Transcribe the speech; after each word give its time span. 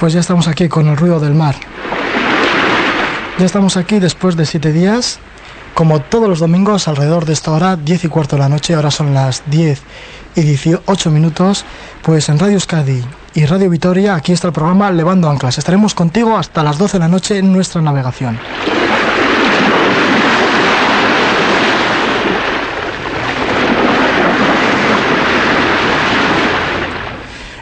Pues 0.00 0.14
ya 0.14 0.20
estamos 0.20 0.48
aquí 0.48 0.66
con 0.68 0.88
el 0.88 0.96
ruido 0.96 1.20
del 1.20 1.34
mar. 1.34 1.54
Ya 3.38 3.44
estamos 3.44 3.76
aquí 3.76 3.98
después 3.98 4.34
de 4.34 4.46
siete 4.46 4.72
días, 4.72 5.18
como 5.74 6.00
todos 6.00 6.26
los 6.26 6.38
domingos, 6.38 6.88
alrededor 6.88 7.26
de 7.26 7.34
esta 7.34 7.50
hora, 7.50 7.76
10 7.76 8.04
y 8.04 8.08
cuarto 8.08 8.36
de 8.36 8.40
la 8.40 8.48
noche, 8.48 8.74
ahora 8.74 8.90
son 8.90 9.12
las 9.12 9.42
10 9.46 9.82
y 10.36 10.40
18 10.40 11.10
minutos, 11.10 11.66
pues 12.02 12.30
en 12.30 12.38
Radio 12.38 12.54
Euskadi 12.54 13.04
y 13.34 13.44
Radio 13.44 13.68
Vitoria, 13.68 14.14
aquí 14.14 14.32
está 14.32 14.46
el 14.46 14.54
programa 14.54 14.90
Levando 14.90 15.28
Anclas. 15.28 15.58
Estaremos 15.58 15.94
contigo 15.94 16.36
hasta 16.36 16.62
las 16.62 16.78
12 16.78 16.94
de 16.94 16.98
la 16.98 17.08
noche 17.08 17.38
en 17.38 17.52
nuestra 17.52 17.82
navegación. 17.82 18.38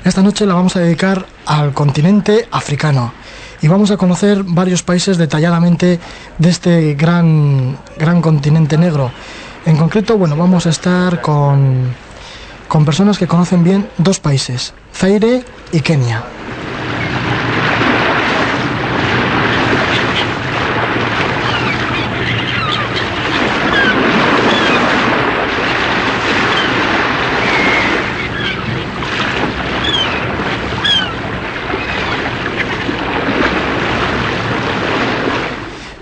Esta 0.08 0.22
noche 0.22 0.46
la 0.46 0.54
vamos 0.54 0.74
a 0.74 0.80
dedicar 0.80 1.26
al 1.44 1.74
continente 1.74 2.48
africano 2.50 3.12
y 3.60 3.68
vamos 3.68 3.90
a 3.90 3.98
conocer 3.98 4.42
varios 4.42 4.82
países 4.82 5.18
detalladamente 5.18 6.00
de 6.38 6.48
este 6.48 6.94
gran, 6.94 7.76
gran 7.98 8.22
continente 8.22 8.78
negro. 8.78 9.12
En 9.66 9.76
concreto, 9.76 10.16
bueno, 10.16 10.34
vamos 10.34 10.64
a 10.64 10.70
estar 10.70 11.20
con, 11.20 11.92
con 12.68 12.86
personas 12.86 13.18
que 13.18 13.26
conocen 13.26 13.62
bien 13.62 13.86
dos 13.98 14.18
países, 14.18 14.72
Zaire 14.94 15.44
y 15.72 15.80
Kenia. 15.80 16.37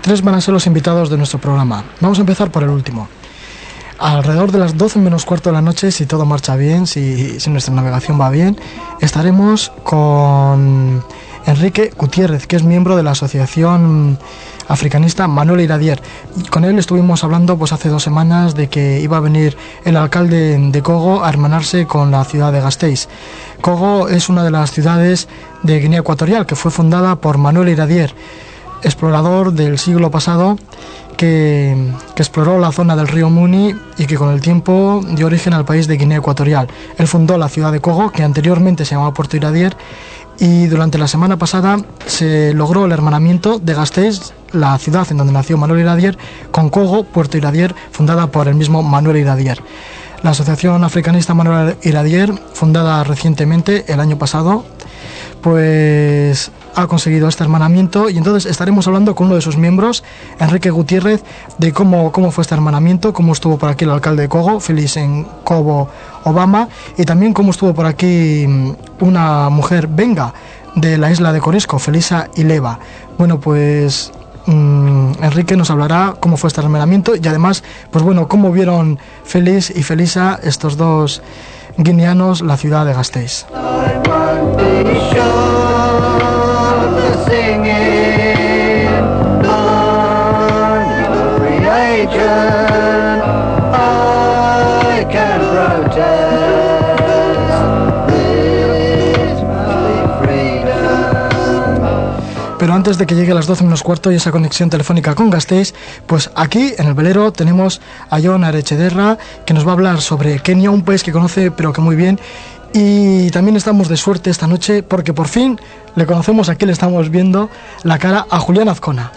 Tres 0.07 0.21
van 0.21 0.35
a 0.35 0.39
ser 0.39 0.53
los 0.53 0.65
invitados 0.65 1.09
de 1.09 1.17
nuestro 1.17 1.37
programa. 1.37 1.83
Vamos 1.99 2.17
a 2.17 2.21
empezar 2.21 2.49
por 2.49 2.63
el 2.63 2.69
último. 2.69 3.09
Alrededor 3.99 4.53
de 4.53 4.59
las 4.59 4.77
12 4.77 4.99
menos 4.99 5.25
cuarto 5.25 5.49
de 5.49 5.53
la 5.53 5.61
noche, 5.61 5.91
si 5.91 6.05
todo 6.05 6.25
marcha 6.25 6.55
bien, 6.55 6.87
si, 6.87 7.37
nuestra 7.49 7.73
navegación 7.73 8.17
va 8.17 8.29
bien, 8.29 8.57
estaremos 9.01 9.73
con 9.83 11.03
Enrique 11.45 11.91
Gutiérrez, 11.97 12.47
que 12.47 12.55
es 12.55 12.63
miembro 12.63 12.95
de 12.95 13.03
la 13.03 13.11
Asociación 13.11 14.17
Africanista 14.69 15.27
Manuel 15.27 15.59
Iradier. 15.59 16.01
Con 16.51 16.63
él 16.63 16.79
estuvimos 16.79 17.25
hablando 17.25 17.57
pues 17.57 17.73
hace 17.73 17.89
dos 17.89 18.03
semanas 18.03 18.55
de 18.55 18.69
que 18.69 19.01
iba 19.01 19.17
a 19.17 19.19
venir 19.19 19.57
el 19.83 19.97
alcalde 19.97 20.57
de 20.57 20.81
Cogo 20.81 21.25
a 21.25 21.27
hermanarse 21.27 21.85
con 21.85 22.11
la 22.11 22.23
ciudad 22.23 22.53
de 22.53 22.61
Gasteiz. 22.61 23.09
Cogo 23.59 24.07
es 24.07 24.29
una 24.29 24.45
de 24.45 24.51
las 24.51 24.71
ciudades 24.71 25.27
de 25.63 25.81
Guinea 25.81 25.99
Ecuatorial 25.99 26.45
que 26.45 26.55
fue 26.55 26.71
fundada 26.71 27.17
por 27.19 27.37
Manuel 27.37 27.67
Iradier 27.67 28.15
explorador 28.83 29.53
del 29.53 29.77
siglo 29.77 30.11
pasado 30.11 30.57
que, 31.17 31.75
exploró 32.15 32.59
la 32.59 32.71
zona 32.71 32.95
del 32.95 33.07
río 33.07 33.29
Muni 33.29 33.75
y 33.97 34.05
que 34.05 34.15
con 34.15 34.31
el 34.31 34.39
tiempo 34.39 35.01
dio 35.09 35.25
origen 35.25 35.53
al 35.53 35.65
país 35.65 35.87
de 35.87 35.97
Guinea 35.97 36.19
Ecuatorial. 36.19 36.67
Él 36.97 37.07
fundó 37.07 37.37
la 37.37 37.49
ciudad 37.49 37.71
de 37.71 37.81
Cogo, 37.81 38.11
que 38.11 38.23
anteriormente 38.23 38.85
se 38.85 38.95
llamaba 38.95 39.13
Puerto 39.13 39.35
Iradier, 39.35 39.75
y 40.39 40.67
durante 40.67 40.99
la 40.99 41.07
semana 41.07 41.37
pasada 41.37 41.77
se 42.05 42.53
logró 42.53 42.85
el 42.85 42.91
hermanamiento 42.91 43.59
de 43.59 43.73
Gasteiz, 43.73 44.33
la 44.51 44.77
ciudad 44.77 45.07
en 45.09 45.17
donde 45.17 45.33
nació 45.33 45.57
Manuel 45.57 45.81
Iradier, 45.81 46.17
con 46.51 46.69
Cogo, 46.69 47.03
Puerto 47.03 47.37
Iradier, 47.37 47.73
fundada 47.91 48.27
por 48.27 48.47
el 48.47 48.55
mismo 48.55 48.83
Manuel 48.83 49.17
Iradier. 49.17 49.61
La 50.23 50.31
Asociación 50.31 50.83
Africanista 50.83 51.33
Manuel 51.33 51.77
Iradier, 51.83 52.33
fundada 52.53 53.03
recientemente 53.03 53.85
el 53.91 53.99
año 53.99 54.17
pasado, 54.17 54.63
pues 55.41 56.51
ha 56.77 56.85
conseguido 56.85 57.27
este 57.27 57.43
hermanamiento 57.43 58.07
y 58.07 58.17
entonces 58.17 58.49
estaremos 58.49 58.85
hablando 58.85 59.15
con 59.15 59.27
uno 59.27 59.35
de 59.35 59.41
sus 59.41 59.57
miembros, 59.57 60.03
Enrique 60.39 60.69
Gutiérrez, 60.69 61.23
de 61.57 61.73
cómo, 61.73 62.11
cómo 62.11 62.29
fue 62.29 62.43
este 62.43 62.53
hermanamiento, 62.53 63.13
cómo 63.13 63.33
estuvo 63.33 63.57
por 63.57 63.69
aquí 63.69 63.85
el 63.85 63.89
alcalde 63.89 64.21
de 64.23 64.29
Cogo, 64.29 64.59
Félix 64.59 64.95
en 64.97 65.25
Cobo 65.43 65.89
Obama, 66.23 66.69
y 66.95 67.03
también 67.03 67.33
cómo 67.33 67.49
estuvo 67.49 67.73
por 67.73 67.87
aquí 67.87 68.45
mm, 68.47 68.71
una 68.99 69.49
mujer 69.49 69.87
venga 69.87 70.35
de 70.75 70.99
la 70.99 71.09
isla 71.09 71.33
de 71.33 71.39
Corisco, 71.39 71.79
Felisa 71.79 72.29
Ileva. 72.35 72.77
Bueno, 73.17 73.39
pues 73.39 74.11
mm, 74.45 75.13
Enrique 75.23 75.57
nos 75.57 75.71
hablará 75.71 76.13
cómo 76.19 76.37
fue 76.37 76.49
este 76.49 76.61
hermanamiento 76.61 77.15
y 77.15 77.27
además, 77.27 77.63
pues 77.89 78.03
bueno, 78.03 78.27
cómo 78.27 78.51
vieron 78.51 78.99
Félix 79.23 79.71
y 79.71 79.81
Felisa, 79.81 80.39
estos 80.43 80.77
dos 80.77 81.23
guineanos, 81.75 82.41
la 82.41 82.55
ciudad 82.55 82.85
de 82.85 82.93
Gasteiz. 82.93 83.47
Pero 102.59 102.73
antes 102.73 102.97
de 102.97 103.05
que 103.05 103.15
llegue 103.15 103.31
a 103.31 103.35
las 103.35 103.45
12 103.45 103.63
menos 103.63 103.83
cuarto 103.83 104.11
y 104.11 104.15
esa 104.15 104.31
conexión 104.31 104.69
telefónica 104.69 105.13
con 105.13 105.29
Gasteiz, 105.29 105.73
pues 106.07 106.31
aquí 106.35 106.73
en 106.77 106.87
el 106.87 106.95
velero 106.95 107.31
tenemos 107.31 107.79
a 108.09 108.19
John 108.21 108.43
Arechederra 108.43 109.17
que 109.45 109.53
nos 109.53 109.65
va 109.65 109.69
a 109.69 109.73
hablar 109.73 110.01
sobre 110.01 110.39
Kenia, 110.39 110.71
un 110.71 110.81
país 110.81 111.03
que 111.03 111.11
conoce 111.11 111.51
pero 111.51 111.71
que 111.71 111.81
muy 111.81 111.95
bien. 111.95 112.19
Y 112.79 113.31
también 113.31 113.57
estamos 113.57 113.89
de 113.89 113.97
suerte 113.97 114.29
esta 114.29 114.45
noche 114.45 114.83
porque 114.83 115.11
por 115.11 115.27
fin 115.27 115.59
le 115.95 116.05
conocemos 116.05 116.47
aquí, 116.47 116.63
le 116.67 116.73
estamos 116.73 117.09
viendo 117.09 117.49
la 117.81 117.97
cara 117.97 118.27
a 118.29 118.39
Julián 118.39 118.69
Azcona. 118.69 119.11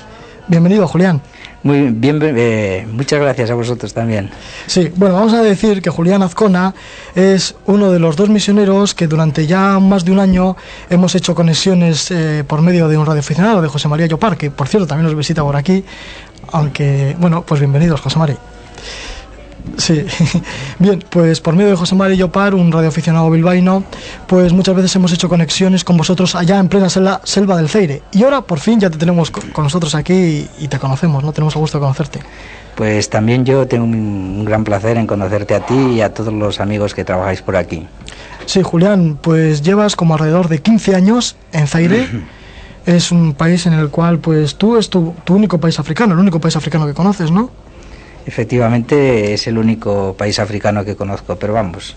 Bienvenido, 0.49 0.89
Julián. 0.89 1.21
Muy 1.63 1.91
bien, 1.91 2.21
eh, 2.23 2.89
muchas 2.91 3.21
gracias 3.21 3.51
a 3.51 3.55
vosotros 3.55 3.93
también. 3.93 4.31
Sí, 4.67 4.91
bueno, 4.97 5.17
vamos 5.17 5.35
a 5.35 5.43
decir 5.43 5.83
que 5.83 5.91
Julián 5.91 6.23
Azcona 6.23 6.75
es 7.15 7.55
uno 7.67 7.91
de 7.91 7.99
los 7.99 8.17
dos 8.17 8.31
misioneros 8.31 8.95
que 8.95 9.07
durante 9.07 9.47
ya 9.47 9.79
más 9.79 10.07
de 10.07 10.13
un 10.13 10.21
año 10.21 10.57
hemos 10.89 11.15
hecho 11.15 11.35
conexiones 11.35 12.11
eh, 12.11 12.45
por 12.47 12.63
medio 12.63 12.89
de 12.89 12.97
un 12.97 13.05
radioaficionado 13.05 13.61
de 13.61 13.69
José 13.69 13.89
María 13.89 14.07
Llopar, 14.07 14.39
que 14.39 14.51
por 14.51 14.69
cierto 14.69 14.87
también 14.87 15.05
nos 15.05 15.15
visita 15.15 15.43
por 15.43 15.57
aquí, 15.57 15.85
aunque, 16.51 17.15
bueno, 17.19 17.43
pues 17.43 17.61
bienvenidos, 17.61 18.01
José 18.01 18.19
María. 18.19 18.39
Sí, 19.77 20.05
bien, 20.79 21.03
pues 21.09 21.41
por 21.41 21.55
medio 21.55 21.71
de 21.71 21.77
José 21.77 21.95
María 21.95 22.17
Llopar, 22.17 22.55
un 22.55 22.71
radioaficionado 22.71 23.31
bilbaíno, 23.31 23.85
pues 24.27 24.53
muchas 24.53 24.75
veces 24.75 24.95
hemos 24.97 25.13
hecho 25.13 25.29
conexiones 25.29 25.85
con 25.85 25.97
vosotros 25.97 26.35
allá 26.35 26.59
en 26.59 26.69
plena 26.69 26.89
selva, 26.89 27.57
del 27.57 27.69
Ceire. 27.69 28.03
Y 28.13 28.23
ahora 28.23 28.43
por 28.43 28.61
fin 28.61 28.81
ya 28.81 28.91
te 28.91 28.99
tenemos 28.99 29.31
con 29.31 29.65
nosotros 29.65 29.95
aquí 29.95 30.49
y, 30.59 30.69
te 30.69 30.79
conocemos, 30.79 31.25
¿no? 31.25 31.33
Tenemos 31.33 31.55
gusto 31.55 31.79
de 31.79 31.83
conocerte. 31.83 32.21
Pues 32.75 33.11
también 33.11 33.45
yo 33.45 33.67
tengo 33.67 33.85
un, 33.85 34.45
gran 34.45 34.65
placer 34.65 34.97
en 34.97 35.07
conocerte 35.07 35.55
a 35.55 35.67
ti 35.67 35.75
y 35.75 36.01
a 36.01 36.13
todos 36.15 36.33
los 36.33 36.61
amigos 36.61 36.95
que 36.95 37.05
trabajáis 37.05 37.43
por 37.43 37.57
aquí. 37.57 37.87
Sí, 38.47 38.63
Julián, 38.63 39.19
pues 39.21 39.63
llevas 39.63 39.97
como 39.97 40.15
alrededor 40.15 40.49
de 40.49 40.61
15 40.61 40.95
años 40.95 41.37
en 41.53 41.67
Zaire. 41.67 42.09
es 42.87 43.13
un 43.13 43.35
país 43.35 43.67
en 43.67 43.75
el 43.75 43.91
cual, 43.91 44.19
pues 44.19 44.57
tú 44.57 44.77
es 44.77 44.91
tu, 44.91 45.15
tu 45.25 45.35
único 45.35 45.59
país 45.59 45.79
africano, 45.79 46.15
el 46.15 46.21
único 46.21 46.41
país 46.41 46.57
africano 46.57 46.87
que 46.87 46.95
conoces, 46.95 47.31
¿no? 47.31 47.51
Efectivamente 48.31 49.35
es 49.35 49.49
el 49.49 49.59
único 49.59 50.15
país 50.17 50.39
africano 50.39 50.85
que 50.85 50.95
conozco, 50.95 51.35
pero 51.35 51.53
vamos, 51.53 51.97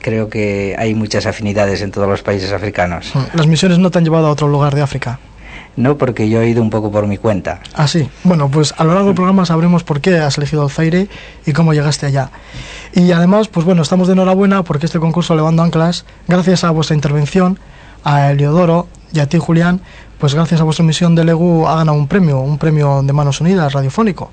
creo 0.00 0.30
que 0.30 0.74
hay 0.78 0.94
muchas 0.94 1.26
afinidades 1.26 1.82
en 1.82 1.90
todos 1.90 2.08
los 2.08 2.22
países 2.22 2.50
africanos. 2.50 3.12
Mm, 3.14 3.36
¿Las 3.36 3.46
misiones 3.46 3.78
no 3.78 3.90
te 3.90 3.98
han 3.98 4.04
llevado 4.04 4.26
a 4.26 4.30
otro 4.30 4.48
lugar 4.48 4.74
de 4.74 4.80
África? 4.80 5.18
No, 5.76 5.98
porque 5.98 6.30
yo 6.30 6.40
he 6.40 6.48
ido 6.48 6.62
un 6.62 6.70
poco 6.70 6.90
por 6.90 7.06
mi 7.06 7.18
cuenta. 7.18 7.60
Ah, 7.74 7.86
sí. 7.86 8.08
Bueno, 8.24 8.50
pues 8.50 8.72
a 8.78 8.84
lo 8.84 8.94
largo 8.94 9.08
del 9.08 9.16
programa 9.16 9.44
sabremos 9.44 9.84
por 9.84 10.00
qué 10.00 10.16
has 10.16 10.38
elegido 10.38 10.64
el 10.64 10.70
Zaire 10.70 11.08
y 11.44 11.52
cómo 11.52 11.74
llegaste 11.74 12.06
allá. 12.06 12.30
Y 12.94 13.12
además, 13.12 13.48
pues 13.48 13.66
bueno, 13.66 13.82
estamos 13.82 14.06
de 14.08 14.14
enhorabuena 14.14 14.62
porque 14.62 14.86
este 14.86 14.98
concurso 14.98 15.36
Levando 15.36 15.62
Anclas, 15.62 16.06
gracias 16.26 16.64
a 16.64 16.70
vuestra 16.70 16.96
intervención, 16.96 17.58
a 18.02 18.30
Eliodoro 18.30 18.88
y 19.12 19.20
a 19.20 19.28
ti, 19.28 19.36
Julián, 19.36 19.82
pues 20.16 20.34
gracias 20.34 20.62
a 20.62 20.64
vuestra 20.64 20.86
misión 20.86 21.14
de 21.14 21.24
LEGU 21.24 21.66
ha 21.66 21.76
ganado 21.76 21.98
un 21.98 22.08
premio, 22.08 22.40
un 22.40 22.56
premio 22.56 23.02
de 23.02 23.12
Manos 23.12 23.42
Unidas 23.42 23.74
radiofónico. 23.74 24.30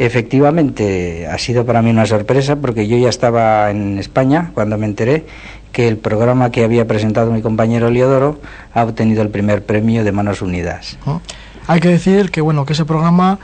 Efectivamente, 0.00 1.26
ha 1.26 1.36
sido 1.36 1.66
para 1.66 1.82
mí 1.82 1.90
una 1.90 2.06
sorpresa 2.06 2.56
porque 2.56 2.88
yo 2.88 2.96
ya 2.96 3.10
estaba 3.10 3.70
en 3.70 3.98
España 3.98 4.50
cuando 4.54 4.78
me 4.78 4.86
enteré 4.86 5.26
que 5.72 5.88
el 5.88 5.98
programa 5.98 6.50
que 6.50 6.64
había 6.64 6.86
presentado 6.86 7.30
mi 7.30 7.42
compañero 7.42 7.90
Leodoro 7.90 8.40
ha 8.72 8.82
obtenido 8.82 9.20
el 9.20 9.28
primer 9.28 9.62
premio 9.62 10.02
de 10.02 10.10
Manos 10.10 10.40
Unidas. 10.40 10.96
Hay 11.66 11.80
que 11.80 11.88
decir 11.88 12.30
que 12.30 12.40
bueno 12.40 12.64
que 12.64 12.72
ese 12.72 12.86
programa 12.86 13.40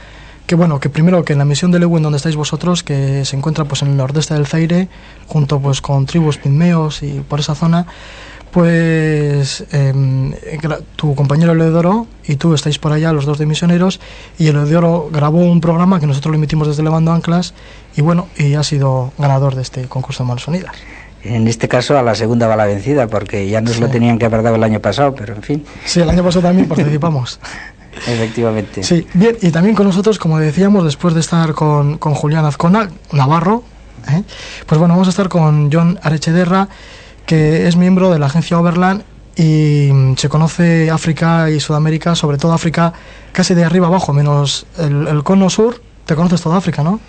que 0.46 0.54
bueno 0.54 0.80
que 0.80 0.88
primero 0.88 1.26
que 1.26 1.34
en 1.34 1.40
la 1.40 1.44
misión 1.44 1.72
de 1.72 1.78
Lewin 1.78 2.02
donde 2.02 2.16
estáis 2.16 2.36
vosotros 2.36 2.82
que 2.82 3.26
se 3.26 3.36
encuentra 3.36 3.66
pues 3.66 3.82
en 3.82 3.88
el 3.88 3.98
nordeste 3.98 4.32
del 4.32 4.46
Zaire 4.46 4.88
junto 5.26 5.60
pues 5.60 5.82
con 5.82 6.06
tribus 6.06 6.38
pigmeos 6.38 7.02
y 7.02 7.20
por 7.20 7.38
esa 7.38 7.54
zona 7.54 7.86
pues 8.56 9.66
em, 9.70 10.32
tu 10.96 11.14
compañero 11.14 11.52
Eleodoro 11.52 12.06
y 12.26 12.36
tú 12.36 12.54
estáis 12.54 12.78
por 12.78 12.90
allá, 12.90 13.12
los 13.12 13.26
dos 13.26 13.36
de 13.36 13.44
misioneros, 13.44 14.00
y 14.38 14.46
Eleodoro 14.46 15.10
grabó 15.12 15.40
un 15.40 15.60
programa 15.60 16.00
que 16.00 16.06
nosotros 16.06 16.30
lo 16.30 16.38
emitimos 16.38 16.66
desde 16.66 16.82
Levando 16.82 17.12
Anclas 17.12 17.52
y 17.98 18.00
bueno, 18.00 18.28
y 18.38 18.54
ha 18.54 18.62
sido 18.62 19.12
ganador 19.18 19.56
de 19.56 19.60
este 19.60 19.84
concurso 19.88 20.22
de 20.22 20.28
Manos 20.28 20.48
Unidas. 20.48 20.72
en 21.22 21.46
este 21.48 21.68
caso 21.68 21.98
a 21.98 22.02
la 22.02 22.14
segunda 22.14 22.46
bala 22.46 22.64
vencida, 22.64 23.08
porque 23.08 23.46
ya 23.46 23.60
nos 23.60 23.78
lo 23.78 23.90
tenían 23.90 24.18
que 24.18 24.24
haber 24.24 24.42
dado 24.42 24.56
el 24.56 24.64
año 24.64 24.80
pasado, 24.80 25.14
pero 25.14 25.34
en 25.34 25.42
fin. 25.42 25.62
Sí, 25.84 26.00
el 26.00 26.08
año 26.08 26.24
pasado 26.24 26.46
también 26.46 26.66
participamos. 26.66 27.38
Efectivamente. 28.06 28.82
Sí, 28.82 29.06
bien, 29.12 29.36
y 29.42 29.50
también 29.50 29.76
con 29.76 29.86
nosotros, 29.86 30.18
como 30.18 30.38
decíamos, 30.38 30.82
después 30.82 31.12
de 31.12 31.20
estar 31.20 31.52
con, 31.52 31.98
con 31.98 32.14
Julián 32.14 32.46
Azcona, 32.46 32.88
Navarro, 33.12 33.64
¿eh? 34.08 34.22
pues 34.64 34.78
bueno, 34.78 34.94
vamos 34.94 35.08
a 35.08 35.10
estar 35.10 35.28
con 35.28 35.70
John 35.70 35.98
Arechederra, 36.02 36.70
que 37.26 37.66
es 37.66 37.76
miembro 37.76 38.10
de 38.10 38.18
la 38.18 38.26
agencia 38.26 38.58
Overland 38.58 39.02
y 39.36 39.90
mm, 39.92 40.16
se 40.16 40.28
conoce 40.28 40.90
África 40.90 41.50
y 41.50 41.60
Sudamérica, 41.60 42.14
sobre 42.14 42.38
todo 42.38 42.52
África, 42.52 42.92
casi 43.32 43.54
de 43.54 43.64
arriba 43.64 43.88
abajo, 43.88 44.12
menos 44.12 44.66
el, 44.78 45.06
el 45.06 45.22
cono 45.22 45.50
sur. 45.50 45.80
Te 46.06 46.14
conoces 46.14 46.40
toda 46.40 46.56
África, 46.56 46.84
¿no? 46.84 47.00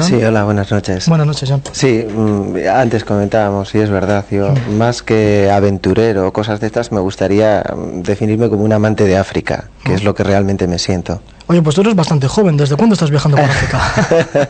Sí, 0.00 0.14
hola, 0.14 0.44
buenas 0.44 0.70
noches. 0.70 1.06
Buenas 1.06 1.26
noches, 1.26 1.50
John. 1.50 1.62
Sí, 1.72 2.04
mm, 2.08 2.56
antes 2.74 3.04
comentábamos, 3.04 3.74
y 3.74 3.78
es 3.78 3.90
verdad, 3.90 4.24
yo 4.30 4.50
mm. 4.50 4.76
más 4.76 5.02
que 5.02 5.50
aventurero 5.50 6.28
o 6.28 6.32
cosas 6.32 6.60
de 6.60 6.66
estas, 6.66 6.92
me 6.92 7.00
gustaría 7.00 7.62
definirme 7.96 8.48
como 8.48 8.64
un 8.64 8.72
amante 8.72 9.04
de 9.04 9.18
África, 9.18 9.68
que 9.84 9.94
es 9.94 10.02
lo 10.02 10.14
que 10.14 10.24
realmente 10.24 10.66
me 10.66 10.78
siento. 10.78 11.20
Oye, 11.52 11.60
pues 11.60 11.74
tú 11.74 11.82
eres 11.82 11.94
bastante 11.94 12.26
joven. 12.28 12.56
¿Desde 12.56 12.76
cuándo 12.76 12.94
estás 12.94 13.10
viajando 13.10 13.36
por 13.36 13.44
África? 13.44 14.48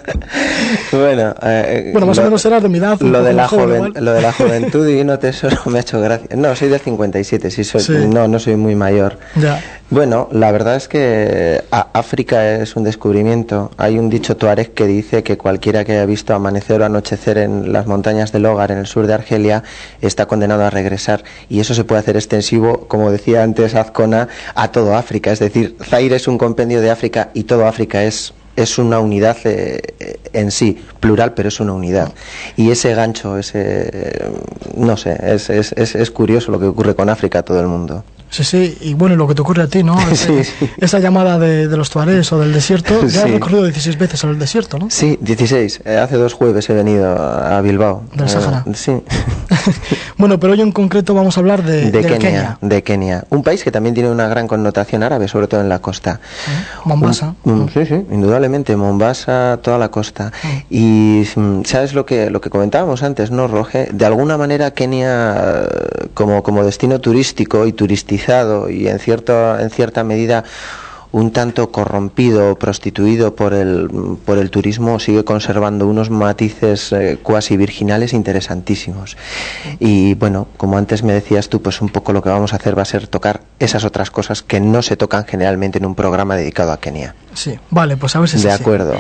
bueno, 0.93 1.35
eh, 1.43 1.91
bueno, 1.91 2.07
más 2.07 2.19
o 2.19 2.23
menos 2.23 2.41
serás 2.41 2.63
de 2.63 2.69
mi 2.69 2.79
edad. 2.79 3.01
Lo 3.01 3.25
de, 3.25 3.33
la 3.33 3.49
joven, 3.49 3.93
lo 3.97 4.13
de 4.13 4.21
la 4.21 4.33
juventud 4.39 4.87
y 4.87 5.03
no 5.03 5.19
tesoro 5.19 5.57
me 5.67 5.79
ha 5.79 5.81
hecho 5.81 6.01
gracia. 6.01 6.29
No, 6.37 6.55
soy 6.55 6.69
del 6.69 6.79
57, 6.79 7.51
sí, 7.51 7.65
soy, 7.65 8.07
no, 8.07 8.29
no 8.29 8.39
soy 8.39 8.55
muy 8.55 8.77
mayor. 8.77 9.19
Ya. 9.35 9.61
Bueno, 9.93 10.31
la 10.33 10.51
verdad 10.53 10.77
es 10.77 10.89
que 10.89 11.63
África 11.71 12.55
es 12.55 12.77
un 12.77 12.85
descubrimiento. 12.85 13.71
Hay 13.77 13.99
un 13.99 14.09
dicho 14.09 14.39
tuareg 14.39 14.73
que 14.73 14.87
dice 14.87 15.23
que 15.23 15.37
cualquiera 15.37 15.85
que 15.85 15.93
haya 15.93 16.07
visto 16.07 16.35
amanecer 16.35 16.81
o 16.81 16.87
anochecer 16.87 17.37
en 17.37 17.75
las 17.75 17.87
montañas 17.87 18.33
del 18.33 18.47
Hogar, 18.47 18.71
en 18.71 18.79
el 18.79 18.87
sur 18.87 19.07
de 19.07 19.13
Argelia, 19.13 19.65
está 20.01 20.25
condenado 20.25 20.65
a 20.65 20.71
regresar. 20.71 21.25
Y 21.51 21.61
eso 21.61 21.75
se 21.75 21.85
puede 21.85 21.99
hacer 21.99 22.17
extensivo, 22.17 22.87
como 22.89 23.11
decía 23.11 23.43
antes 23.43 23.75
Azcona, 23.75 24.29
a 24.55 24.69
todo 24.69 24.97
África. 24.97 25.31
Es 25.31 25.41
decir, 25.41 25.77
Zaire 25.83 26.17
es 26.17 26.27
un 26.27 26.39
compendio 26.39 26.81
de 26.81 26.91
África 26.93 27.31
y 27.35 27.45
todo 27.45 27.67
África 27.67 28.03
es 28.05 28.35
es 28.57 28.79
una 28.79 29.01
unidad 29.01 29.39
eh, 29.45 30.19
en 30.33 30.51
sí, 30.51 30.79
plural, 31.01 31.35
pero 31.35 31.49
es 31.49 31.61
una 31.61 31.73
unidad. 31.73 32.13
Y 32.57 32.71
ese 32.71 32.95
gancho, 32.95 33.39
ese, 33.39 34.31
no 34.77 34.97
sé, 34.97 35.19
es, 35.23 35.49
es, 35.51 35.73
es, 35.73 36.11
curioso 36.11 36.53
lo 36.53 36.61
que 36.61 36.67
ocurre 36.67 36.95
con 36.95 37.09
África 37.09 37.41
a 37.41 37.43
todo 37.43 37.61
el 37.61 37.67
mundo. 37.67 38.05
Sí, 38.33 38.45
sí, 38.45 38.79
y 38.81 38.95
bueno, 38.95 39.15
lo 39.15 39.29
que 39.29 39.35
te 39.35 39.43
ocurre 39.43 39.63
a 39.63 39.67
ti, 39.67 39.83
¿no? 39.83 39.95
Esa 40.79 40.99
llamada 41.01 41.39
de, 41.39 41.67
los 41.67 41.91
tuarés 41.91 42.33
o 42.33 42.39
del 42.39 42.55
desierto, 42.55 43.07
ya 43.07 43.25
has 43.25 43.31
recorrido 43.31 43.65
16 43.65 43.99
veces 43.99 44.25
el 44.25 44.39
desierto, 44.39 44.79
¿no? 44.79 44.89
Sí, 44.89 45.19
16. 45.21 45.83
Eh, 45.85 45.99
hace 45.99 46.17
dos 46.17 46.33
jueves 46.33 46.71
he 46.71 46.73
venido 46.73 47.15
a 47.15 47.61
Bilbao. 47.61 48.05
Del 48.15 48.31
Sahara. 48.31 48.65
Eh, 48.67 48.73
sí. 48.75 48.93
bueno, 50.17 50.41
pero 50.41 50.55
hoy 50.55 50.63
en 50.63 50.73
concreto 50.73 51.13
vamos 51.13 51.37
a 51.37 51.41
hablar 51.41 51.63
de, 51.63 51.91
de 51.91 52.03
Kenia, 52.07 52.57
De 52.63 52.83
Kenia. 52.83 53.25
Un 53.29 53.43
país 53.43 53.63
que 53.63 53.71
también 53.71 53.95
tiene 53.95 54.11
una 54.11 54.29
gran 54.29 54.49
connotación 54.49 55.03
árabe, 55.03 55.29
sobre 55.29 55.47
todo 55.47 55.61
en 55.61 55.69
la 55.69 55.81
costa. 55.81 56.19
Mombasa. 56.87 57.35
sí, 57.45 57.85
sí, 57.85 58.07
indudablemente. 58.11 58.77
Mombasa, 58.77 59.59
toda 59.63 59.77
la 59.77 59.91
costa. 59.91 60.33
Y 60.71 61.25
mm, 61.37 61.65
¿sabes 61.65 61.93
lo 61.93 62.07
que, 62.07 62.31
lo 62.31 62.41
que 62.41 62.49
comentábamos 62.49 63.03
antes, 63.03 63.31
no, 63.31 63.47
Roge? 63.47 63.91
De 63.93 64.07
alguna 64.07 64.39
manera 64.39 64.71
Kenia, 64.71 65.69
como, 66.15 66.43
como 66.43 66.65
destino 66.65 66.99
turístico 66.99 67.67
y 67.67 67.75
turístico 67.75 68.22
y 68.71 68.89
en, 68.89 68.99
cierto, 68.99 69.59
en 69.59 69.71
cierta 69.71 70.05
medida 70.05 70.45
un 71.13 71.31
tanto 71.31 71.71
corrompido, 71.71 72.57
prostituido 72.57 73.37
por 73.37 73.53
el, 73.53 73.89
por 74.25 74.39
el 74.39 74.51
turismo, 74.51 74.99
sigue 74.99 75.25
conservando 75.25 75.87
unos 75.87 76.09
matices 76.09 76.91
eh, 76.93 77.19
cuasi 77.23 77.59
virginales 77.59 78.15
interesantísimos. 78.15 79.19
Y 79.79 80.15
bueno, 80.15 80.49
como 80.57 80.79
antes 80.79 81.03
me 81.03 81.13
decías 81.13 81.51
tú, 81.51 81.61
pues 81.61 81.83
un 81.83 81.91
poco 81.91 82.15
lo 82.15 82.23
que 82.23 82.31
vamos 82.31 82.55
a 82.55 82.57
hacer 82.57 82.77
va 82.77 82.83
a 82.83 82.87
ser 82.87 83.09
tocar 83.09 83.43
esas 83.59 83.85
otras 83.85 84.11
cosas 84.11 84.43
que 84.43 84.59
no 84.59 84.81
se 84.81 84.97
tocan 84.97 85.27
generalmente 85.27 85.79
en 85.79 85.85
un 85.85 85.95
programa 85.95 86.35
dedicado 86.35 86.73
a 86.73 86.81
Kenia. 86.81 87.15
Sí, 87.35 87.59
vale, 87.71 87.99
pues 87.99 88.17
a 88.17 88.21
ver 88.21 88.31
si 88.31 88.39
De 88.39 88.51
acuerdo. 88.51 88.95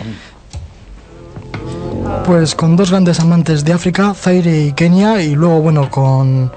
Pues 2.27 2.55
con 2.55 2.77
dos 2.77 2.91
grandes 2.91 3.21
amantes 3.21 3.65
de 3.65 3.73
África, 3.73 4.13
Zaire 4.13 4.67
y 4.67 4.73
Kenia, 4.73 5.23
y 5.23 5.35
luego, 5.35 5.61
bueno, 5.61 5.91
con 5.91 6.53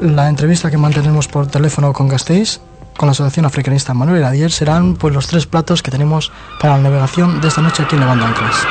la 0.00 0.28
entrevista 0.28 0.70
que 0.70 0.78
mantenemos 0.78 1.28
por 1.28 1.46
teléfono 1.46 1.92
con 1.92 2.08
Gasteiz, 2.08 2.60
con 2.96 3.06
la 3.06 3.12
Asociación 3.12 3.46
Africanista 3.46 3.94
Manuel 3.94 4.24
Adier, 4.24 4.50
serán 4.50 4.96
pues 4.96 5.14
los 5.14 5.26
tres 5.26 5.46
platos 5.46 5.82
que 5.82 5.90
tenemos 5.90 6.32
para 6.60 6.76
la 6.76 6.82
navegación 6.82 7.40
de 7.40 7.48
esta 7.48 7.62
noche 7.62 7.82
aquí 7.82 7.94
en 7.94 8.00
Levando 8.00 8.26
Anclas. 8.26 8.66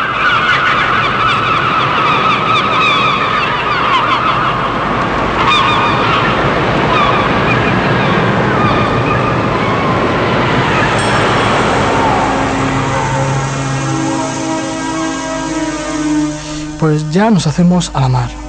Pues 16.79 17.12
ya 17.12 17.29
nos 17.31 17.47
hacemos 17.47 17.91
a 17.94 18.01
la 18.01 18.07
mar. 18.07 18.47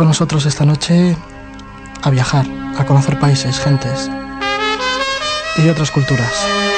Con 0.00 0.08
nosotros 0.08 0.46
esta 0.46 0.64
noche 0.64 1.14
a 2.00 2.08
viajar, 2.08 2.46
a 2.78 2.86
conocer 2.86 3.18
países, 3.18 3.58
gentes 3.58 4.10
y 5.58 5.68
otras 5.68 5.90
culturas. 5.90 6.69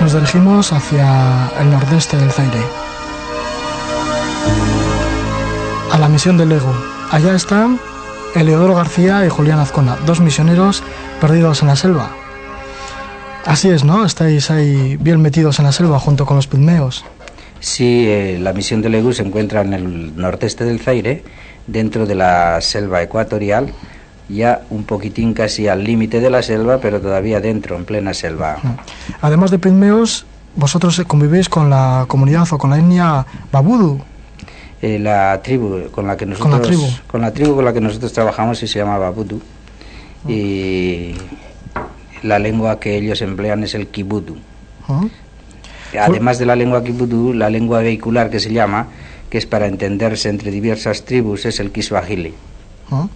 Nos 0.00 0.12
dirigimos 0.12 0.72
hacia 0.72 1.50
el 1.60 1.70
nordeste 1.70 2.16
del 2.16 2.30
Zaire. 2.30 2.60
A 5.90 5.98
la 5.98 6.08
misión 6.08 6.38
de 6.38 6.46
Lego. 6.46 6.72
Allá 7.10 7.34
están 7.34 7.80
Eleodoro 8.36 8.76
García 8.76 9.26
y 9.26 9.28
Julián 9.30 9.58
Azcona, 9.58 9.96
dos 10.06 10.20
misioneros 10.20 10.84
perdidos 11.20 11.62
en 11.62 11.68
la 11.68 11.74
selva. 11.74 12.10
Así 13.46 13.68
es, 13.68 13.82
¿no? 13.82 14.04
Estáis 14.04 14.48
ahí 14.52 14.96
bien 15.00 15.20
metidos 15.20 15.58
en 15.58 15.64
la 15.64 15.72
selva 15.72 15.98
junto 15.98 16.24
con 16.24 16.36
los 16.36 16.46
pigmeos. 16.46 17.04
Sí, 17.58 18.04
eh, 18.06 18.38
la 18.40 18.52
misión 18.52 18.80
de 18.80 18.90
Legu 18.90 19.12
se 19.12 19.24
encuentra 19.24 19.62
en 19.62 19.74
el 19.74 20.16
nordeste 20.16 20.64
del 20.64 20.78
Zaire, 20.78 21.24
dentro 21.66 22.06
de 22.06 22.14
la 22.14 22.60
selva 22.60 23.02
ecuatorial, 23.02 23.72
ya 24.28 24.62
un 24.70 24.84
poquitín 24.84 25.32
casi 25.34 25.68
al 25.68 25.84
límite 25.84 26.20
de 26.20 26.30
la 26.30 26.42
selva, 26.42 26.78
pero 26.78 27.00
todavía 27.00 27.40
dentro, 27.40 27.76
en 27.76 27.84
plena 27.84 28.12
selva. 28.14 28.58
Además 29.20 29.50
de 29.50 29.58
pigmeos, 29.58 30.26
vosotros 30.54 31.00
convivís 31.06 31.48
con 31.48 31.70
la 31.70 32.04
comunidad 32.08 32.46
o 32.50 32.58
con 32.58 32.70
la 32.70 32.78
etnia 32.78 33.26
Babudu. 33.50 34.00
Eh, 34.80 34.98
la 34.98 35.40
tribu 35.42 35.90
con 35.90 36.06
la 36.06 36.16
que 36.16 36.24
nosotros 36.24 36.52
Con 36.52 36.60
la 36.62 36.66
tribu. 36.66 36.86
con 37.08 37.20
la 37.20 37.32
tribu 37.32 37.56
con 37.56 37.64
la 37.64 37.72
que 37.72 37.80
nosotros 37.80 38.12
trabajamos 38.12 38.62
y 38.62 38.68
se 38.68 38.78
llama 38.78 38.96
Babudu 38.96 39.40
y 40.28 41.14
la 42.22 42.38
lengua 42.38 42.78
que 42.78 42.96
ellos 42.96 43.20
emplean 43.22 43.62
es 43.64 43.74
el 43.74 43.88
kibudu. 43.88 44.36
Además 45.98 46.38
de 46.38 46.46
la 46.46 46.56
lengua 46.56 46.84
kibudu, 46.84 47.32
la 47.32 47.50
lengua 47.50 47.80
vehicular 47.80 48.30
que 48.30 48.40
se 48.40 48.52
llama, 48.52 48.88
que 49.30 49.38
es 49.38 49.46
para 49.46 49.66
entenderse 49.66 50.28
entre 50.28 50.50
diversas 50.50 51.04
tribus, 51.04 51.46
es 51.46 51.60
el 51.60 51.70
kiswahili. 51.70 52.34
¿Ah? 52.90 53.06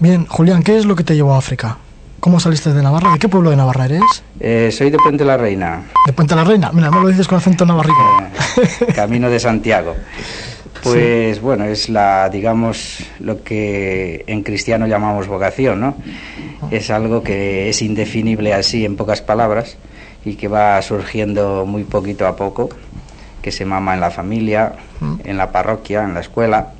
Bien, 0.00 0.26
Julián, 0.26 0.62
¿qué 0.62 0.76
es 0.76 0.86
lo 0.86 0.96
que 0.96 1.04
te 1.04 1.14
llevó 1.14 1.34
a 1.34 1.38
África? 1.38 1.78
¿Cómo 2.20 2.40
saliste 2.40 2.72
de 2.72 2.82
Navarra? 2.82 3.12
¿De 3.12 3.18
qué 3.18 3.28
pueblo 3.28 3.50
de 3.50 3.56
Navarra 3.56 3.84
eres? 3.84 4.02
Eh, 4.40 4.70
soy 4.72 4.90
de 4.90 4.96
Puente 4.98 5.24
la 5.24 5.36
Reina, 5.36 5.82
De 6.06 6.12
Puente 6.12 6.34
la 6.34 6.42
Reina. 6.44 6.70
Mira, 6.72 6.90
no 6.90 7.00
lo 7.00 7.08
dices 7.08 7.28
con 7.28 7.38
acento 7.38 7.66
navarrico. 7.66 7.98
eh, 8.56 8.92
camino 8.94 9.28
de 9.28 9.38
Santiago. 9.38 9.94
Pues 10.82 11.40
bueno, 11.40 11.64
es 11.64 11.88
la, 11.88 12.28
digamos, 12.28 12.98
lo 13.20 13.42
que 13.42 14.24
en 14.26 14.42
cristiano 14.42 14.86
llamamos 14.86 15.28
vocación, 15.28 15.80
¿no? 15.80 15.96
Es 16.70 16.90
algo 16.90 17.22
que 17.22 17.70
es 17.70 17.80
indefinible 17.80 18.52
así 18.52 18.84
en 18.84 18.96
pocas 18.96 19.22
palabras 19.22 19.78
y 20.26 20.34
que 20.34 20.48
va 20.48 20.80
surgiendo 20.82 21.64
muy 21.66 21.84
poquito 21.84 22.26
a 22.26 22.36
poco, 22.36 22.68
que 23.40 23.50
se 23.50 23.64
mama 23.64 23.94
en 23.94 24.00
la 24.00 24.10
familia, 24.10 24.74
en 25.24 25.36
la 25.38 25.52
parroquia, 25.52 26.04
en 26.04 26.12
la 26.12 26.20
escuela 26.20 26.73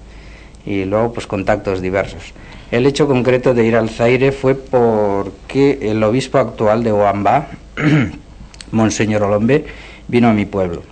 y 0.67 0.85
luego 0.85 1.13
pues 1.13 1.27
contactos 1.27 1.81
diversos. 1.81 2.23
El 2.71 2.87
hecho 2.87 3.07
concreto 3.07 3.55
de 3.55 3.65
ir 3.65 3.77
al 3.77 3.91
Zaire 3.91 4.33
fue 4.33 4.55
porque 4.55 5.79
el 5.83 6.03
obispo 6.03 6.39
actual 6.39 6.83
de 6.83 6.93
Oamba, 6.93 7.49
Monseñor 8.73 9.23
Olombe, 9.23 9.65
vino 10.09 10.29
a 10.29 10.33
mi 10.33 10.45
pueblo. 10.47 10.83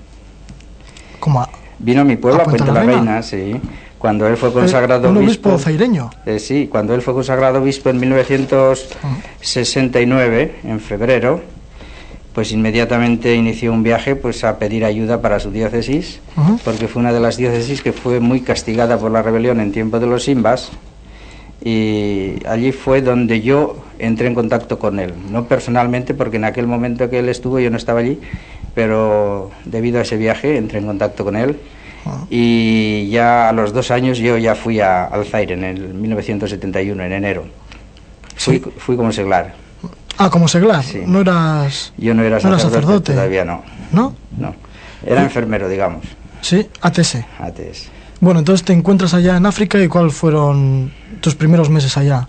Como 1.18 1.40
a- 1.40 1.48
Vino 1.78 2.02
a 2.02 2.04
mi 2.04 2.16
pueblo, 2.16 2.40
¿A 2.40 2.42
a 2.42 2.46
Puente 2.46 2.70
la 2.72 2.82
Reina, 2.84 3.22
sí. 3.22 3.56
Cuando 3.98 4.26
él 4.28 4.36
fue 4.36 4.52
consagrado 4.52 5.10
un 5.10 5.16
obispo. 5.16 5.48
obispo 5.50 5.64
zaireño. 5.64 6.10
Eh, 6.26 6.38
sí, 6.38 6.68
cuando 6.70 6.94
él 6.94 7.02
fue 7.02 7.12
consagrado 7.14 7.60
obispo 7.60 7.88
en 7.90 7.98
1969, 8.00 10.56
en 10.64 10.78
febrero, 10.80 11.40
pues 12.34 12.50
inmediatamente 12.52 13.34
inició 13.34 13.72
un 13.72 13.82
viaje 13.82 14.16
pues 14.16 14.42
a 14.44 14.58
pedir 14.58 14.84
ayuda 14.84 15.20
para 15.20 15.38
su 15.38 15.50
diócesis, 15.50 16.20
porque 16.64 16.88
fue 16.88 17.00
una 17.00 17.12
de 17.12 17.20
las 17.20 17.36
diócesis 17.36 17.82
que 17.82 17.92
fue 17.92 18.20
muy 18.20 18.40
castigada 18.40 18.98
por 18.98 19.10
la 19.10 19.22
rebelión 19.22 19.60
en 19.60 19.70
tiempo 19.72 20.00
de 20.00 20.06
los 20.06 20.24
Simbas. 20.24 20.70
Y 21.64 22.44
allí 22.46 22.72
fue 22.72 23.02
donde 23.02 23.40
yo 23.40 23.76
entré 23.98 24.26
en 24.26 24.34
contacto 24.34 24.78
con 24.80 24.98
él, 24.98 25.12
no 25.30 25.44
personalmente, 25.44 26.12
porque 26.12 26.36
en 26.36 26.44
aquel 26.44 26.66
momento 26.66 27.08
que 27.08 27.20
él 27.20 27.28
estuvo 27.28 27.60
yo 27.60 27.70
no 27.70 27.76
estaba 27.76 28.00
allí, 28.00 28.18
pero 28.74 29.50
debido 29.64 30.00
a 30.00 30.02
ese 30.02 30.16
viaje 30.16 30.56
entré 30.56 30.78
en 30.80 30.86
contacto 30.86 31.24
con 31.24 31.36
él 31.36 31.56
y 32.30 33.08
ya 33.10 33.48
a 33.48 33.52
los 33.52 33.72
dos 33.72 33.92
años 33.92 34.18
yo 34.18 34.36
ya 34.38 34.56
fui 34.56 34.80
a, 34.80 35.04
al 35.04 35.24
Zaire 35.24 35.54
en 35.54 35.62
el 35.62 35.94
1971, 35.94 37.00
en 37.04 37.12
enero. 37.12 37.44
Fui, 38.34 38.56
Sí. 38.58 38.64
fui 38.78 38.96
como 38.96 39.12
seglar. 39.12 39.54
Ah, 40.24 40.30
como 40.30 40.46
seglar. 40.48 40.82
Sí. 40.84 41.02
No 41.06 41.20
eras. 41.20 41.92
Yo 41.98 42.14
no 42.14 42.22
era 42.22 42.36
No 42.36 42.40
sacerdote, 42.42 42.70
sacerdote. 42.70 43.12
todavía 43.12 43.44
no. 43.44 43.62
¿No? 43.92 44.14
No. 44.38 44.54
Era 45.04 45.22
enfermero, 45.22 45.68
digamos. 45.68 46.04
Sí, 46.40 46.68
ATS. 46.80 47.18
Antes. 47.38 47.88
Bueno, 48.20 48.38
entonces 48.38 48.64
te 48.64 48.72
encuentras 48.72 49.14
allá 49.14 49.36
en 49.36 49.46
África 49.46 49.78
y 49.82 49.88
¿cuáles 49.88 50.14
fueron 50.14 50.92
tus 51.20 51.34
primeros 51.34 51.70
meses 51.70 51.96
allá? 51.96 52.28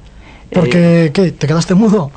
Porque, 0.51 1.11
¿qué? 1.13 1.31
¿Te 1.31 1.45
quedaste 1.47 1.75
mudo? 1.75 2.11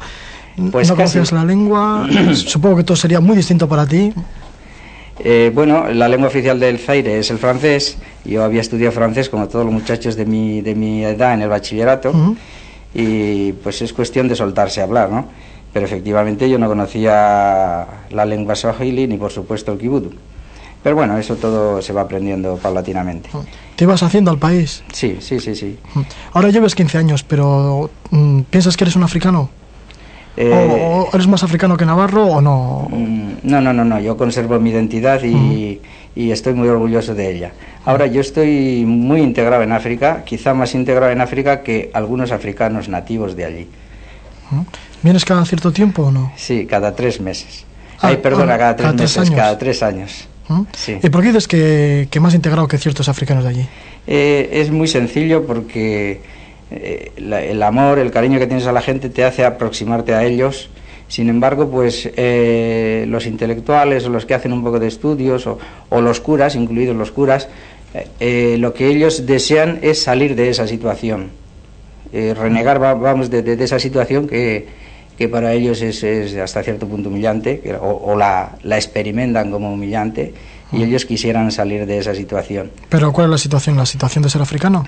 Eh, 0.56 0.68
pues 0.72 0.88
¿No 0.88 0.96
casi. 0.96 1.14
conocías 1.18 1.32
la 1.32 1.44
lengua? 1.44 2.06
Supongo 2.34 2.76
que 2.76 2.84
todo 2.84 2.96
sería 2.96 3.20
muy 3.20 3.36
distinto 3.36 3.68
para 3.68 3.86
ti. 3.86 4.12
Eh, 5.18 5.50
bueno, 5.54 5.88
la 5.92 6.08
lengua 6.08 6.28
oficial 6.28 6.58
del 6.60 6.78
Zaire 6.78 7.18
es 7.18 7.30
el 7.30 7.38
francés. 7.38 7.96
Yo 8.24 8.44
había 8.44 8.60
estudiado 8.60 8.92
francés 8.92 9.28
como 9.28 9.48
todos 9.48 9.64
los 9.64 9.72
muchachos 9.74 10.16
de 10.16 10.26
mi, 10.26 10.60
de 10.62 10.74
mi 10.74 11.04
edad 11.04 11.34
en 11.34 11.42
el 11.42 11.48
bachillerato. 11.48 12.12
Y 12.94 13.52
pues 13.52 13.82
es 13.82 13.92
cuestión 13.92 14.28
de 14.28 14.36
soltarse 14.36 14.80
a 14.80 14.84
hablar, 14.84 15.10
¿no? 15.10 15.28
Pero 15.76 15.84
efectivamente 15.84 16.48
yo 16.48 16.58
no 16.58 16.68
conocía 16.68 17.86
la 18.08 18.24
lengua 18.24 18.56
swahili 18.56 19.06
ni 19.06 19.18
por 19.18 19.30
supuesto 19.30 19.72
el 19.72 19.78
kibudu. 19.78 20.10
Pero 20.82 20.96
bueno, 20.96 21.18
eso 21.18 21.36
todo 21.36 21.82
se 21.82 21.92
va 21.92 22.00
aprendiendo 22.00 22.56
paulatinamente. 22.56 23.28
Te 23.76 23.84
ibas 23.84 24.02
haciendo 24.02 24.30
al 24.30 24.38
país. 24.38 24.82
Sí, 24.94 25.18
sí, 25.20 25.38
sí, 25.38 25.54
sí. 25.54 25.78
Ahora 26.32 26.48
llevas 26.48 26.74
15 26.74 26.96
años, 26.96 27.24
pero 27.24 27.90
mm, 28.10 28.40
¿piensas 28.48 28.74
que 28.74 28.84
eres 28.84 28.96
un 28.96 29.02
africano? 29.02 29.50
Eh, 30.38 30.50
¿O, 30.50 31.10
eres 31.12 31.26
más 31.26 31.42
africano 31.42 31.76
que 31.76 31.84
navarro 31.84 32.24
o 32.24 32.40
no? 32.40 32.88
Mm, 32.88 33.32
No, 33.42 33.60
no, 33.60 33.74
no, 33.74 33.84
no, 33.84 34.00
yo 34.00 34.16
conservo 34.16 34.58
mi 34.58 34.70
identidad 34.70 35.22
y, 35.24 35.82
y 36.14 36.30
estoy 36.30 36.54
muy 36.54 36.68
orgulloso 36.68 37.14
de 37.14 37.36
ella. 37.36 37.52
Ahora, 37.84 38.06
yo 38.06 38.22
estoy 38.22 38.86
muy 38.86 39.20
integrado 39.20 39.62
en 39.62 39.72
África, 39.72 40.24
quizá 40.24 40.54
más 40.54 40.74
integrado 40.74 41.12
en 41.12 41.20
África 41.20 41.62
que 41.62 41.90
algunos 41.92 42.32
africanos 42.32 42.88
nativos 42.88 43.36
de 43.36 43.44
allí. 43.44 43.68
¿Vienes 45.02 45.24
cada 45.24 45.44
cierto 45.44 45.72
tiempo 45.72 46.02
o 46.04 46.10
no? 46.10 46.32
Sí, 46.36 46.66
cada 46.66 46.94
tres 46.94 47.20
meses. 47.20 47.64
Ah, 48.00 48.08
Ay, 48.08 48.16
perdona, 48.18 48.54
ah, 48.54 48.58
cada 48.58 48.76
tres 48.76 48.86
cada 48.86 48.96
tres 48.96 49.16
meses, 49.16 49.18
años. 49.30 49.40
cada 49.40 49.58
tres 49.58 49.82
años. 49.82 50.28
¿Mm? 50.48 50.62
Sí. 50.76 50.98
¿Y 51.02 51.08
por 51.10 51.20
qué 51.22 51.28
dices 51.28 51.48
que, 51.48 52.08
que 52.10 52.20
más 52.20 52.34
integrado 52.34 52.68
que 52.68 52.78
ciertos 52.78 53.08
africanos 53.08 53.44
de 53.44 53.50
allí? 53.50 53.66
Eh, 54.06 54.48
es 54.52 54.70
muy 54.70 54.86
sencillo 54.88 55.44
porque 55.46 56.20
eh, 56.70 57.12
la- 57.18 57.42
el 57.42 57.62
amor, 57.62 57.98
el 57.98 58.10
cariño 58.10 58.38
que 58.38 58.46
tienes 58.46 58.66
a 58.66 58.72
la 58.72 58.80
gente 58.82 59.08
te 59.08 59.24
hace 59.24 59.44
aproximarte 59.44 60.14
a 60.14 60.24
ellos. 60.24 60.70
Sin 61.08 61.28
embargo, 61.28 61.70
pues 61.70 62.10
eh, 62.16 63.04
los 63.08 63.26
intelectuales 63.26 64.04
o 64.06 64.10
los 64.10 64.26
que 64.26 64.34
hacen 64.34 64.52
un 64.52 64.62
poco 64.64 64.78
de 64.80 64.88
estudios 64.88 65.46
o, 65.46 65.58
o 65.88 66.00
los 66.00 66.20
curas, 66.20 66.56
incluidos 66.56 66.96
los 66.96 67.12
curas, 67.12 67.48
eh, 67.94 68.08
eh, 68.20 68.56
lo 68.58 68.74
que 68.74 68.88
ellos 68.88 69.24
desean 69.26 69.78
es 69.82 70.02
salir 70.02 70.34
de 70.34 70.48
esa 70.50 70.66
situación, 70.66 71.30
Eh, 72.12 72.34
renegar, 72.38 72.80
va- 72.82 72.94
vamos, 72.94 73.30
de, 73.30 73.42
de- 73.42 73.56
de 73.56 73.64
esa 73.64 73.78
situación 73.80 74.26
que, 74.28 74.66
que 75.16 75.28
para 75.28 75.52
ellos 75.52 75.80
es, 75.82 76.02
es 76.02 76.36
hasta 76.36 76.62
cierto 76.62 76.86
punto 76.86 77.08
humillante, 77.08 77.62
o, 77.80 78.12
o 78.12 78.16
la, 78.16 78.56
la 78.62 78.76
experimentan 78.76 79.50
como 79.50 79.72
humillante, 79.72 80.34
y 80.72 80.82
ellos 80.82 81.06
quisieran 81.06 81.52
salir 81.52 81.86
de 81.86 81.98
esa 81.98 82.14
situación. 82.14 82.70
¿Pero 82.88 83.12
cuál 83.12 83.26
es 83.26 83.30
la 83.30 83.38
situación? 83.38 83.76
¿La 83.76 83.86
situación 83.86 84.22
de 84.22 84.30
ser 84.30 84.42
africano? 84.42 84.84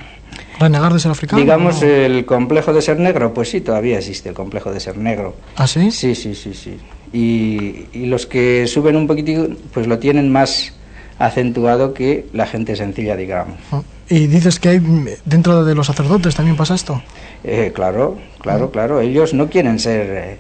¿Renegar 0.59 0.93
de 0.93 0.99
ser 0.99 1.13
africano? 1.13 1.41
Digamos, 1.41 1.83
el 1.83 2.25
complejo 2.27 2.73
de 2.73 2.83
ser 2.83 2.99
negro, 2.99 3.33
pues 3.33 3.51
sí, 3.51 3.61
todavía 3.61 3.99
existe 3.99 4.29
el 4.29 4.35
complejo 4.35 4.73
de 4.73 4.81
ser 4.81 4.97
negro. 4.97 5.37
¿Ah, 5.57 5.69
sí? 5.69 5.93
Sí, 5.93 6.15
sí, 6.17 6.35
sí, 6.35 6.53
sí. 6.53 6.77
Y, 7.13 7.87
y 7.97 8.07
los 8.07 8.27
que 8.27 8.67
suben 8.67 8.97
un 8.97 9.07
poquitito, 9.07 9.49
pues 9.73 9.87
lo 9.87 9.99
tienen 9.99 10.31
más 10.33 10.73
acentuado 11.21 11.95
que 11.95 12.27
la 12.33 12.47
gente 12.47 12.77
sencilla, 12.77 13.17
digamos. 13.17 13.57
Y 14.09 14.27
dices 14.27 14.59
que 14.59 14.69
hay, 14.71 14.81
dentro 15.25 15.65
de 15.65 15.75
los 15.75 15.87
sacerdotes 15.87 16.35
también 16.35 16.57
pasa 16.57 16.75
esto. 16.75 17.03
Eh, 17.45 17.73
claro, 17.75 18.19
claro, 18.41 18.71
claro. 18.71 19.01
Ellos 19.01 19.33
no 19.35 19.49
quieren 19.49 19.79
ser, 19.79 20.07
eh, 20.11 20.39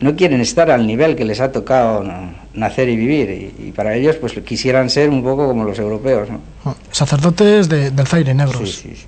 no 0.00 0.14
quieren 0.16 0.40
estar 0.40 0.70
al 0.70 0.86
nivel 0.86 1.16
que 1.16 1.24
les 1.24 1.40
ha 1.40 1.50
tocado 1.50 2.02
no, 2.04 2.32
nacer 2.54 2.88
y 2.88 2.96
vivir. 2.96 3.30
Y, 3.58 3.68
y 3.68 3.72
para 3.72 3.94
ellos, 3.94 4.16
pues 4.16 4.32
quisieran 4.44 4.90
ser 4.90 5.08
un 5.10 5.22
poco 5.22 5.46
como 5.48 5.64
los 5.64 5.78
europeos, 5.78 6.28
¿no? 6.30 6.40
Ah, 6.64 6.74
Sacerdotes 6.90 7.68
de- 7.68 7.90
del 7.90 8.06
Zaire, 8.06 8.32
Sí, 8.32 8.36
negros. 8.36 8.58
sí, 8.74 8.94
sí. 8.94 9.06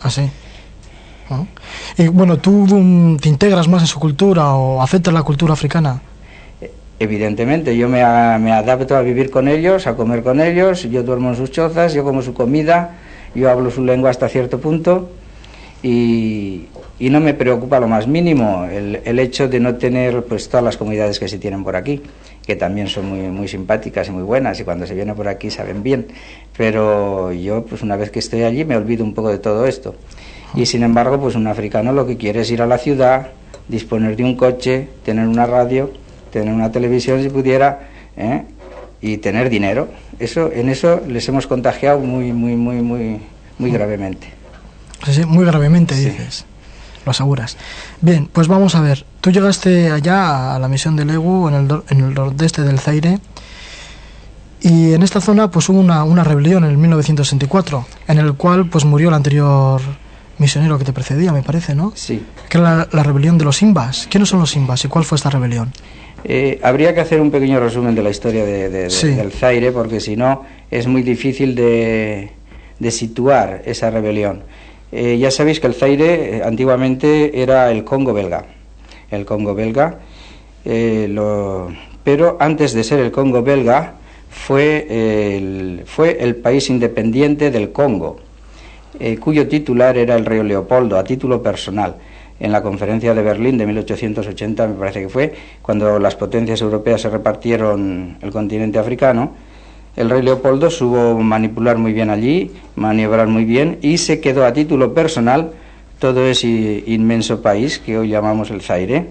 Así. 0.00 0.30
Ah. 1.30 1.44
Y 1.96 2.08
bueno, 2.08 2.38
¿tú 2.38 3.18
te 3.20 3.28
integras 3.28 3.68
más 3.68 3.82
en 3.82 3.86
su 3.88 3.98
cultura 3.98 4.54
o 4.54 4.80
aceptas 4.82 5.12
la 5.12 5.22
cultura 5.22 5.52
africana? 5.54 6.00
Evidentemente, 7.00 7.76
yo 7.76 7.88
me, 7.88 8.02
a- 8.02 8.38
me 8.40 8.52
adapto 8.52 8.96
a 8.96 9.02
vivir 9.02 9.30
con 9.30 9.46
ellos, 9.48 9.86
a 9.86 9.94
comer 9.94 10.22
con 10.22 10.40
ellos, 10.40 10.82
yo 10.90 11.02
duermo 11.04 11.30
en 11.30 11.36
sus 11.36 11.50
chozas, 11.52 11.94
yo 11.94 12.02
como 12.02 12.22
su 12.22 12.34
comida, 12.34 12.96
yo 13.36 13.48
hablo 13.50 13.70
su 13.70 13.84
lengua 13.84 14.10
hasta 14.10 14.28
cierto 14.28 14.58
punto 14.58 15.10
y, 15.82 16.66
no 16.98 17.20
me 17.20 17.32
preocupa 17.32 17.78
lo 17.80 17.88
más 17.88 18.06
mínimo 18.06 18.64
el, 18.64 19.00
el 19.04 19.18
hecho 19.18 19.48
de 19.48 19.60
no 19.60 19.76
tener 19.76 20.24
pues 20.24 20.48
todas 20.48 20.64
las 20.64 20.76
comunidades 20.76 21.18
que 21.18 21.28
se 21.28 21.38
tienen 21.38 21.64
por 21.64 21.76
aquí, 21.76 22.02
que 22.44 22.56
también 22.56 22.88
son 22.88 23.08
muy, 23.08 23.20
muy 23.28 23.46
simpáticas 23.46 24.08
y 24.08 24.10
muy 24.10 24.22
buenas 24.22 24.58
y 24.58 24.64
cuando 24.64 24.86
se 24.86 24.94
viene 24.94 25.14
por 25.14 25.28
aquí 25.28 25.50
saben 25.50 25.82
bien, 25.82 26.08
pero 26.56 27.32
yo 27.32 27.64
pues 27.64 27.82
una 27.82 27.96
vez 27.96 28.10
que 28.10 28.18
estoy 28.18 28.42
allí 28.42 28.64
me 28.64 28.76
olvido 28.76 29.04
un 29.04 29.14
poco 29.14 29.30
de 29.30 29.38
todo 29.38 29.66
esto. 29.66 29.94
Y 30.54 30.64
sin 30.64 30.82
embargo, 30.82 31.20
pues 31.20 31.34
un 31.34 31.46
africano 31.46 31.92
lo 31.92 32.06
que 32.06 32.16
quiere 32.16 32.40
es 32.40 32.50
ir 32.50 32.62
a 32.62 32.66
la 32.66 32.78
ciudad, 32.78 33.28
disponer 33.68 34.16
de 34.16 34.24
un 34.24 34.34
coche, 34.34 34.88
tener 35.04 35.28
una 35.28 35.44
radio, 35.44 35.90
tener 36.32 36.54
una 36.54 36.72
televisión 36.72 37.22
si 37.22 37.28
pudiera, 37.28 37.88
¿eh? 38.16 38.44
y 39.00 39.18
tener 39.18 39.50
dinero. 39.50 39.88
Eso, 40.18 40.50
en 40.52 40.68
eso 40.68 41.00
les 41.06 41.28
hemos 41.28 41.46
contagiado 41.46 42.00
muy, 42.00 42.32
muy, 42.32 42.56
muy, 42.56 42.76
muy, 42.76 43.20
muy 43.58 43.70
gravemente. 43.70 44.37
Sí, 45.04 45.14
sí, 45.14 45.24
muy 45.24 45.44
gravemente, 45.44 45.94
dices. 45.94 46.44
Lo 47.04 47.10
aseguras. 47.12 47.56
Bien, 48.00 48.28
pues 48.32 48.48
vamos 48.48 48.74
a 48.74 48.80
ver. 48.80 49.04
Tú 49.20 49.30
llegaste 49.30 49.90
allá 49.90 50.54
a 50.54 50.58
la 50.58 50.68
misión 50.68 50.96
de 50.96 51.04
Legu 51.04 51.48
en 51.48 51.54
el, 51.54 51.82
en 51.88 52.00
el 52.00 52.14
nordeste 52.14 52.62
del 52.62 52.78
Zaire. 52.78 53.18
Y 54.60 54.92
en 54.92 55.02
esta 55.02 55.20
zona 55.20 55.50
pues 55.50 55.68
hubo 55.68 55.78
una, 55.78 56.02
una 56.04 56.24
rebelión 56.24 56.64
en 56.64 56.70
el 56.70 56.78
1964, 56.78 57.86
en 58.08 58.18
el 58.18 58.34
cual 58.34 58.66
pues 58.66 58.84
murió 58.84 59.08
el 59.08 59.14
anterior 59.14 59.80
misionero 60.38 60.78
que 60.78 60.84
te 60.84 60.92
precedía, 60.92 61.32
me 61.32 61.42
parece, 61.42 61.74
¿no? 61.74 61.92
Sí. 61.94 62.22
Que 62.48 62.58
era 62.58 62.76
la, 62.76 62.88
la 62.92 63.02
rebelión 63.04 63.38
de 63.38 63.44
los 63.44 63.62
Imbas. 63.62 64.08
¿Quiénes 64.10 64.28
son 64.28 64.40
los 64.40 64.54
Imbas 64.56 64.84
y 64.84 64.88
cuál 64.88 65.04
fue 65.04 65.16
esta 65.16 65.30
rebelión? 65.30 65.72
Eh, 66.24 66.60
habría 66.64 66.92
que 66.94 67.00
hacer 67.00 67.20
un 67.20 67.30
pequeño 67.30 67.60
resumen 67.60 67.94
de 67.94 68.02
la 68.02 68.10
historia 68.10 68.44
de, 68.44 68.68
de, 68.68 68.82
de, 68.84 68.90
Sí. 68.90 69.08
del 69.08 69.30
Zaire, 69.32 69.70
porque 69.70 70.00
si 70.00 70.16
no 70.16 70.42
es 70.70 70.88
muy 70.88 71.02
difícil 71.02 71.54
de, 71.54 72.32
de 72.80 72.90
situar 72.90 73.62
esa 73.64 73.90
rebelión. 73.90 74.42
Eh, 74.90 75.18
ya 75.18 75.30
sabéis 75.30 75.60
que 75.60 75.66
el 75.66 75.74
Zaire 75.74 76.38
eh, 76.38 76.42
antiguamente 76.42 77.42
era 77.42 77.70
el 77.70 77.84
Congo 77.84 78.12
belga. 78.14 78.44
El 79.10 79.24
Congo 79.24 79.54
belga, 79.54 79.98
eh, 80.64 81.14
pero 82.04 82.36
antes 82.40 82.72
de 82.72 82.84
ser 82.84 83.00
el 83.00 83.10
Congo 83.10 83.42
belga, 83.42 83.94
fue 84.30 84.86
el, 85.36 85.82
fue 85.86 86.18
el 86.20 86.36
país 86.36 86.68
independiente 86.70 87.50
del 87.50 87.72
Congo, 87.72 88.20
cuyo 89.20 89.48
titular 89.48 89.96
era 89.96 90.14
el 90.16 90.26
rey 90.26 90.42
Leopoldo, 90.42 90.98
a 90.98 91.04
título 91.04 91.42
personal. 91.42 91.96
En 92.40 92.52
la 92.52 92.62
conferencia 92.62 93.14
de 93.14 93.22
Berlín 93.22 93.56
de 93.56 93.66
1880, 93.66 94.68
me 94.68 94.74
parece 94.74 95.02
que 95.02 95.08
fue, 95.08 95.32
cuando 95.62 95.98
las 95.98 96.14
potencias 96.16 96.60
europeas 96.60 97.00
se 97.00 97.08
repartieron 97.08 98.18
el 98.20 98.30
continente 98.30 98.78
africano, 98.78 99.32
el 99.98 100.08
rey 100.08 100.22
Leopoldo 100.22 100.70
supo 100.70 101.18
manipular 101.18 101.76
muy 101.76 101.92
bien 101.92 102.08
allí, 102.08 102.52
maniobrar 102.76 103.26
muy 103.26 103.44
bien 103.44 103.78
y 103.82 103.98
se 103.98 104.20
quedó 104.20 104.46
a 104.46 104.52
título 104.52 104.94
personal 104.94 105.50
todo 105.98 106.24
ese 106.24 106.84
inmenso 106.86 107.42
país 107.42 107.80
que 107.80 107.98
hoy 107.98 108.08
llamamos 108.08 108.52
el 108.52 108.62
Zaire 108.62 109.08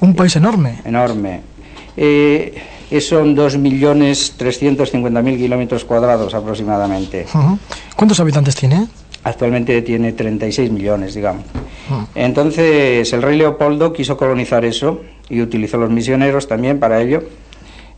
Un 0.00 0.14
país 0.14 0.34
enorme. 0.36 0.78
enorme. 0.86 1.42
Eh, 1.98 2.54
son 3.00 3.36
2.350.000 3.36 5.36
kilómetros 5.36 5.84
cuadrados 5.84 6.32
aproximadamente. 6.32 7.26
¿Cuántos 7.94 8.18
habitantes 8.20 8.56
tiene? 8.56 8.86
Actualmente 9.22 9.82
tiene 9.82 10.12
36 10.12 10.70
millones, 10.70 11.14
digamos. 11.14 11.44
Entonces 12.14 13.12
el 13.12 13.20
rey 13.20 13.36
Leopoldo 13.36 13.92
quiso 13.92 14.16
colonizar 14.16 14.64
eso 14.64 15.02
y 15.28 15.42
utilizó 15.42 15.76
los 15.76 15.90
misioneros 15.90 16.48
también 16.48 16.80
para 16.80 17.02
ello 17.02 17.22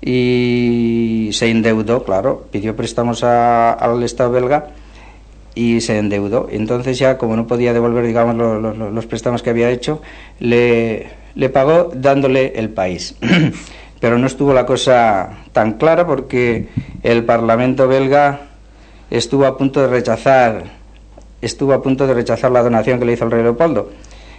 y 0.06 1.30
se 1.32 1.50
endeudó, 1.50 2.04
claro, 2.04 2.46
pidió 2.52 2.76
préstamos 2.76 3.24
a- 3.24 3.72
al 3.72 4.02
Estado 4.04 4.30
belga 4.30 4.68
y 5.56 5.80
se 5.80 5.98
endeudó. 5.98 6.46
Entonces 6.50 6.96
ya 6.98 7.18
como 7.18 7.34
no 7.34 7.48
podía 7.48 7.72
devolver, 7.72 8.06
digamos, 8.06 8.36
lo- 8.36 8.60
lo- 8.60 8.72
lo- 8.72 8.90
los 8.92 9.06
préstamos 9.06 9.42
que 9.42 9.50
había 9.50 9.68
hecho, 9.70 10.00
le, 10.38 11.08
le 11.34 11.48
pagó 11.50 11.90
dándole 11.92 12.52
el 12.54 12.70
país. 12.70 13.16
Pero 14.00 14.16
no 14.18 14.26
estuvo 14.28 14.52
la 14.54 14.64
cosa 14.64 15.38
tan 15.52 15.72
clara 15.72 16.06
porque 16.06 16.68
el 17.02 17.24
Parlamento 17.24 17.88
belga 17.88 18.42
estuvo 19.10 19.44
a 19.44 19.58
punto 19.58 19.80
de 19.80 19.88
rechazar 19.88 20.64
estuvo 21.42 21.72
a 21.74 21.82
punto 21.82 22.06
de 22.06 22.14
rechazar 22.14 22.50
la 22.52 22.62
donación 22.62 22.98
que 22.98 23.04
le 23.04 23.12
hizo 23.12 23.24
el 23.24 23.30
rey 23.30 23.42
Leopoldo, 23.42 23.90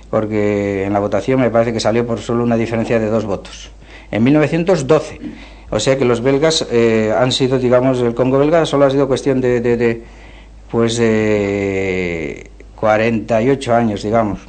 porque 0.10 0.84
en 0.86 0.94
la 0.94 1.00
votación 1.00 1.40
me 1.40 1.50
parece 1.50 1.72
que 1.74 1.80
salió 1.80 2.06
por 2.08 2.20
solo 2.20 2.44
una 2.44 2.56
diferencia 2.58 3.00
de 3.00 3.08
dos 3.08 3.24
votos. 3.26 3.70
En 4.12 4.24
1912. 4.24 5.20
O 5.70 5.80
sea 5.80 5.98
que 5.98 6.06
los 6.06 6.22
belgas 6.22 6.66
eh, 6.72 7.14
han 7.18 7.32
sido, 7.32 7.60
digamos, 7.60 8.00
el 8.02 8.14
Congo 8.14 8.40
belga 8.40 8.66
solo 8.66 8.86
ha 8.86 8.90
sido 8.90 9.08
cuestión 9.08 9.42
de, 9.42 9.60
de, 9.60 9.76
de, 9.76 10.04
pues 10.72 10.98
de 10.98 12.50
48 12.76 13.76
años, 13.76 14.04
digamos. 14.04 14.40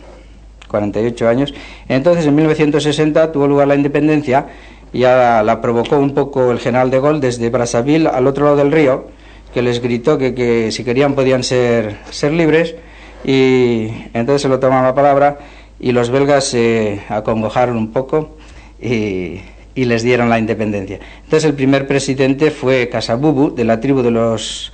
48 0.69 1.29
años. 1.29 1.55
Entonces, 1.89 2.27
en 2.27 2.35
1960 2.35 3.33
tuvo 3.33 3.49
lugar 3.49 3.69
la 3.69 3.75
independencia, 3.75 4.47
ya 4.93 5.43
la 5.43 5.61
provocó 5.61 5.99
un 5.99 6.15
poco 6.15 6.53
el 6.53 6.61
general 6.61 6.91
de 6.91 7.01
Gaulle 7.01 7.21
desde 7.21 7.51
Brazzaville 7.51 8.07
al 8.07 8.27
otro 8.27 8.45
lado 8.45 8.57
del 8.59 8.71
río, 8.71 9.07
que 9.53 9.63
les 9.63 9.81
gritó 9.81 10.19
que, 10.19 10.35
que 10.35 10.71
si 10.71 10.85
querían 10.85 11.15
podían 11.15 11.43
ser, 11.43 11.97
ser 12.11 12.33
libres, 12.33 12.77
y 13.25 13.89
entonces 14.13 14.43
se 14.43 14.49
lo 14.49 14.61
tomaron 14.61 14.85
la 14.85 14.95
palabra, 14.95 15.39
y 15.81 15.93
los 15.93 16.11
belgas 16.11 16.45
se 16.45 17.01
acongojaron 17.09 17.77
un 17.77 17.93
poco 17.93 18.37
y, 18.81 19.41
y 19.79 19.85
les 19.85 20.03
dieron 20.03 20.29
la 20.29 20.39
independencia. 20.41 20.99
Entonces 21.23 21.45
el 21.49 21.55
primer 21.55 21.87
presidente 21.87 22.51
fue 22.51 22.89
Casabubu, 22.89 23.55
de 23.55 23.65
la 23.65 23.79
tribu 23.79 24.03
de 24.03 24.11
los, 24.11 24.73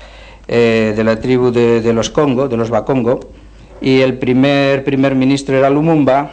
eh, 0.48 0.94
de 0.96 1.04
la 1.04 1.20
tribu 1.20 1.50
de, 1.50 1.82
de 1.82 1.92
los 1.92 2.08
Congo, 2.08 2.48
de 2.48 2.56
los 2.56 2.70
Bakongo, 2.70 3.20
y 3.82 4.00
el 4.00 4.16
primer 4.16 4.82
primer 4.82 5.14
ministro 5.14 5.58
era 5.58 5.68
Lumumba, 5.68 6.32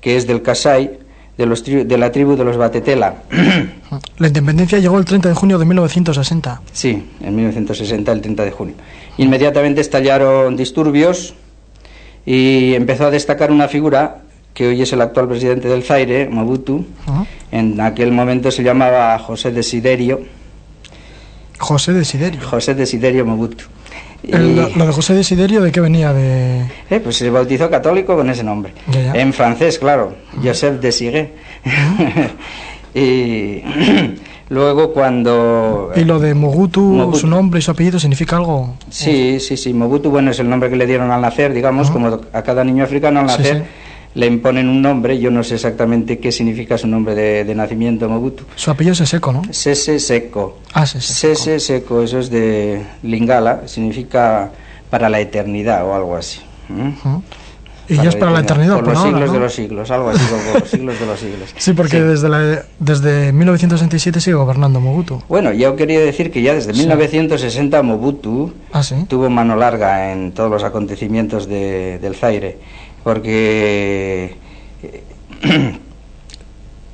que 0.00 0.16
es 0.16 0.28
del 0.28 0.40
Kasai, 0.40 1.00
de, 1.36 1.46
los 1.46 1.66
tri- 1.66 1.84
de 1.84 1.98
la 1.98 2.12
tribu 2.12 2.36
de 2.36 2.44
los 2.44 2.56
Batetela. 2.56 3.24
La 4.18 4.28
independencia 4.28 4.78
llegó 4.78 4.96
el 4.98 5.04
30 5.04 5.30
de 5.30 5.34
junio 5.34 5.58
de 5.58 5.64
1960. 5.64 6.60
Sí, 6.72 7.02
en 7.22 7.34
1960, 7.34 8.12
el 8.12 8.20
30 8.20 8.44
de 8.44 8.50
junio. 8.52 8.74
Inmediatamente 9.18 9.80
estallaron 9.80 10.56
disturbios 10.56 11.34
y 12.24 12.74
empezó 12.74 13.06
a 13.06 13.10
destacar 13.10 13.50
una 13.50 13.66
figura 13.66 14.18
que 14.54 14.66
hoy 14.68 14.82
es 14.82 14.92
el 14.92 15.00
actual 15.00 15.28
presidente 15.28 15.68
del 15.68 15.82
Zaire, 15.82 16.28
Mobutu. 16.28 16.84
En 17.52 17.80
aquel 17.80 18.12
momento 18.12 18.50
se 18.50 18.62
llamaba 18.62 19.18
José 19.18 19.50
Desiderio, 19.52 20.20
José 21.58 21.92
Desiderio. 21.92 22.40
José 22.48 22.74
Desiderio 22.74 23.24
Mobutu. 23.26 23.64
El- 24.22 24.54
lo, 24.56 24.68
lo 24.68 24.86
de 24.86 24.92
José 24.92 25.14
Desiderio, 25.14 25.60
¿de 25.62 25.72
qué 25.72 25.80
venía? 25.80 26.12
De... 26.12 26.60
eh, 26.90 27.00
pues 27.02 27.16
se 27.16 27.30
bautizó 27.30 27.70
católico 27.70 28.16
con 28.16 28.28
ese 28.30 28.44
nombre. 28.44 28.72
Ya, 28.90 29.00
ya. 29.14 29.14
En 29.14 29.32
francés, 29.32 29.78
claro, 29.78 30.14
Joseph 30.42 30.80
Desigué. 30.80 31.32
y 32.94 33.62
luego 34.50 34.92
cuando... 34.92 35.90
Y 35.96 36.04
lo 36.04 36.18
de 36.18 36.34
Mobutu. 36.34 37.12
su 37.14 37.26
nombre 37.26 37.60
y 37.60 37.62
su 37.62 37.70
apellido, 37.70 37.98
¿significa 37.98 38.36
algo? 38.36 38.74
Sí, 38.90 39.38
sí, 39.40 39.56
sí. 39.56 39.72
Mobutu, 39.72 40.10
bueno, 40.10 40.30
es 40.32 40.38
el 40.38 40.48
nombre 40.50 40.68
que 40.70 40.76
le 40.76 40.86
dieron 40.86 41.10
al 41.10 41.20
nacer, 41.22 41.52
digamos, 41.54 41.90
como 41.90 42.20
a 42.32 42.42
cada 42.42 42.62
niño 42.64 42.84
africano 42.84 43.20
al 43.20 43.30
Sí, 43.30 43.38
nacer 43.38 43.56
sí. 43.58 43.62
Le 44.14 44.26
imponen 44.26 44.68
un 44.68 44.82
nombre. 44.82 45.18
Yo 45.18 45.30
no 45.30 45.42
sé 45.44 45.54
exactamente 45.54 46.18
qué 46.18 46.32
significa 46.32 46.76
su 46.78 46.86
nombre 46.86 47.14
de, 47.14 47.44
de 47.44 47.54
nacimiento, 47.54 48.08
Mobutu. 48.08 48.44
Su 48.56 48.70
apellido 48.70 48.92
es 48.92 49.08
seco, 49.08 49.32
¿no? 49.32 49.42
Sese 49.50 49.98
Seco. 49.98 50.58
Ah, 50.72 50.86
sí. 50.86 51.00
seco. 51.00 51.34
Sese 51.36 51.60
Seco, 51.60 52.02
eso 52.02 52.18
es 52.18 52.30
de 52.30 52.82
Lingala, 53.02 53.62
significa 53.66 54.50
para 54.90 55.08
la 55.08 55.20
eternidad 55.20 55.84
o 55.86 55.94
algo 55.94 56.16
así. 56.16 56.40
¿Mm? 56.68 56.90
Y 57.88 57.96
ya 57.96 58.08
es 58.08 58.14
para 58.14 58.30
la 58.30 58.38
eternidad, 58.40 58.76
Por 58.76 58.84
por 58.84 58.92
los 58.94 59.02
ahora, 59.02 59.10
siglos 59.10 59.28
¿no? 59.28 59.32
de 59.34 59.40
los 59.40 59.52
siglos, 59.52 59.90
algo 59.90 60.10
así, 60.10 60.20
por 60.24 60.60
los 60.60 60.70
siglos 60.70 61.00
de 61.00 61.06
los 61.06 61.18
siglos. 61.18 61.54
Sí, 61.56 61.72
porque 61.72 61.96
Sí. 61.96 62.02
Desde, 62.04 62.28
la, 62.28 62.62
desde 62.78 63.32
1967 63.32 64.20
sigue 64.20 64.34
gobernando 64.36 64.80
Mobutu. 64.80 65.20
Bueno, 65.28 65.52
yo 65.52 65.74
quería 65.74 65.98
decir 65.98 66.30
que 66.30 66.40
ya 66.40 66.54
desde 66.54 66.72
Sí. 66.72 66.78
1960 66.82 67.82
Mobutu 67.82 68.52
Ah, 68.72 68.84
sí. 68.84 68.94
tuvo 69.08 69.28
mano 69.28 69.56
larga 69.56 70.12
en 70.12 70.30
todos 70.30 70.48
los 70.52 70.62
acontecimientos 70.62 71.48
de- 71.48 71.98
del 71.98 72.14
Zaire, 72.14 72.58
porque 73.02 74.36
eh, 74.82 75.02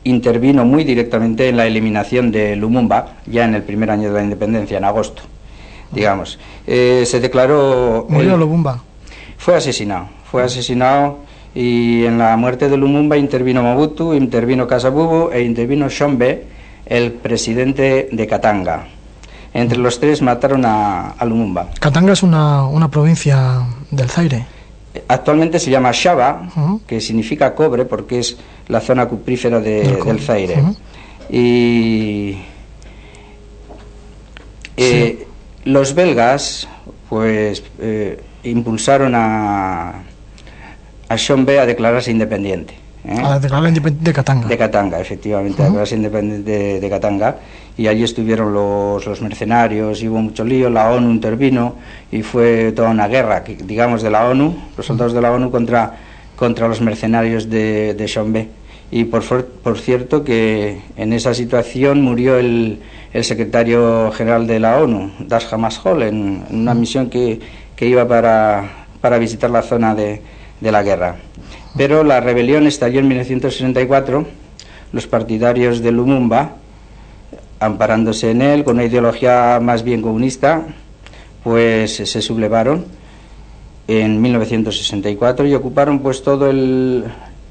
intervino 0.05 0.65
muy 0.65 0.85
directamente 0.85 1.49
en 1.49 1.57
la 1.57 1.67
eliminación 1.67 2.31
de 2.31 2.57
Lumumba, 2.57 3.15
ya 3.27 3.45
en 3.45 3.55
el 3.55 3.63
primer 3.63 3.91
año 3.91 4.09
de 4.09 4.15
la 4.15 4.23
independencia, 4.23 4.79
en 4.79 4.85
agosto, 4.85 5.23
digamos. 5.91 6.39
Eh, 6.67 7.05
se 7.07 7.21
declaró... 7.21 8.07
Murió 8.09 8.37
Lubumba. 8.37 8.83
fue 9.37 9.57
asesinado, 9.57 10.09
fue 10.31 10.43
asesinado 10.45 11.19
y 11.55 12.05
en 12.05 12.19
la 12.19 12.37
muerte 12.37 12.69
de 12.69 12.77
Lumumba 12.77 13.17
intervino 13.17 13.63
Mobutu, 13.63 14.15
intervino 14.15 14.67
Kasabubu 14.67 15.31
e 15.33 15.43
intervino 15.43 15.89
Shombe, 15.89 16.45
el 16.85 17.13
presidente 17.13 18.09
de 18.13 18.27
Katanga. 18.27 18.87
Entre 19.55 19.79
los 19.79 19.99
tres 19.99 20.21
mataron 20.21 20.65
a, 20.67 21.13
a 21.13 21.25
Lumumba. 21.25 21.71
Katanga 21.81 22.13
es 22.13 22.23
una, 22.23 22.67
una 22.67 22.91
provincia 22.91 23.63
del 23.91 24.11
Zaire. 24.11 24.45
Actualmente 25.09 25.59
se 25.59 25.71
llama 25.71 25.91
Shaba, 25.93 26.49
Ujú. 26.57 26.81
que 26.87 27.01
significa 27.01 27.55
cobre 27.55 27.85
porque 27.85 28.19
es 28.19 28.37
la 28.69 28.81
zona 28.81 29.07
cuprífera 29.07 29.61
de- 29.61 29.97
Del 30.05 30.21
Zaire. 30.21 30.61
Ujú. 30.61 30.77
Y 31.31 32.39
eh, 34.77 35.27
los 35.65 35.95
belgas, 35.95 36.69
pues, 37.09 37.63
eh, 37.81 38.21
impulsaron 38.45 39.15
a, 39.15 40.03
a 41.09 41.17
Shombe 41.17 41.59
a 41.59 41.67
declararse 41.67 42.11
independiente. 42.11 42.75
¿eh? 43.05 43.19
A 43.19 43.23
la 43.31 43.39
declarada 43.41 43.69
independiente 43.69 44.11
de 44.11 44.15
Katanga. 44.15 44.49
De 44.49 44.59
Katanga, 44.59 45.01
efectivamente, 45.01 45.59
la 45.59 45.65
declararse 45.67 45.97
independiente 45.97 46.51
de, 46.51 46.81
de 46.81 46.91
Katanga. 46.91 47.37
Y 47.79 47.89
allí 47.89 48.05
estuvieron 48.05 48.55
los, 48.55 49.21
mercenarios, 49.21 50.03
y 50.03 50.09
hubo 50.09 50.19
mucho 50.19 50.45
lío, 50.45 50.71
la 50.71 50.91
ONU 50.91 51.11
intervino 51.11 51.75
y 52.11 52.23
fue 52.23 52.73
toda 52.73 52.91
una 52.91 53.07
guerra, 53.07 53.45
digamos, 53.47 54.03
de 54.03 54.11
la 54.11 54.29
ONU, 54.29 54.57
los 54.77 54.87
soldados 54.87 55.13
de 55.13 55.21
la 55.21 55.31
ONU 55.31 55.51
contra, 55.51 55.95
contra 56.37 56.69
los 56.69 56.81
mercenarios 56.81 57.51
de, 57.51 57.95
de. 57.95 58.49
Y 58.91 59.05
por, 59.05 59.23
por 59.25 59.79
cierto 59.79 60.25
que 60.25 60.81
en 60.97 61.13
esa 61.13 61.35
situación 61.35 62.03
murió 62.03 62.39
el, 62.39 62.81
el 63.13 63.25
secretario 63.25 64.11
general 64.13 64.47
de 64.47 64.61
la 64.61 64.79
ONU, 64.79 65.11
Dash 65.21 65.47
Hammarskjöld, 65.51 66.03
en, 66.03 66.45
en 66.49 66.61
una 66.61 66.73
misión 66.73 67.11
que, 67.11 67.41
que 67.75 67.87
iba 67.87 68.07
para, 68.07 68.87
para 69.01 69.19
visitar 69.19 69.51
la 69.51 69.63
zona 69.63 69.95
de, 69.95 70.23
de 70.61 70.73
la 70.73 70.83
guerra. 70.83 71.17
Pero 71.77 72.05
la 72.05 72.21
rebelión 72.21 72.67
estalló 72.67 73.01
en 73.01 73.09
1964, 73.09 74.27
los 74.93 75.07
partidarios 75.07 75.83
de 75.83 75.93
Lumumba, 75.93 76.57
amparándose 77.61 78.31
en 78.31 78.43
él, 78.43 78.65
con 78.65 78.77
una 78.77 78.85
ideología 78.85 79.59
más 79.63 79.83
bien 79.83 80.03
comunista, 80.03 80.63
pues 81.43 81.95
se 81.97 82.21
sublevaron 82.23 82.85
en 83.89 84.21
1964 84.21 85.47
y 85.47 85.55
ocuparon 85.55 86.01
pues 86.01 86.23
todo 86.23 86.51
el, 86.51 87.05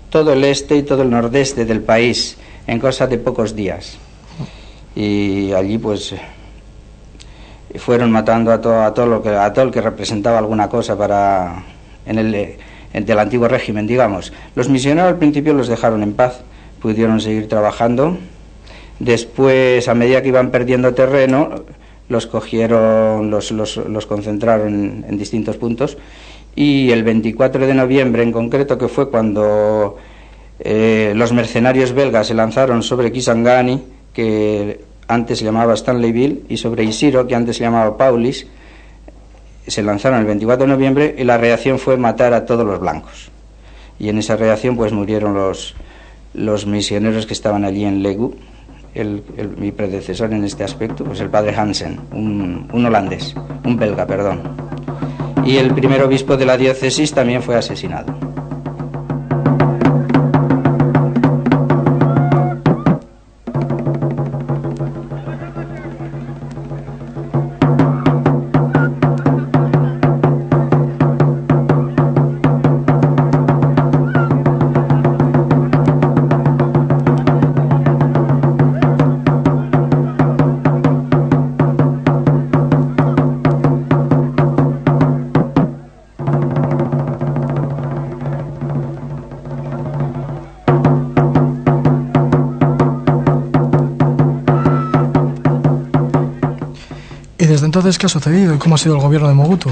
todo 0.10 0.34
el 0.34 0.44
este 0.44 0.76
y 0.78 0.84
todo 0.84 1.02
el 1.04 1.10
nordeste 1.10 1.65
del 1.65 1.82
país 1.82 2.38
en 2.68 2.80
cosa 2.80 3.08
de 3.08 3.18
pocos 3.18 3.56
días. 3.56 3.98
Y 4.96 5.52
allí 5.54 5.78
pues 5.78 6.13
fueron 7.78 8.12
matando 8.12 8.52
a 8.52 8.62
todo, 8.62 8.82
a 8.84 8.94
todo 8.94 9.06
lo 9.08 9.22
que 9.24 9.30
a 9.30 9.52
todo 9.52 9.65
el 9.65 9.72
que 9.72 9.82
representaba 9.82 10.38
alguna 10.38 10.70
cosa 10.70 10.98
para 10.98 11.63
en 12.06 12.20
el 12.20 12.36
en- 12.94 13.06
del 13.06 13.20
antiguo 13.20 13.48
régimen, 13.48 13.86
digamos. 13.88 14.32
Los 14.56 14.70
misioneros 14.70 15.10
al 15.10 15.18
principio 15.18 15.54
los 15.54 15.68
dejaron 15.68 16.02
en 16.04 16.13
paz, 16.13 16.41
pudieron 16.82 17.20
seguir 17.20 17.50
trabajando. 17.50 18.18
Después, 18.99 19.88
a 19.88 19.93
medida 19.93 20.21
que 20.21 20.29
iban 20.29 20.51
perdiendo 20.51 20.93
terreno, 20.93 21.49
los 22.08 22.27
cogieron, 22.27 23.29
los, 23.29 24.05
concentraron 24.08 24.67
en, 24.67 25.05
en 25.08 25.17
distintos 25.17 25.58
puntos. 25.58 25.97
Y 26.55 26.91
el 26.91 27.03
24 27.03 27.67
de 27.67 27.73
noviembre, 27.73 28.23
en 28.23 28.31
concreto, 28.31 28.77
que 28.77 28.88
fue 28.88 29.10
cuando 29.10 29.97
eh, 30.60 31.13
los 31.15 31.34
mercenarios 31.34 31.93
belgas 31.93 32.27
se 32.27 32.34
lanzaron 32.34 32.81
sobre 32.81 33.12
Kisangani, 33.12 33.84
que 34.13 34.81
antes 35.08 35.39
se 35.39 35.45
llamaba 35.45 35.73
Stanleyville, 35.75 36.43
y 36.47 36.58
sobre 36.58 36.84
Isiro, 36.84 37.27
que 37.27 37.36
antes 37.36 37.58
se 37.58 37.63
llamaba 37.63 37.97
Paulis, 37.97 38.47
se 39.67 39.84
lanzaron 39.84 40.19
el 40.19 40.25
24 40.25 40.65
de 40.65 40.71
noviembre 40.71 41.15
y 41.17 41.23
la 41.23 41.38
reacción 41.38 41.79
fue 41.79 41.97
matar 41.97 42.34
a 42.34 42.45
todos 42.45 42.65
los 42.65 42.79
blancos. 42.79 43.31
Y 43.99 44.10
en 44.10 44.19
esa 44.19 44.36
reacción 44.36 44.75
pues 44.75 44.93
murieron 44.93 45.34
los, 45.34 45.75
los 46.34 46.65
misioneros 46.65 47.25
que 47.25 47.34
estaban 47.34 47.65
allí 47.65 47.84
en 47.84 48.03
Legu. 48.03 48.36
El, 48.95 49.23
mi 49.58 49.71
predecesor 49.71 50.34
en 50.34 50.43
este 50.45 50.63
aspecto, 50.63 51.03
pues 51.03 51.19
el 51.19 51.29
padre 51.29 51.53
Hansen, 51.55 51.99
un, 52.13 52.67
un 52.71 52.86
holandés, 52.86 53.36
un 53.63 53.77
belga, 53.77 54.08
perdón. 54.08 54.41
Y 55.45 55.58
el 55.58 55.73
primer 55.73 56.01
obispo 56.01 56.38
de 56.38 56.45
la 56.45 56.58
diócesis 56.58 57.13
también 57.13 57.43
fue 57.43 57.55
asesinado. 57.55 58.17
Entonces 97.95 97.99
qué 97.99 98.05
ha 98.05 98.10
sucedido 98.10 98.55
y 98.55 98.58
cómo 98.58 98.75
ha 98.75 98.77
sido 98.77 98.95
el 98.95 99.01
gobierno 99.01 99.27
de 99.29 99.34
Mobutu? 99.36 99.69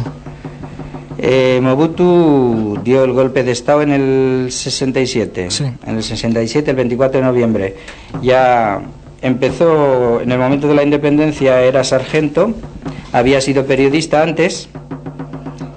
Eh, 1.17 1.59
Mobutu 1.62 2.79
dio 2.83 3.03
el 3.03 3.12
golpe 3.13 3.43
de 3.43 3.51
Estado 3.51 3.81
en 3.81 3.91
el 3.91 4.47
67. 4.51 5.51
Sí. 5.51 5.65
En 5.86 5.95
el 5.97 6.03
67, 6.03 6.71
el 6.71 6.75
24 6.77 7.19
de 7.21 7.25
noviembre. 7.25 7.75
Ya 8.21 8.81
empezó, 9.21 10.21
en 10.21 10.31
el 10.31 10.39
momento 10.39 10.67
de 10.67 10.75
la 10.75 10.83
independencia 10.83 11.62
era 11.62 11.83
sargento, 11.83 12.53
había 13.12 13.39
sido 13.41 13.65
periodista 13.65 14.21
antes 14.23 14.69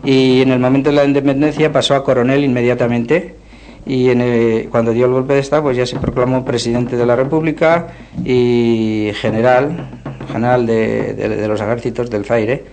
y 0.04 0.42
en 0.42 0.50
el 0.52 0.58
momento 0.58 0.90
de 0.90 0.96
la 0.96 1.04
independencia 1.04 1.72
pasó 1.72 1.94
a 1.94 2.02
coronel 2.04 2.44
inmediatamente 2.44 3.36
y 3.84 4.10
en 4.10 4.20
el- 4.20 4.68
cuando 4.68 4.92
dio 4.92 5.06
el 5.06 5.12
golpe 5.12 5.34
de 5.34 5.40
Estado 5.40 5.62
pues 5.62 5.76
ya 5.76 5.86
se 5.86 5.96
proclamó 5.98 6.44
presidente 6.44 6.96
de 6.96 7.06
la 7.06 7.14
República 7.14 7.88
y 8.24 9.10
general, 9.20 9.90
general 10.28 10.66
de, 10.66 11.14
de- 11.14 11.28
de 11.36 11.48
los 11.48 11.60
ejércitos 11.60 12.10
del 12.10 12.24
Zaire. 12.24 12.64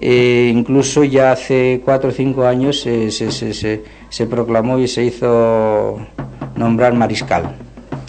E 0.00 0.50
incluso 0.54 1.04
ya 1.04 1.32
hace 1.32 1.80
cuatro 1.84 2.10
o 2.10 2.12
cinco 2.12 2.46
años 2.46 2.80
se, 2.80 3.10
se- 3.10 3.30
se- 3.30 3.52
se- 3.54 3.82
se 4.08 4.26
proclamó 4.26 4.78
y 4.78 4.88
se 4.88 5.04
hizo 5.04 5.98
nombrar 6.56 6.94
mariscal, 6.94 7.54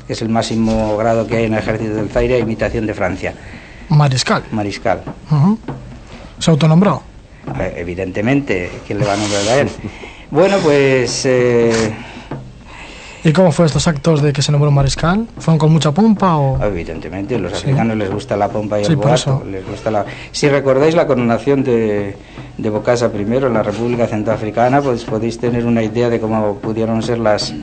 que 0.07 0.13
es 0.13 0.21
el 0.21 0.29
máximo 0.29 0.95
grado 0.97 1.27
que 1.27 1.37
hay 1.37 1.45
en 1.45 1.53
el 1.53 1.59
ejército 1.59 1.95
del 1.95 2.09
Zaire 2.09 2.35
a 2.35 2.39
imitación 2.39 2.85
de 2.87 2.93
Francia. 2.93 3.33
Mariscal. 3.89 4.43
Mariscal. 4.51 5.01
Se 6.39 6.49
autonombró. 6.51 7.03
Eh, 7.59 7.73
Evidentemente, 7.77 8.69
¿quién 8.87 8.99
le 8.99 9.05
va 9.05 9.13
a 9.13 9.17
nombrar 9.17 9.47
a 9.49 9.59
él? 9.61 9.69
Bueno, 10.31 10.57
pues 10.63 11.25
eh, 11.25 11.71
¿Y 13.25 13.31
cómo 13.31 13.51
fue 13.53 13.65
estos 13.65 13.87
actos 13.87 14.21
de 14.21 14.33
que 14.33 14.41
se 14.41 14.51
nombró 14.51 14.69
mariscal? 14.69 15.27
¿Fueron 15.39 15.57
con 15.57 15.71
mucha 15.71 15.91
pompa 15.93 16.35
o...? 16.37 16.61
evidentemente, 16.63 17.39
los 17.39 17.53
Sí. 17.53 17.57
africanos 17.59 17.95
les 17.97 18.11
gusta 18.11 18.35
la 18.35 18.49
pompa 18.49 18.81
y 18.81 18.85
Sí, 18.85 18.91
el 18.91 18.97
boato. 18.97 19.43
Les 19.49 19.65
gusta 19.65 19.89
la... 19.91 20.05
Si 20.31 20.49
recordáis 20.49 20.93
la 20.93 21.07
coronación 21.07 21.63
de, 21.63 22.17
de 22.57 22.69
Bokassa 22.69 23.09
I 23.15 23.21
en 23.21 23.53
la 23.53 23.63
República 23.63 24.07
Centroafricana, 24.07 24.81
pues 24.81 25.05
podéis 25.05 25.39
tener 25.39 25.65
una 25.65 25.81
idea 25.81 26.09
de 26.09 26.19
cómo 26.19 26.55
pudieron 26.55 27.01
ser 27.01 27.19
las, 27.19 27.53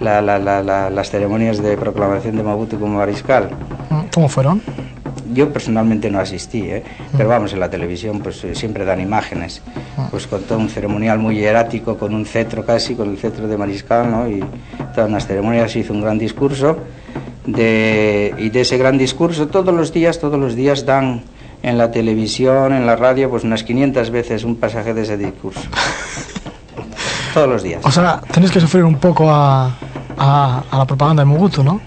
la- 0.00 0.22
la- 0.22 0.38
la- 0.38 0.62
la- 0.62 0.88
las 0.88 1.10
ceremonias 1.10 1.62
de 1.62 1.76
proclamación 1.76 2.36
de 2.36 2.42
Mobutu 2.42 2.80
como 2.80 2.96
mariscal. 2.98 3.50
¿Cómo 4.14 4.28
fueron? 4.30 4.62
Yo 5.34 5.52
personalmente 5.52 6.10
no 6.10 6.20
asistí, 6.20 6.62
¿eh? 6.62 6.82
pero 7.16 7.28
vamos, 7.28 7.52
en 7.52 7.60
la 7.60 7.68
televisión 7.68 8.20
pues 8.20 8.44
eh, 8.44 8.54
siempre 8.54 8.84
dan 8.84 9.00
imágenes, 9.00 9.62
pues 10.10 10.26
con 10.26 10.42
todo 10.42 10.58
un 10.58 10.68
ceremonial 10.68 11.18
muy 11.18 11.36
hierático, 11.36 11.98
con 11.98 12.14
un 12.14 12.24
cetro 12.24 12.64
casi, 12.64 12.94
con 12.94 13.10
el 13.10 13.18
cetro 13.18 13.48
de 13.48 13.56
mariscal, 13.56 14.10
¿no? 14.10 14.28
Y 14.28 14.44
todas 14.94 15.10
las 15.10 15.26
ceremonias 15.26 15.74
hizo 15.74 15.92
un 15.92 16.02
gran 16.02 16.18
discurso, 16.18 16.78
de, 17.46 18.34
y 18.38 18.50
de 18.50 18.60
ese 18.60 18.78
gran 18.78 18.96
discurso 18.96 19.48
todos 19.48 19.74
los 19.74 19.92
días, 19.92 20.18
todos 20.18 20.38
los 20.38 20.54
días 20.54 20.86
dan 20.86 21.22
en 21.62 21.78
la 21.78 21.90
televisión, 21.90 22.72
en 22.72 22.86
la 22.86 22.94
radio, 22.94 23.28
pues 23.28 23.42
unas 23.42 23.64
500 23.64 24.10
veces 24.10 24.44
un 24.44 24.56
pasaje 24.56 24.94
de 24.94 25.02
ese 25.02 25.16
discurso. 25.16 25.60
todos 27.34 27.48
los 27.48 27.62
días. 27.62 27.80
O 27.84 27.90
sea, 27.90 28.20
tenéis 28.32 28.52
que 28.52 28.60
sufrir 28.60 28.84
un 28.84 28.96
poco 28.96 29.30
a, 29.30 29.74
a, 30.16 30.62
a 30.70 30.78
la 30.78 30.84
propaganda 30.86 31.22
de 31.22 31.26
Mobutu, 31.26 31.64
¿no? 31.64 31.80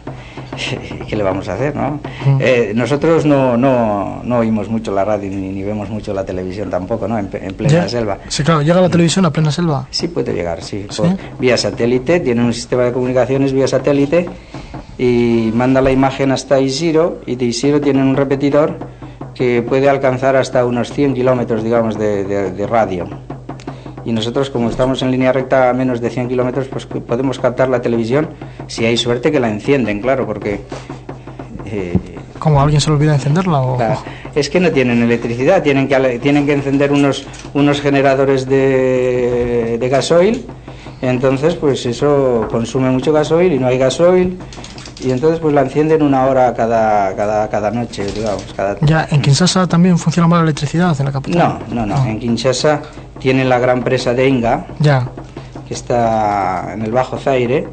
¿Qué 1.08 1.16
le 1.16 1.24
vamos 1.24 1.48
a 1.50 1.54
hacer, 1.54 1.76
no? 1.76 2.00
Eh, 2.40 2.72
nosotros 2.76 3.26
no, 3.26 3.56
no, 3.58 4.22
no 4.24 4.38
oímos 4.40 4.70
mucho 4.70 4.92
la 4.92 5.06
radio 5.06 5.30
ni, 5.30 5.50
ni 5.50 5.64
vemos 5.64 5.90
mucho 5.90 6.14
la 6.14 6.26
televisión 6.26 6.70
tampoco, 6.70 7.08
¿no? 7.08 7.18
En, 7.18 7.28
plena 7.28 7.70
Ya- 7.74 7.90
selva. 7.90 8.18
Sí, 8.28 8.44
claro, 8.44 8.62
llega 8.62 8.82
la 8.82 8.90
televisión 8.90 9.26
a 9.26 9.32
plena 9.32 9.52
selva. 9.52 9.88
Sí 9.92 10.08
puede 10.08 10.34
llegar, 10.34 10.64
sí. 10.64 10.86
¿Sí? 10.90 11.02
Por- 11.02 11.18
vía 11.40 11.58
satélite, 11.58 12.20
tiene 12.20 12.44
un 12.44 12.54
sistema 12.54 12.84
de 12.84 12.92
comunicaciones 12.94 13.54
vía 13.54 13.68
satélite 13.68 14.28
y 14.98 15.52
manda 15.54 15.82
la 15.82 15.92
imagen 15.92 16.32
hasta 16.32 16.60
Isiro 16.60 17.22
y 17.26 17.36
de 17.36 17.46
Isiro 17.46 17.80
tienen 17.80 18.04
un 18.08 18.16
repetidor 18.16 18.76
que 19.36 19.62
puede 19.62 19.88
alcanzar 19.88 20.36
hasta 20.36 20.66
unos 20.66 20.92
100 20.92 21.14
kilómetros, 21.14 21.64
digamos, 21.64 21.98
de, 22.00 22.24
de- 22.24 22.52
de 22.52 22.68
radio. 22.68 23.08
Y 24.08 24.14
nosotros, 24.14 24.50
como 24.50 24.70
estamos 24.70 25.02
en 25.02 25.12
línea 25.12 25.34
recta 25.34 25.70
a 25.70 25.74
menos 25.74 26.00
de 26.00 26.10
100 26.10 26.30
kilómetros, 26.30 26.68
pues 26.70 26.86
podemos 26.86 27.40
captar 27.40 27.68
la 27.68 27.82
televisión 27.82 28.30
si 28.68 28.86
hay 28.86 28.96
suerte 28.96 29.34
que 29.34 29.40
la 29.42 29.50
encienden, 29.50 30.00
claro, 30.02 30.26
porque... 30.26 30.62
eh, 31.66 31.94
¿Como 32.40 32.62
alguien 32.62 32.80
se 32.80 32.90
le 32.90 32.96
olvida 32.96 33.16
encenderla 33.16 33.60
o...? 33.60 33.78
Es 34.34 34.50
que 34.50 34.62
no 34.62 34.72
tienen 34.72 35.02
electricidad, 35.04 35.62
tienen 35.62 35.90
que, 35.90 36.20
tienen 36.20 36.46
que 36.46 36.54
encender 36.54 36.94
unos, 36.94 37.26
unos 37.54 37.82
generadores 37.82 38.46
de, 38.48 39.78
de 39.78 39.90
gasoil, 39.90 40.46
entonces 41.02 41.56
pues 41.56 41.86
eso 41.86 42.48
consume 42.50 42.90
mucho 42.90 43.12
gasoil 43.12 43.52
y 43.52 43.60
no 43.60 43.68
hay 43.68 43.78
gasoil, 43.78 44.38
y 45.04 45.12
entonces 45.12 45.40
pues 45.40 45.54
la 45.54 45.62
encienden 45.62 46.02
una 46.02 46.26
hora 46.28 46.54
cada, 46.54 47.14
cada, 47.16 47.50
cada 47.50 47.72
noche, 47.72 48.06
digamos. 48.06 48.46
Cada... 48.56 48.78
Ya, 48.82 49.06
¿en 49.12 49.22
Kinshasa 49.22 49.68
también 49.68 49.98
funciona 49.98 50.28
mal 50.28 50.40
la 50.40 50.44
electricidad 50.44 50.96
en 50.98 51.06
la 51.06 51.12
No, 51.12 51.20
capital? 51.22 51.60
no, 51.72 51.86
no, 51.86 52.06
en 52.06 52.20
Kinshasa 52.20 52.82
tienen 53.20 53.50
la 53.50 53.60
gran 53.60 53.84
presa 53.84 54.14
de 54.14 54.28
Inga, 54.28 54.68
Ya, 54.80 55.10
que 55.68 55.74
está 55.74 56.74
en 56.74 56.82
el 56.82 56.92
Bajo 56.92 57.18
Zaire, 57.18 57.68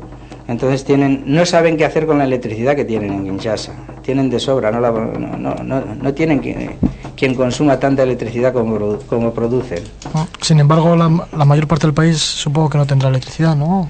Entonces 0.47 0.85
tienen, 0.85 1.25
no 1.27 1.47
saben 1.47 1.77
qué 1.77 1.85
hacer 1.85 2.07
con 2.07 2.19
la 2.19 2.25
electricidad 2.25 2.77
que 2.77 2.85
tienen 2.85 3.13
en 3.13 3.25
Kinshasa. 3.25 3.73
Tienen 4.03 4.29
de 4.29 4.39
sobra, 4.39 4.71
no, 4.71 4.81
no, 4.81 5.55
no, 5.55 5.81
no, 5.81 6.15
tienen 6.15 6.41
quien, 6.41 7.35
consuma 7.35 7.79
tanta 7.79 8.03
electricidad 8.03 8.53
como, 8.53 8.99
como 9.09 9.33
producen. 9.33 9.83
Ah, 10.13 10.27
sin 10.43 10.61
embargo, 10.61 10.95
la, 10.95 11.27
la, 11.35 11.45
mayor 11.47 11.67
parte 11.67 11.87
del 11.87 11.95
país 11.95 12.19
supongo 12.19 12.69
que 12.69 12.77
no 12.77 12.87
tendrá 12.87 13.09
electricidad, 13.09 13.57
¿no? 13.57 13.89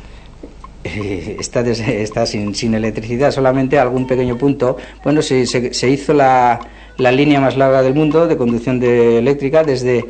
Está, 0.85 1.61
está 1.62 2.27
sin, 2.27 2.75
electricidad, 2.75 3.31
solamente 3.31 3.79
algún 3.79 4.07
pequeño 4.07 4.37
punto. 4.37 4.77
Bueno, 5.03 5.23
se, 5.23 5.40
hizo 5.88 6.12
la, 6.12 6.61
la, 6.99 7.11
línea 7.11 7.40
más 7.40 7.57
larga 7.57 7.83
del 7.83 7.94
mundo 7.94 8.27
de 8.27 8.37
conducción 8.37 8.83
eléctrica 8.83 9.64
desde, 9.64 10.05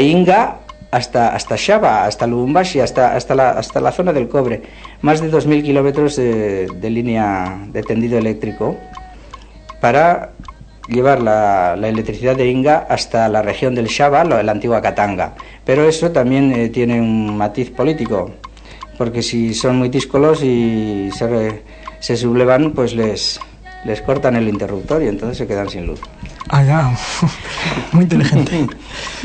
Inga 0.00 0.60
hasta, 0.90 1.34
hasta 1.34 1.56
Shaba, 1.56 2.04
hasta 2.06 2.26
Lubumbashi, 2.26 2.80
hasta, 2.80 3.16
hasta, 3.16 3.34
la, 3.34 3.60
la 3.80 3.92
zona 3.92 4.12
del 4.12 4.28
cobre. 4.28 4.62
Más 5.02 5.20
de 5.20 5.30
2.000 5.30 5.62
kilómetros 5.62 6.16
de, 6.16 6.68
línea 6.82 7.58
de 7.72 7.82
tendido 7.82 8.18
eléctrico 8.18 8.76
para 9.80 10.30
llevar 10.88 11.20
la, 11.22 11.74
electricidad 11.74 12.36
de 12.36 12.48
Inga 12.48 12.86
hasta 12.88 13.28
la 13.28 13.42
región 13.42 13.74
del 13.74 13.86
Shaba, 13.86 14.24
la 14.24 14.52
antigua 14.52 14.80
Katanga. 14.80 15.34
Pero 15.64 15.88
eso 15.88 16.12
también 16.12 16.52
eh, 16.52 16.68
tiene 16.68 17.00
un 17.00 17.36
matiz 17.36 17.70
político, 17.70 18.30
porque 18.98 19.22
si 19.22 19.54
son 19.54 19.76
muy 19.76 19.88
díscolos 19.88 20.42
y 20.42 21.10
se, 21.12 21.62
se 22.00 22.16
sublevan, 22.16 22.72
pues 22.72 22.94
les, 22.94 23.40
les 23.84 24.02
cortan 24.02 24.36
el 24.36 24.48
interruptor 24.48 25.02
y 25.02 25.08
entonces 25.08 25.38
se 25.38 25.46
quedan 25.46 25.68
sin 25.68 25.86
luz. 25.86 26.00
Ah, 26.48 26.62
ya. 26.62 26.96
Muy 27.92 28.04
inteligente. 28.04 28.66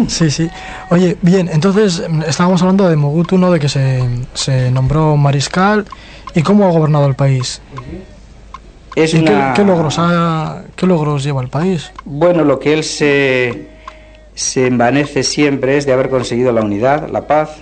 Sí, 0.08 0.32
sí. 0.32 0.50
Oye, 0.90 1.18
bien, 1.22 1.50
entonces 1.52 2.02
estábamos 2.28 2.62
hablando 2.62 2.90
de 2.90 2.96
Mogutu, 2.96 3.38
¿no? 3.38 3.52
De 3.52 3.60
que 3.60 3.70
se, 3.70 4.04
se 4.34 4.72
nombró 4.72 5.16
mariscal. 5.18 5.86
¿Y 6.34 6.42
cómo 6.42 6.68
ha 6.68 6.72
gobernado 6.72 7.06
el 7.08 7.16
país? 7.16 7.62
Es 8.96 9.14
¿Y 9.14 9.24
qué, 9.24 9.64
logros 9.64 10.00
qué 10.76 10.88
logros 10.88 11.24
lleva 11.24 11.42
el 11.42 11.50
país? 11.50 11.92
Bueno, 12.06 12.44
lo 12.44 12.60
que 12.60 12.74
él 12.74 12.84
se, 12.84 13.68
se 14.34 14.68
envanece 14.68 15.24
siempre 15.24 15.78
es 15.78 15.86
de 15.86 15.94
haber 15.94 16.10
conseguido 16.10 16.52
la 16.52 16.62
unidad, 16.62 17.10
la 17.10 17.28
paz. 17.28 17.58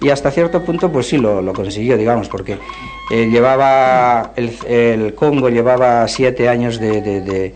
Y 0.00 0.10
hasta 0.10 0.30
cierto 0.30 0.62
punto, 0.62 0.92
pues 0.92 1.06
sí, 1.06 1.16
lo, 1.16 1.40
lo 1.40 1.52
consiguió, 1.52 1.96
digamos, 1.96 2.28
porque 2.28 2.58
eh, 3.10 3.28
llevaba 3.30 4.32
el, 4.36 5.14
Congo 5.14 5.48
llevaba 5.48 6.06
siete 6.06 6.48
años 6.48 6.78
de 6.78 7.52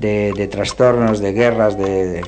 de, 0.00 0.48
trastornos, 0.50 1.20
de 1.20 1.32
guerras, 1.32 1.78
de, 1.78 2.22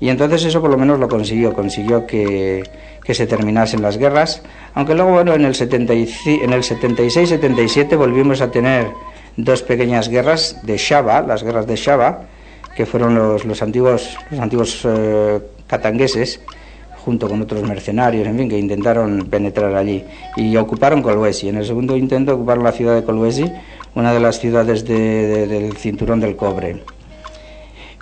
y 0.00 0.08
entonces 0.08 0.44
eso 0.44 0.60
por 0.60 0.70
lo 0.70 0.78
menos 0.78 0.98
lo 0.98 1.08
consiguió, 1.08 1.52
consiguió 1.52 2.06
que, 2.06 2.62
que 3.02 3.14
se 3.14 3.26
terminasen 3.26 3.82
las 3.82 3.98
guerras, 3.98 4.42
aunque 4.74 4.94
luego 4.94 5.12
bueno 5.12 5.34
en 5.34 5.44
el, 5.44 5.54
70 5.54 5.92
en 5.92 6.52
el 6.52 6.62
76-77 6.62 7.96
volvimos 7.96 8.40
a 8.40 8.50
tener 8.50 8.88
dos 9.36 9.62
pequeñas 9.62 10.08
guerras 10.08 10.60
de 10.62 10.76
Shaba, 10.76 11.22
las 11.22 11.42
guerras 11.42 11.66
de 11.66 11.76
Shaba, 11.76 12.22
que 12.76 12.86
fueron 12.86 13.14
los, 13.14 13.44
los 13.44 13.62
antiguos, 13.62 14.16
los 14.30 14.40
antiguos 14.40 14.82
eh, 14.84 15.40
catangueses, 15.66 16.40
junto 17.08 17.26
con 17.26 17.40
otros 17.40 17.62
mercenarios, 17.62 18.26
en 18.26 18.36
fin, 18.36 18.50
que 18.50 18.58
intentaron 18.58 19.28
penetrar 19.30 19.74
allí 19.74 20.04
y 20.36 20.54
ocuparon 20.58 21.00
Kolwezi. 21.00 21.48
En 21.48 21.56
el 21.56 21.64
segundo 21.64 21.96
intento 21.96 22.34
ocuparon 22.34 22.62
la 22.62 22.72
ciudad 22.72 22.94
de 22.94 23.02
Kolwezi, 23.02 23.50
una 23.94 24.12
de 24.12 24.20
las 24.20 24.38
ciudades 24.38 24.84
del 24.84 25.74
cinturón 25.78 26.20
del 26.20 26.36
cobre. 26.36 26.82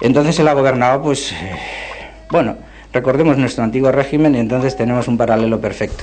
Entonces 0.00 0.36
él 0.40 0.48
ha 0.48 0.54
gobernado, 0.54 1.02
pues, 1.02 1.30
eh, 1.30 1.36
bueno, 2.32 2.56
recordemos 2.92 3.38
nuestro 3.38 3.62
antiguo 3.62 3.92
régimen 3.92 4.34
y 4.34 4.40
entonces 4.40 4.76
tenemos 4.76 5.06
un 5.06 5.16
paralelo 5.16 5.60
perfecto. 5.60 6.02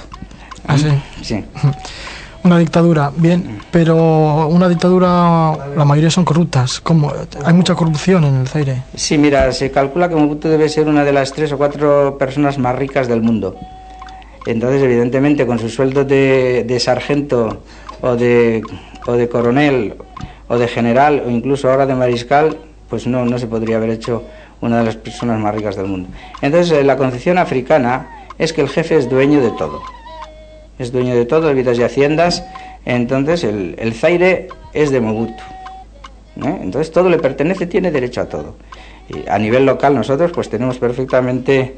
¿Ah, 0.65 0.77
sí? 0.77 0.87
Sí. 1.21 1.43
Una 2.43 2.57
dictadura, 2.57 3.11
bien, 3.15 3.59
pero 3.71 4.47
una 4.47 4.67
dictadura, 4.67 5.53
la 5.77 5.85
mayoría 5.85 6.09
son 6.09 6.25
corruptas. 6.25 6.81
¿Cómo? 6.81 7.11
¿Hay 7.45 7.53
mucha 7.53 7.73
corrupción 7.73 8.25
en 8.25 8.35
el 8.35 8.47
Zaire? 8.47 8.83
Sí, 8.95 9.17
mira, 9.17 9.49
se 9.53 9.71
calcula 9.71 10.09
que 10.09 10.15
Mobutu 10.15 10.49
debe 10.49 10.67
ser 10.67 10.89
una 10.89 11.05
de 11.05 11.13
las 11.13 11.31
tres 11.31 11.53
o 11.53 11.57
cuatro 11.57 12.17
personas 12.17 12.57
más 12.57 12.75
ricas 12.75 13.07
del 13.07 13.21
mundo. 13.21 13.55
Entonces, 14.45 14.83
evidentemente, 14.83 15.47
con 15.47 15.57
su 15.57 15.69
sueldo 15.69 16.03
de, 16.03 16.65
de 16.67 16.79
sargento 16.81 17.61
o 18.01 18.15
de 18.15 18.61
o 19.07 19.13
de 19.13 19.29
coronel 19.29 19.95
o 20.49 20.57
de 20.57 20.67
general 20.67 21.23
o 21.25 21.29
incluso 21.29 21.71
ahora 21.71 21.85
de 21.85 21.95
mariscal, 21.95 22.57
pues 22.89 23.07
no, 23.07 23.23
no 23.25 23.39
se 23.39 23.47
podría 23.47 23.77
haber 23.77 23.91
hecho 23.91 24.23
una 24.59 24.79
de 24.79 24.85
las 24.85 24.97
personas 24.97 25.39
más 25.39 25.55
ricas 25.55 25.75
del 25.77 25.87
mundo. 25.87 26.09
Entonces, 26.41 26.77
eh, 26.77 26.83
la 26.83 26.97
concepción 26.97 27.37
africana 27.37 28.27
es 28.37 28.51
que 28.51 28.61
el 28.61 28.69
jefe 28.69 28.97
es 28.97 29.09
dueño 29.09 29.41
de 29.41 29.51
todo. 29.51 29.81
Es 30.79 30.91
dueño 30.91 31.15
de 31.15 31.25
todo, 31.25 31.53
vidas 31.53 31.77
y 31.77 31.83
haciendas. 31.83 32.43
Entonces, 32.85 33.43
el, 33.43 33.75
el 33.77 33.93
Zaire 33.93 34.47
es 34.73 34.91
de 34.91 34.99
Mobutu. 34.99 35.43
¿eh? 36.37 36.59
Entonces, 36.61 36.91
todo 36.91 37.09
le 37.09 37.19
pertenece, 37.19 37.67
tiene 37.67 37.91
derecho 37.91 38.21
a 38.21 38.25
todo. 38.25 38.55
A 39.29 39.37
nivel 39.37 39.65
local, 39.65 39.95
nosotros, 39.95 40.31
pues 40.31 40.49
tenemos 40.49 40.77
perfectamente. 40.77 41.77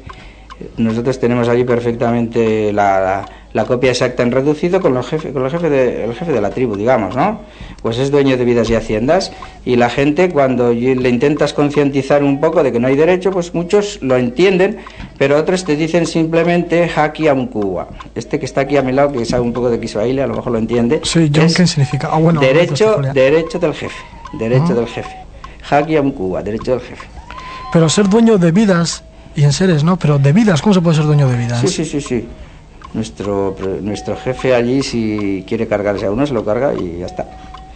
Nosotros 0.78 1.18
tenemos 1.18 1.48
allí 1.48 1.64
perfectamente 1.64 2.72
la 2.72 3.26
copia 3.64 3.90
exacta 3.90 4.22
en 4.22 4.32
reducido 4.32 4.80
con, 4.80 4.92
los 4.92 5.06
jefe, 5.06 5.32
con 5.32 5.44
el, 5.44 5.50
jefe 5.50 5.70
de, 5.70 6.04
el 6.04 6.14
jefe 6.14 6.32
de 6.32 6.40
la 6.40 6.50
tribu, 6.50 6.76
digamos, 6.76 7.16
¿no? 7.16 7.40
Pues 7.82 7.98
es 7.98 8.10
dueño 8.10 8.36
de 8.36 8.44
vidas 8.44 8.68
y 8.70 8.74
haciendas 8.74 9.32
y 9.64 9.76
la 9.76 9.88
gente 9.88 10.28
cuando 10.30 10.72
le 10.72 11.08
intentas 11.08 11.52
concientizar 11.52 12.22
un 12.22 12.40
poco 12.40 12.62
de 12.62 12.72
que 12.72 12.80
no 12.80 12.88
hay 12.88 12.96
derecho, 12.96 13.30
pues 13.30 13.54
muchos 13.54 13.98
lo 14.02 14.16
entienden, 14.16 14.78
pero 15.18 15.36
otros 15.38 15.64
te 15.64 15.76
dicen 15.76 16.06
simplemente 16.06 16.90
haki 16.94 17.28
amkuwa. 17.28 17.88
Este 18.14 18.38
que 18.38 18.46
está 18.46 18.62
aquí 18.62 18.76
a 18.76 18.82
mi 18.82 18.92
lado, 18.92 19.12
que 19.12 19.24
sabe 19.24 19.42
un 19.42 19.52
poco 19.52 19.70
de 19.70 19.80
Kiswahili, 19.80 20.20
a 20.20 20.26
lo 20.26 20.34
mejor 20.34 20.52
lo 20.52 20.58
entiende. 20.58 21.00
Sí, 21.04 21.30
¿qué 21.30 21.48
significa? 21.48 22.10
Ah, 22.12 22.18
bueno, 22.18 22.40
derecho, 22.40 23.00
derecho 23.14 23.58
del 23.58 23.74
jefe, 23.74 23.96
derecho 24.34 24.74
del 24.74 24.86
jefe. 24.86 25.16
Haki 25.70 25.96
amkuwa, 25.96 26.42
derecho 26.42 26.72
del 26.72 26.80
jefe. 26.80 27.06
Pero 27.72 27.88
ser 27.88 28.08
dueño 28.08 28.38
de 28.38 28.52
vidas 28.52 29.02
y 29.34 29.44
en 29.44 29.52
seres, 29.52 29.84
¿no? 29.84 29.98
Pero 29.98 30.18
de 30.18 30.32
vidas, 30.32 30.62
¿cómo 30.62 30.74
se 30.74 30.80
puede 30.80 30.96
ser 30.96 31.06
dueño 31.06 31.28
de 31.28 31.36
vidas? 31.36 31.60
Sí, 31.60 31.68
sí, 31.68 31.84
sí, 31.84 32.00
sí 32.00 32.26
nuestro, 32.94 33.56
nuestro 33.82 34.16
jefe 34.16 34.54
allí 34.54 34.82
si 34.82 35.44
quiere 35.46 35.66
cargarse 35.66 36.06
a 36.06 36.10
uno 36.10 36.26
se 36.26 36.34
lo 36.34 36.44
carga 36.44 36.74
y 36.74 36.98
ya 37.00 37.06
está. 37.06 37.26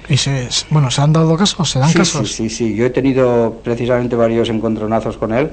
¿Y 0.08 0.16
se, 0.16 0.48
bueno, 0.70 0.90
se 0.90 1.00
han 1.02 1.12
dado 1.12 1.36
casos? 1.36 1.70
¿Se 1.70 1.78
dan 1.78 1.92
casos? 1.92 2.32
Sí, 2.32 2.48
sí, 2.48 2.56
sí. 2.56 2.74
Yo 2.74 2.86
he 2.86 2.90
tenido 2.90 3.60
precisamente 3.62 4.16
varios 4.16 4.48
encontronazos 4.48 5.16
con 5.16 5.32
él 5.32 5.50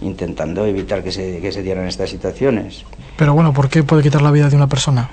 intentando 0.00 0.66
evitar 0.66 1.02
que 1.04 1.12
se, 1.12 1.38
que 1.40 1.52
se 1.52 1.62
dieran 1.62 1.86
estas 1.86 2.10
situaciones. 2.10 2.84
Pero 3.16 3.34
bueno, 3.34 3.52
¿por 3.52 3.68
qué 3.68 3.84
puede 3.84 4.02
quitar 4.02 4.22
la 4.22 4.32
vida 4.32 4.48
de 4.48 4.56
una 4.56 4.66
persona? 4.66 5.08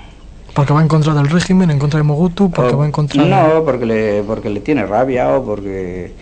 ¿Porque 0.54 0.72
va 0.72 0.82
en 0.82 0.88
contra 0.88 1.14
del 1.14 1.28
régimen, 1.30 1.70
en 1.70 1.78
contra 1.78 1.98
de 1.98 2.04
Mogutu? 2.04 2.50
¿Porque 2.50 2.74
va 2.74 2.84
en 2.84 2.90
contra 2.90 3.22
No, 3.24 3.64
porque, 3.64 3.86
le, 3.86 4.22
porque 4.24 4.50
le 4.50 4.60
tiene 4.60 4.84
rabia 4.84 5.28
o 5.36 5.44
porque 5.44 6.12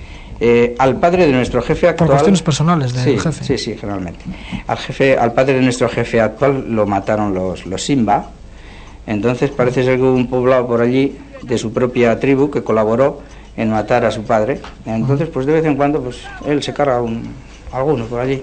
eh, 0.40 0.77
al 0.79 0.96
padre 1.01 1.27
de 1.27 1.33
nuestro 1.33 1.61
jefe 1.62 1.88
actual. 1.88 2.07
Por 2.07 2.16
cuestiones 2.16 2.42
personales 2.42 2.92
del 2.92 3.20
jefe. 3.20 3.44
Sí, 3.44 3.59
sí, 3.59 3.77
generalmente. 3.77 4.24
Al 4.68 4.79
jefe, 4.79 5.18
al 5.18 5.33
padre 5.33 5.55
de 5.55 5.62
nuestro 5.62 5.88
jefe 5.88 6.20
actual 6.20 6.72
lo 6.72 6.87
mataron 6.87 7.35
los, 7.35 7.66
los 7.66 7.83
Simba. 7.83 8.31
Entonces 9.07 9.51
parece 9.51 9.83
ser 9.83 9.96
que 9.96 10.03
hubo 10.03 10.14
un 10.14 10.29
poblado 10.29 10.66
por 10.66 10.81
allí 10.81 11.18
de 11.42 11.59
su 11.59 11.72
propia 11.72 12.20
tribu 12.20 12.51
que 12.51 12.62
colaboró 12.62 13.22
en 13.57 13.70
matar 13.70 14.05
a 14.05 14.12
su 14.12 14.22
padre. 14.22 14.61
Entonces, 14.87 15.29
pues 15.29 15.44
de 15.44 15.55
vez 15.55 15.64
en 15.64 15.77
cuando, 15.77 16.01
pues 16.01 16.20
él 16.46 16.62
se 16.62 16.72
carga 16.72 17.03
un, 17.03 17.22
alguno 17.72 18.05
por 18.05 18.20
allí. 18.20 18.42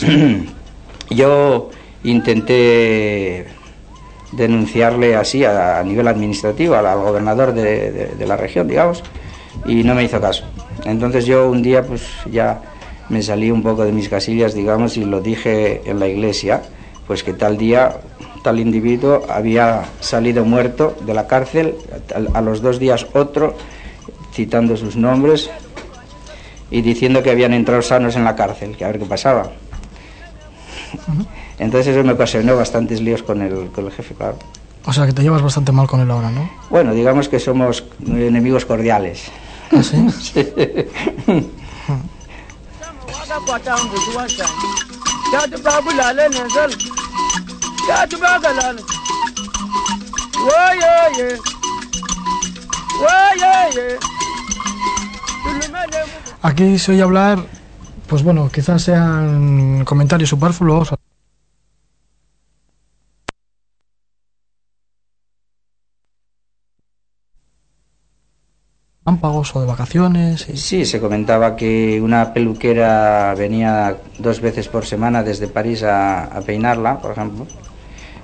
Yo 1.10 1.70
intenté 2.02 3.46
denunciarle 4.32 5.16
así 5.16 5.44
a, 5.44 5.82
nivel 5.84 6.08
administrativo 6.08 6.74
al, 6.74 6.98
gobernador 6.98 7.54
de 7.54 8.26
la 8.26 8.36
región, 8.36 8.68
digamos, 8.68 9.02
y 9.66 9.82
no 9.84 9.94
me 9.94 10.04
hizo 10.04 10.20
caso. 10.20 10.44
Entonces 10.84 11.26
yo 11.26 11.48
un 11.50 11.62
día 11.62 11.82
pues 11.82 12.02
ya 12.30 12.60
me 13.08 13.22
salí 13.22 13.50
un 13.50 13.62
poco 13.62 13.84
de 13.84 13.92
mis 13.92 14.08
casillas, 14.08 14.54
digamos, 14.54 14.96
y 14.96 15.04
lo 15.04 15.20
dije 15.20 15.82
en 15.84 16.00
la 16.00 16.08
iglesia, 16.08 16.62
pues 17.06 17.22
que 17.22 17.32
tal 17.32 17.56
día 17.56 17.96
tal 18.42 18.60
individuo 18.60 19.22
había 19.28 19.84
salido 20.00 20.44
muerto 20.44 20.94
de 21.06 21.14
la 21.14 21.26
cárcel, 21.26 21.74
a 22.34 22.40
los 22.42 22.60
dos 22.60 22.78
días 22.78 23.06
otro, 23.14 23.56
citando 24.34 24.76
sus 24.76 24.96
nombres 24.96 25.50
y 26.70 26.82
diciendo 26.82 27.22
que 27.22 27.30
habían 27.30 27.54
entrado 27.54 27.80
sanos 27.80 28.16
en 28.16 28.24
la 28.24 28.36
cárcel, 28.36 28.76
que 28.76 28.84
a 28.84 28.88
ver 28.88 28.98
qué 28.98 29.06
pasaba. 29.06 29.50
Entonces 31.58 31.94
eso 31.94 32.04
me 32.04 32.12
ocasionó 32.12 32.56
bastantes 32.56 33.00
líos 33.00 33.22
con 33.22 33.40
el, 33.40 33.70
con 33.70 33.86
el 33.86 33.92
jefe, 33.92 34.14
claro. 34.14 34.36
O 34.84 34.92
sea 34.92 35.06
que 35.06 35.12
te 35.12 35.22
llevas 35.22 35.40
bastante 35.40 35.72
mal 35.72 35.86
con 35.86 36.00
él 36.00 36.10
ahora, 36.10 36.30
¿no? 36.30 36.50
Bueno, 36.68 36.92
digamos 36.92 37.28
que 37.30 37.40
somos 37.40 37.84
enemigos 38.06 38.66
cordiales. 38.66 39.30
¿Ah, 39.72 39.82
sí? 39.82 39.96
Aquí 56.42 56.78
se 56.78 56.92
oye 56.92 57.02
hablar, 57.02 57.44
pues 58.06 58.22
bueno, 58.22 58.50
quizás 58.52 58.82
sean 58.82 59.84
comentarios 59.84 60.30
superfluos. 60.30 60.94
Ámpagos 69.04 69.54
o 69.54 69.60
de 69.60 69.66
vacaciones. 69.66 70.46
Sí, 70.54 70.84
se 70.84 71.00
comentaba 71.00 71.56
que 71.56 72.00
una 72.00 72.32
peluquera 72.32 73.34
venía 73.36 73.98
dos 74.18 74.40
veces 74.40 74.68
por 74.68 74.86
semana 74.86 75.22
desde 75.22 75.46
París 75.46 75.82
a, 75.82 76.40
peinarla, 76.46 77.00
por 77.00 77.12
ejemplo. 77.12 77.46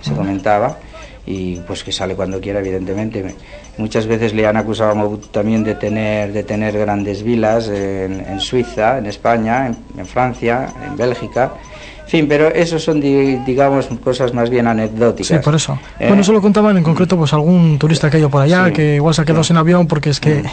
Se 0.00 0.14
comentaba 0.14 0.78
y 1.26 1.56
pues 1.56 1.84
que 1.84 1.92
sale 1.92 2.14
cuando 2.14 2.40
quiera, 2.40 2.60
evidentemente. 2.60 3.34
Muchas 3.78 4.06
veces 4.06 4.34
le 4.34 4.46
han 4.46 4.56
acusado 4.56 4.90
a 4.90 4.94
Mobutu 4.94 5.28
también 5.28 5.64
de 5.64 5.74
tener, 5.74 6.32
de 6.32 6.42
tener 6.42 6.76
grandes 6.78 7.22
vilas 7.22 7.68
en, 7.68 8.40
Suiza, 8.40 8.98
en 8.98 9.06
España, 9.06 9.72
en 9.96 10.06
Francia, 10.06 10.68
en 10.86 10.96
Bélgica 10.96 11.52
fin, 12.10 12.26
pero 12.26 12.48
eso 12.48 12.78
son, 12.78 13.00
digamos, 13.00 13.86
cosas 14.02 14.34
más 14.34 14.50
bien 14.50 14.66
anecdóticas. 14.66 15.38
Sí, 15.38 15.44
por 15.44 15.54
eso. 15.54 15.78
Eh, 15.98 16.08
bueno, 16.08 16.22
eso 16.22 16.32
lo 16.32 16.42
contaban 16.42 16.76
en 16.76 16.82
concreto 16.82 17.16
pues 17.16 17.32
algún 17.32 17.78
turista 17.78 18.10
que 18.10 18.16
ha 18.16 18.20
ido 18.20 18.28
por 18.28 18.42
allá, 18.42 18.72
que 18.72 18.96
igual 18.96 19.14
se 19.14 19.22
ha 19.22 19.24
quedado 19.24 19.44
sin 19.44 19.56
avión 19.56 19.86
porque 19.86 20.10
es 20.10 20.18
que 20.18 20.42
mm. 20.42 20.46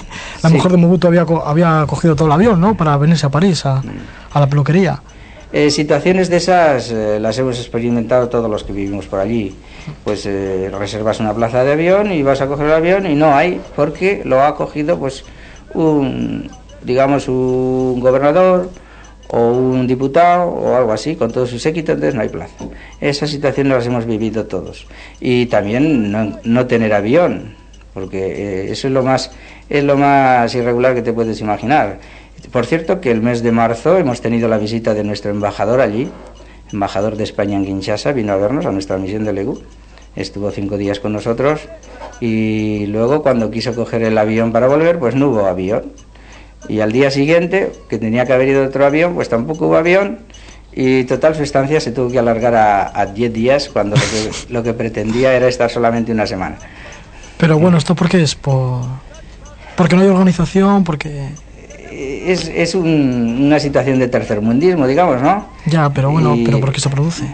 la 0.44 0.50
mujer 0.50 0.72
de 0.72 0.78
Mobutu 0.78 1.08
había, 1.08 1.26
había 1.46 1.84
cogido 1.88 2.16
todo 2.16 2.28
el 2.28 2.34
avión, 2.34 2.62
¿no? 2.62 2.78
Para 2.78 2.96
venirse 2.98 3.26
a 3.26 3.30
París, 3.30 3.66
a, 3.66 3.78
mm. 3.78 3.90
a 4.34 4.40
la 4.40 4.48
peluquería. 4.48 5.02
Eh, 5.52 5.72
situaciones 5.72 6.30
de 6.30 6.38
esas 6.38 6.92
eh, 6.92 7.20
las 7.20 7.38
hemos 7.40 7.58
experimentado 7.58 8.30
todos 8.30 8.52
los 8.52 8.64
que 8.64 8.74
vivimos 8.74 9.08
por 9.08 9.20
allí. 9.20 9.56
Pues 10.04 10.26
reservas 10.26 11.20
una 11.20 11.34
plaza 11.34 11.64
de 11.64 11.74
avión 11.74 12.12
y 12.12 12.24
vas 12.24 12.42
a 12.42 12.48
coger 12.48 12.68
el 12.68 12.74
avión 12.74 13.06
y 13.06 13.16
no 13.16 13.36
hay, 13.36 13.62
porque 13.76 14.22
lo 14.26 14.42
ha 14.44 14.56
cogido 14.56 15.00
pues 15.00 15.24
un, 15.74 16.50
digamos, 16.84 17.28
un 17.28 18.00
gobernador, 18.00 18.70
o 19.30 19.50
un 19.52 19.88
diputado 19.88 20.48
o 20.50 20.76
algo 20.76 20.92
así, 20.92 21.16
con 21.16 21.32
todos 21.32 21.50
sus 21.50 21.62
séquito, 21.62 21.92
entonces 21.92 22.16
no 22.16 22.22
hay 22.22 22.30
plaza. 22.30 22.56
Esas 23.02 23.30
situaciones 23.30 23.74
las 23.74 23.86
hemos 23.86 24.06
vivido 24.06 24.46
todos. 24.46 24.88
Y 25.20 25.48
también 25.48 26.12
no, 26.44 26.68
tener 26.68 26.94
avión, 26.94 27.56
porque 27.94 28.68
eh, 28.68 28.72
eso 28.72 28.88
es 28.88 28.94
lo, 28.94 29.04
más, 29.04 29.32
es 29.70 29.84
lo 29.84 29.98
más 29.98 30.54
irregular 30.56 30.96
que 30.96 31.02
te 31.02 31.14
puedes 31.14 31.42
imaginar. 31.42 32.00
Por 32.52 32.66
cierto, 32.66 33.02
que 33.02 33.12
el 33.12 33.22
mes 33.22 33.44
de 33.44 33.52
marzo 33.52 33.98
hemos 33.98 34.22
tenido 34.22 34.48
la 34.48 34.58
visita 34.58 34.94
de 34.94 35.04
nuestro 35.04 35.32
embajador 35.32 35.82
allí, 35.82 36.10
embajador 36.72 37.16
de 37.16 37.24
España 37.24 37.58
en 37.58 37.66
Kinshasa, 37.66 38.12
vino 38.12 38.34
a 38.34 38.38
vernos 38.38 38.66
a 38.66 38.72
nuestra 38.72 38.98
misión 38.98 39.24
de 39.24 39.34
Legu, 39.34 39.62
estuvo 40.16 40.52
cinco 40.52 40.78
días 40.78 41.00
con 41.00 41.14
nosotros 41.14 41.62
y 42.20 42.86
luego 42.88 43.22
cuando 43.22 43.52
quiso 43.52 43.76
coger 43.76 44.04
el 44.04 44.18
avión 44.18 44.52
para 44.52 44.68
volver, 44.68 45.00
pues 45.00 45.16
no 45.16 45.30
hubo 45.30 45.46
avión 45.46 45.94
y 46.68 46.82
al 46.82 46.92
día 46.92 47.12
siguiente, 47.12 47.72
que 47.90 47.98
tenía 47.98 48.26
que 48.26 48.34
haber 48.34 48.50
ido 48.50 48.66
otro 48.66 48.86
avión, 48.86 49.16
pues 49.16 49.30
tampoco 49.30 49.68
hubo 49.68 49.78
avión. 49.78 50.20
Y 50.74 51.06
total, 51.06 51.34
su 51.36 51.44
estancia 51.44 51.80
se 51.80 51.92
tuvo 51.92 52.12
que 52.12 52.20
alargar 52.20 52.56
a 52.56 53.06
10 53.06 53.34
días 53.34 53.70
cuando 53.70 53.96
lo 54.50 54.64
que, 54.64 54.74
pretendía 54.74 55.34
era 55.34 55.48
estar 55.48 55.72
solamente 55.72 56.12
una 56.12 56.28
semana. 56.28 56.58
Pero 57.38 57.58
bueno, 57.58 57.78
¿esto 57.78 57.96
por 57.96 58.10
qué 58.10 58.22
es? 58.22 58.36
¿Por... 58.36 58.82
¿Porque 59.76 59.96
no 59.96 60.02
hay 60.02 60.08
organización? 60.08 60.84
porque 60.84 61.30
Es, 61.98 62.48
es 62.54 62.76
una 62.76 63.60
situación 63.60 63.98
de 63.98 64.08
tercermundismo, 64.08 64.86
digamos, 64.86 65.20
¿no? 65.20 65.48
Ya, 65.66 65.90
pero 65.90 66.12
bueno, 66.12 66.38
¿pero 66.46 66.60
por 66.60 66.72
qué 66.72 66.80
se 66.80 66.90
produce? 66.90 67.26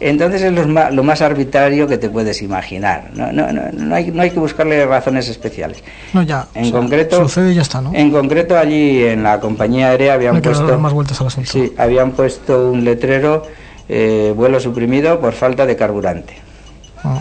Entonces 0.00 0.42
es 0.42 0.52
lo 0.52 1.02
más, 1.04 1.20
arbitrario 1.20 1.86
que 1.86 1.98
te 1.98 2.08
puedes 2.08 2.40
imaginar. 2.40 3.10
No, 3.14 3.30
no, 3.30 3.52
no, 3.52 3.62
no, 3.70 3.94
hay, 3.94 4.10
no 4.10 4.22
hay 4.22 4.30
que 4.30 4.40
buscarle 4.40 4.84
razones 4.86 5.28
especiales. 5.28 5.84
No, 6.14 6.22
ya. 6.22 6.48
En 6.54 6.70
concreto. 6.70 7.22
Sucede 7.22 7.52
y 7.52 7.54
ya 7.54 7.62
está, 7.62 7.82
¿no? 7.82 7.92
En 7.94 8.10
concreto, 8.10 8.58
allí 8.58 9.04
en 9.04 9.22
la 9.22 9.38
compañía 9.38 9.90
aérea 9.90 10.14
habían 10.14 10.40
puesto. 10.40 10.78
más 10.78 10.92
vueltas 10.94 11.20
al 11.20 11.26
asunto. 11.26 11.52
Sí, 11.52 11.72
habían 11.76 12.12
puesto 12.12 12.70
un 12.70 12.82
letrero: 12.82 13.42
eh, 13.88 14.32
vuelo 14.34 14.58
suprimido 14.58 15.20
por 15.20 15.34
falta 15.34 15.66
de 15.66 15.76
carburante. 15.76 16.34
Ah. 17.04 17.20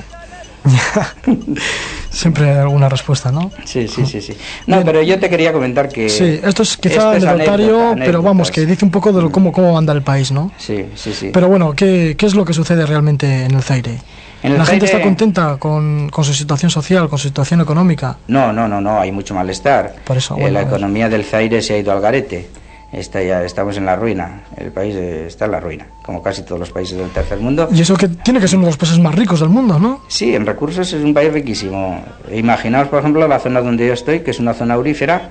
Siempre 2.10 2.50
hay 2.50 2.58
alguna 2.58 2.90
respuesta, 2.90 3.32
¿no? 3.32 3.52
Sí, 3.66 3.88
sí, 3.88 4.06
sí, 4.06 4.22
sí. 4.22 4.36
No, 4.68 4.84
pero 4.84 5.02
yo 5.02 5.20
te 5.20 5.30
quería 5.30 5.54
comentar 5.54 5.90
que... 5.90 6.10
Sí, 6.10 6.40
esto 6.44 6.64
es 6.64 6.78
quizá 6.78 7.18
notario, 7.20 7.96
pero 7.98 8.22
vamos, 8.22 8.52
que 8.52 8.66
dice 8.66 8.84
un 8.84 8.92
poco 8.92 9.12
de 9.12 9.22
lo, 9.22 9.32
cómo, 9.32 9.52
cómo 9.52 9.78
anda 9.78 9.94
el 9.94 10.02
país, 10.02 10.32
¿no? 10.32 10.52
Sí, 10.58 10.86
sí, 10.96 11.14
sí. 11.14 11.30
Pero 11.34 11.48
bueno, 11.48 11.74
¿qué, 11.74 12.16
qué 12.18 12.26
es 12.26 12.36
lo 12.36 12.46
que 12.46 12.54
sucede 12.54 12.86
realmente 12.86 13.46
en 13.46 13.52
el 13.52 13.62
Zaire? 13.62 13.98
¿La 14.44 14.66
gente 14.66 14.86
está 14.86 15.02
contenta 15.02 15.58
con, 15.58 16.10
con, 16.10 16.24
su 16.24 16.34
situación 16.34 16.72
social, 16.72 17.10
con 17.10 17.20
su 17.20 17.28
situación 17.28 17.62
económica? 17.62 18.18
No, 18.28 18.54
no, 18.54 18.68
no, 18.68 18.80
no, 18.80 19.00
hay 19.00 19.12
mucho 19.12 19.36
malestar. 19.36 19.96
Por 20.06 20.18
eso, 20.18 20.38
eh, 20.38 20.50
la 20.50 20.62
economía 20.62 21.10
del 21.10 21.26
Zaire 21.26 21.62
se 21.62 21.74
ha 21.74 21.78
ido 21.78 21.92
al 21.92 22.00
garete 22.00 22.48
está 22.92 23.22
ya 23.22 23.44
estamos 23.44 23.78
en 23.78 23.86
la 23.86 23.96
ruina. 23.96 24.42
El 24.58 24.72
país 24.72 24.96
está 24.96 25.46
en 25.46 25.52
la 25.52 25.60
ruina, 25.60 25.86
como 26.04 26.24
casi 26.24 26.44
todos 26.44 26.60
los 26.60 26.72
países 26.72 26.98
del 26.98 27.10
tercer 27.10 27.40
mundo. 27.40 27.70
Y 27.72 27.82
eso 27.82 27.96
que 27.96 28.08
tiene 28.08 28.40
que 28.40 28.48
ser 28.48 28.58
uno 28.58 28.68
de 28.68 28.72
los 28.72 28.78
países 28.78 29.00
más 29.00 29.16
ricos 29.16 29.40
del 29.40 29.50
mundo, 29.50 29.80
¿no? 29.80 30.02
Sí, 30.08 30.36
en 30.36 30.46
recursos 30.46 30.92
es 30.92 31.04
un 31.04 31.14
país 31.14 31.32
riquísimo. 31.32 32.04
Imaginaos, 32.32 32.88
por 32.88 33.00
ejemplo, 33.00 33.28
la 33.28 33.40
zona 33.40 33.62
donde 33.62 33.88
yo 33.88 33.94
estoy, 33.94 34.22
que 34.22 34.32
es 34.32 34.40
una 34.40 34.54
zona 34.54 34.74
aurífera. 34.74 35.30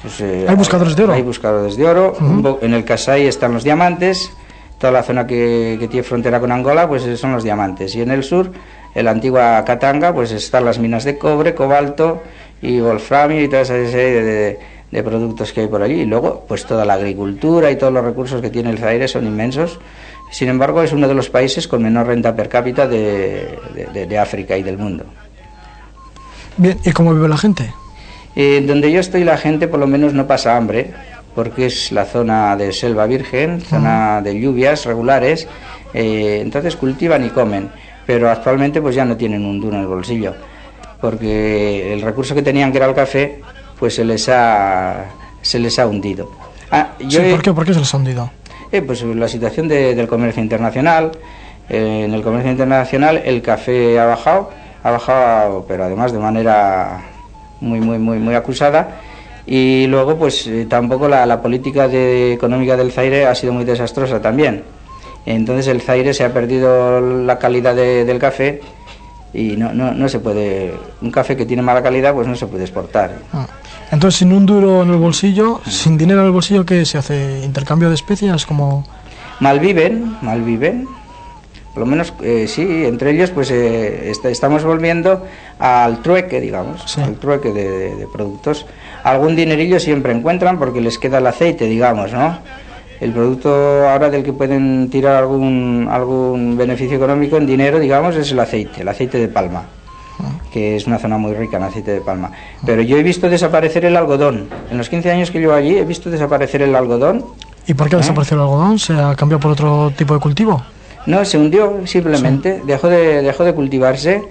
Pues, 0.00 0.20
eh, 0.20 0.46
hay 0.48 0.54
buscadores 0.54 0.96
de 0.96 1.04
oro. 1.04 1.12
Hay 1.12 1.22
buscadores 1.22 1.76
de 1.76 1.86
oro. 1.86 2.58
En 2.60 2.74
el 2.74 2.84
Kasai 2.84 3.26
están 3.26 3.52
los 3.52 3.64
diamantes. 3.64 4.30
Toda 4.78 4.92
la 4.92 5.02
zona 5.04 5.26
que, 5.28 5.76
que, 5.78 5.86
tiene 5.86 6.02
frontera 6.02 6.40
con 6.40 6.50
Angola, 6.50 6.88
pues 6.88 7.04
son 7.18 7.32
los 7.32 7.44
diamantes. 7.44 7.94
Y 7.94 8.02
en 8.02 8.10
el 8.10 8.24
sur, 8.24 8.50
en 8.96 9.04
la 9.04 9.12
antigua 9.12 9.64
Katanga, 9.64 10.12
pues 10.12 10.32
están 10.32 10.64
las 10.64 10.80
minas 10.80 11.04
de 11.04 11.18
cobre, 11.18 11.54
cobalto 11.54 12.20
y 12.60 12.80
wolframio 12.80 13.42
y 13.42 13.48
toda 13.48 13.62
esa 13.62 13.74
serie 13.74 14.22
de 14.22 14.22
de 14.24 14.58
productos 15.00 15.52
que 15.52 15.62
hay 15.62 15.68
por 15.68 15.82
allí. 15.82 16.00
Y 16.00 16.04
luego, 16.04 16.44
pues 16.46 16.66
toda 16.66 16.84
la 16.84 16.94
agricultura 16.94 17.70
y 17.70 17.76
todos 17.76 17.92
los 17.92 18.04
recursos 18.04 18.42
que 18.42 18.50
tiene 18.50 18.70
el 18.70 18.78
Zaire 18.78 19.08
son 19.08 19.26
inmensos. 19.26 19.78
Sin 20.32 20.48
embargo, 20.48 20.82
es 20.82 20.92
uno 20.92 21.06
de 21.08 21.14
los 21.14 21.30
países 21.30 21.68
con 21.68 21.82
menor 21.82 22.06
renta 22.08 22.34
per 22.34 22.48
cápita 22.48 22.86
de, 22.88 23.58
de, 23.92 24.18
África 24.18 24.56
y 24.56 24.62
del 24.62 24.78
mundo. 24.78 25.04
Bien, 26.56 26.78
¿y 26.84 26.90
cómo 26.90 27.14
vive 27.14 27.28
la 27.28 27.36
gente? 27.36 27.72
Eh, 28.34 28.64
donde 28.66 28.90
yo 28.90 29.00
estoy, 29.00 29.24
la 29.24 29.36
gente 29.36 29.68
por 29.68 29.78
lo 29.78 29.86
menos 29.86 30.14
no 30.14 30.26
pasa 30.26 30.56
hambre, 30.56 30.90
porque 31.34 31.66
es 31.66 31.92
la 31.92 32.04
zona 32.04 32.56
de 32.56 32.72
selva 32.72 33.06
virgen, 33.06 33.60
zona 33.60 34.20
de 34.22 34.38
lluvias 34.40 34.86
regulares, 34.86 35.46
eh, 35.94 36.40
entonces 36.42 36.76
cultivan 36.76 37.24
y 37.24 37.30
comen, 37.30 37.70
pero 38.06 38.30
actualmente 38.30 38.80
pues 38.80 38.94
ya 38.94 39.04
no 39.04 39.16
tienen 39.16 39.44
un 39.44 39.60
duro 39.60 39.76
en 39.76 39.82
el 39.82 39.88
bolsillo, 39.88 40.34
porque 41.00 41.92
el 41.92 42.00
recurso 42.02 42.34
que 42.34 42.42
tenían, 42.42 42.72
que 42.72 42.78
era 42.78 42.86
el 42.86 42.94
café, 42.94 43.40
pues 43.82 43.96
se 43.96 44.04
les 44.04 44.28
ha, 44.28 45.06
se 45.40 45.58
les 45.58 45.76
ha 45.80 45.88
hundido. 45.88 46.30
Ah, 46.70 46.92
yo 47.00 47.20
¿por, 47.32 47.42
qué? 47.42 47.52
¿por, 47.52 47.66
qué, 47.66 47.74
se 47.74 47.80
les 47.80 47.92
ha 47.92 47.96
hundido? 47.96 48.30
Eh, 48.70 48.80
pues 48.80 49.02
la 49.02 49.26
situación 49.26 49.66
del 49.66 50.06
comercio 50.06 50.40
internacional. 50.40 51.10
Eh, 51.68 52.04
en 52.04 52.14
el 52.14 52.22
comercio 52.22 52.52
internacional 52.52 53.20
el 53.24 53.42
café 53.42 53.98
ha 53.98 54.04
bajado, 54.04 54.50
ha 54.84 54.90
bajado, 54.92 55.64
pero 55.66 55.82
además 55.82 56.12
de 56.12 56.20
manera 56.20 57.02
muy, 57.60 57.80
muy, 57.80 57.98
muy, 57.98 58.20
muy 58.20 58.36
acusada. 58.36 59.00
Y 59.48 59.88
luego, 59.88 60.16
pues 60.16 60.46
eh, 60.46 60.64
tampoco 60.70 61.08
la, 61.08 61.42
política 61.42 61.88
de, 61.88 62.34
económica 62.34 62.76
del 62.76 62.92
Zaire 62.92 63.26
ha 63.26 63.34
sido 63.34 63.52
muy 63.52 63.64
desastrosa 63.64 64.22
también. 64.22 64.62
Entonces 65.26 65.66
el 65.66 65.80
Zaire 65.80 66.14
se 66.14 66.22
ha 66.22 66.32
perdido 66.32 67.00
la 67.00 67.36
calidad 67.40 67.74
del 67.74 68.18
café 68.20 68.60
y 69.34 69.56
no, 69.56 69.72
no, 69.72 69.90
no 69.90 70.08
se 70.08 70.20
puede, 70.20 70.72
un 71.00 71.10
café 71.10 71.36
que 71.36 71.46
tiene 71.46 71.62
mala 71.62 71.82
calidad 71.82 72.14
pues 72.14 72.28
no 72.28 72.36
se 72.36 72.46
puede 72.46 72.62
exportar. 72.62 73.10
Ah. 73.32 73.48
Entonces, 73.92 74.20
sin 74.20 74.32
un 74.32 74.46
duro 74.46 74.82
en 74.82 74.88
el 74.88 74.96
bolsillo, 74.96 75.60
sin 75.68 75.98
dinero 75.98 76.20
en 76.20 76.26
el 76.26 76.32
bolsillo, 76.32 76.64
¿qué 76.64 76.86
se 76.86 76.96
hace? 76.96 77.42
¿Intercambio 77.44 77.90
de 77.90 77.94
especias? 77.94 78.46
como 78.46 78.86
Malviven, 79.38 80.16
malviven. 80.22 80.88
Por 81.74 81.80
lo 81.80 81.86
menos, 81.86 82.14
eh, 82.22 82.46
sí, 82.48 82.62
entre 82.86 83.10
ellos, 83.10 83.30
pues 83.30 83.50
eh, 83.50 84.10
estamos 84.10 84.64
volviendo 84.64 85.26
al 85.58 86.00
trueque, 86.00 86.40
digamos, 86.40 86.96
al 86.96 87.16
trueque 87.16 87.52
de, 87.52 88.08
productos. 88.10 88.64
Algún 89.04 89.36
dinerillo 89.36 89.78
siempre 89.78 90.12
encuentran 90.12 90.58
porque 90.58 90.80
les 90.80 90.98
queda 90.98 91.18
el 91.18 91.26
aceite, 91.26 91.66
digamos, 91.66 92.12
¿no? 92.12 92.38
El 92.98 93.12
producto 93.12 93.50
ahora 93.88 94.08
del 94.08 94.22
que 94.22 94.32
pueden 94.32 94.88
tirar 94.88 95.16
algún, 95.16 95.88
algún 95.90 96.56
beneficio 96.56 96.96
económico 96.96 97.36
en 97.36 97.46
dinero, 97.46 97.78
digamos, 97.78 98.16
es 98.16 98.32
el 98.32 98.40
aceite, 98.40 98.80
el 98.80 98.88
aceite 98.88 99.18
de 99.18 99.28
palma 99.28 99.64
que 100.52 100.76
es 100.76 100.86
una 100.86 100.98
zona 100.98 101.16
muy 101.18 101.34
rica 101.34 101.56
en 101.56 101.64
aceite 101.64 101.90
de 101.92 102.00
palma. 102.00 102.30
Pero 102.64 102.82
yo 102.82 102.96
he 102.96 103.02
visto 103.02 103.28
desaparecer 103.28 103.84
el 103.84 103.96
algodón. 103.96 104.48
En 104.70 104.78
los 104.78 104.88
15 104.88 105.10
años 105.10 105.30
que 105.30 105.40
llevo 105.40 105.54
allí 105.54 105.78
he 105.78 105.84
visto 105.84 106.10
desaparecer 106.10 106.62
el 106.62 106.76
algodón. 106.76 107.24
¿Y 107.66 107.74
por 107.74 107.88
qué 107.88 107.96
ha 107.96 107.98
¿Eh? 107.98 108.02
desaparecido 108.02 108.36
el 108.36 108.42
algodón? 108.42 108.78
¿Se 108.78 108.92
ha 108.92 109.14
cambiado 109.16 109.40
por 109.40 109.52
otro 109.52 109.92
tipo 109.96 110.14
de 110.14 110.20
cultivo? 110.20 110.62
No, 111.06 111.24
se 111.24 111.36
hundió 111.36 111.84
simplemente, 111.84 112.62
dejó, 112.64 112.88
de, 112.88 113.22
dejó 113.22 113.42
de 113.42 113.54
cultivarse. 113.54 114.22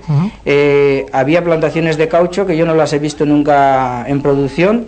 Eh, 0.45 1.05
había 1.11 1.43
plantaciones 1.43 1.97
de 1.97 2.07
caucho 2.07 2.45
que 2.45 2.55
yo 2.55 2.65
no 2.65 2.75
las 2.75 2.93
he 2.93 2.99
visto 2.99 3.25
nunca 3.25 4.05
en 4.07 4.21
producción. 4.21 4.85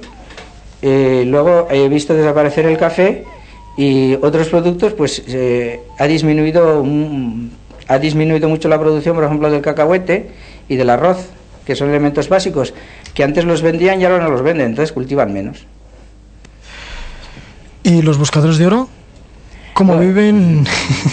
Eh, 0.82 1.24
luego 1.28 1.68
he 1.70 1.90
visto 1.90 2.14
desaparecer 2.14 2.68
el 2.68 2.78
café 2.78 3.26
y 3.76 4.14
otros 4.22 4.48
productos, 4.48 4.94
pues 4.94 5.24
ha 5.98 6.06
disminuido 6.06 6.86
ha 7.88 8.00
disminuido 8.00 8.48
mucho 8.48 8.70
la 8.70 8.80
producción, 8.80 9.16
por 9.16 9.26
ejemplo, 9.26 9.52
del 9.52 9.62
cacahuete 9.62 10.30
y 10.74 10.76
del 10.76 10.90
arroz, 10.90 11.30
que 11.66 11.76
son 11.76 11.90
elementos 11.90 12.30
básicos, 12.30 12.74
que 13.14 13.24
antes 13.24 13.46
los 13.46 13.62
vendían 13.62 14.02
y 14.02 14.06
ahora 14.06 14.24
no 14.24 14.30
los 14.30 14.42
venden, 14.42 14.68
entonces 14.68 14.92
cultivan 14.92 15.34
menos. 15.34 15.66
¿Y 17.84 18.02
los 18.02 18.18
buscadores 18.18 18.58
de 18.58 18.68
oro? 18.68 18.90
¿Cómo 19.74 19.98
viven? 19.98 20.66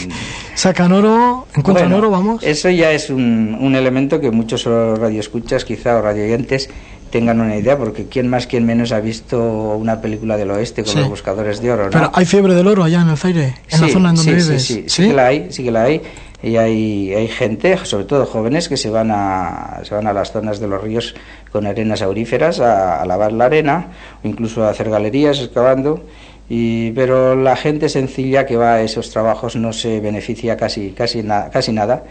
¿Sacan 0.55 0.93
oro? 0.93 1.47
¿Encuentran 1.55 1.93
oro? 1.93 2.11
Vamos. 2.11 2.43
Eso 2.43 2.69
ya 2.69 2.93
es 2.93 3.11
un, 3.11 3.57
un, 3.59 3.75
elemento 3.75 4.21
que 4.21 4.31
muchos 4.31 4.65
radioescuchas, 4.67 5.65
quizá, 5.65 5.97
o 5.97 6.03
radioyentes, 6.03 6.69
tengan 7.11 7.41
una 7.41 7.57
idea, 7.57 7.77
porque 7.77 8.07
quién 8.07 8.29
más, 8.29 8.47
quién 8.47 8.67
menos 8.67 8.93
ha 8.93 9.01
visto 9.01 9.41
una 9.77 10.01
película 10.01 10.37
del 10.37 10.51
oeste 10.51 10.85
con 10.85 10.95
los 10.97 11.09
buscadores 11.09 11.61
de 11.61 11.73
oro, 11.73 11.85
¿no? 11.85 11.91
Pero 11.91 12.11
hay 12.15 12.25
fiebre 12.25 12.55
del 12.55 12.67
oro 12.67 12.85
allá 12.85 13.01
en 13.01 13.09
el 13.09 13.17
Zaire, 13.17 13.55
en 13.69 13.81
la 13.81 13.89
zona 13.89 14.11
en 14.11 14.17
donde 14.17 14.35
vives. 14.35 14.63
Sí, 14.63 14.75
sí, 14.75 14.85
sí, 14.87 15.09
que 15.09 15.13
la 15.13 15.27
hay, 15.27 15.47
sí 15.51 15.65
que 15.65 15.71
la 15.71 15.83
hay. 15.85 16.03
Y 16.43 16.57
hay, 16.57 17.12
hay 17.12 17.28
gente, 17.28 17.76
sobre 17.84 18.05
todo 18.05 18.24
jóvenes, 18.24 18.68
que 18.68 18.76
se 18.76 18.88
van, 18.88 19.11
a, 19.11 19.80
se 19.82 19.95
van 19.95 20.07
a 20.07 20.12
las 20.12 20.32
zonas 20.32 20.59
de 20.59 20.68
los 20.68 20.82
ríos 20.82 21.14
con 21.53 21.66
arenas 21.66 22.01
auríferas 22.01 22.61
a, 22.61 23.05
lavar 23.05 23.32
la 23.32 23.47
arena, 23.47 23.88
o 24.24 24.28
incluso 24.28 24.64
a 24.64 24.70
hacer 24.70 24.88
galerías 24.88 25.41
excavando. 25.41 26.03
Y, 26.49 26.93
pero 26.93 27.36
la 27.36 27.57
gente 27.57 27.88
sencilla 27.88 28.47
que 28.47 28.57
va 28.57 28.74
a 28.74 28.82
esos 28.82 29.11
trabajos 29.11 29.55
no 29.57 29.72
se 29.72 30.01
beneficia 30.01 30.57
casi, 30.57 30.91
casi, 30.91 31.22
casi 31.53 31.72
nada, 31.72 32.05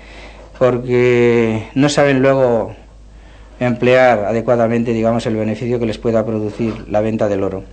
porque 0.57 1.67
no 1.73 1.89
saben 1.89 2.21
luego 2.21 2.73
emplear 3.59 4.25
adecuadamente, 4.25 4.93
digamos, 4.93 5.25
el 5.25 5.35
beneficio 5.35 5.79
que 5.79 5.85
les 5.85 5.97
pueda 5.97 6.25
producir 6.25 6.87
la 6.87 7.01
venta 7.01 7.27
del 7.27 7.43
oro. 7.43 7.63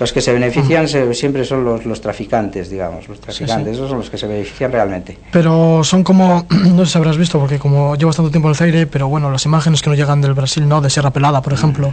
Los 0.00 0.14
que 0.14 0.22
se 0.22 0.32
benefician 0.32 0.88
siempre 0.88 1.44
son 1.44 1.62
los, 1.62 1.84
los, 1.84 2.00
traficantes, 2.00 2.70
digamos, 2.70 3.06
los 3.06 3.20
traficantes, 3.20 3.74
esos 3.74 3.90
son 3.90 3.98
los 3.98 4.08
que 4.08 4.16
se 4.16 4.26
benefician 4.26 4.72
realmente. 4.72 5.18
Pero 5.30 5.84
son 5.84 6.02
como, 6.02 6.46
no 6.74 6.86
sé 6.86 6.92
si 6.92 6.98
habrás 6.98 7.18
visto, 7.18 7.38
porque 7.38 7.58
como 7.58 7.94
llevo 7.96 8.10
tanto 8.10 8.30
tiempo 8.30 8.48
en 8.48 8.52
el 8.52 8.56
Zaire, 8.56 8.86
pero 8.86 9.08
bueno, 9.08 9.30
las 9.30 9.44
imágenes 9.44 9.82
que 9.82 9.90
nos 9.90 9.98
llegan 9.98 10.22
del 10.22 10.32
Brasil, 10.32 10.66
¿no? 10.66 10.80
De 10.80 10.88
Sierra 10.88 11.10
Pelada, 11.10 11.42
por 11.42 11.52
ejemplo, 11.52 11.92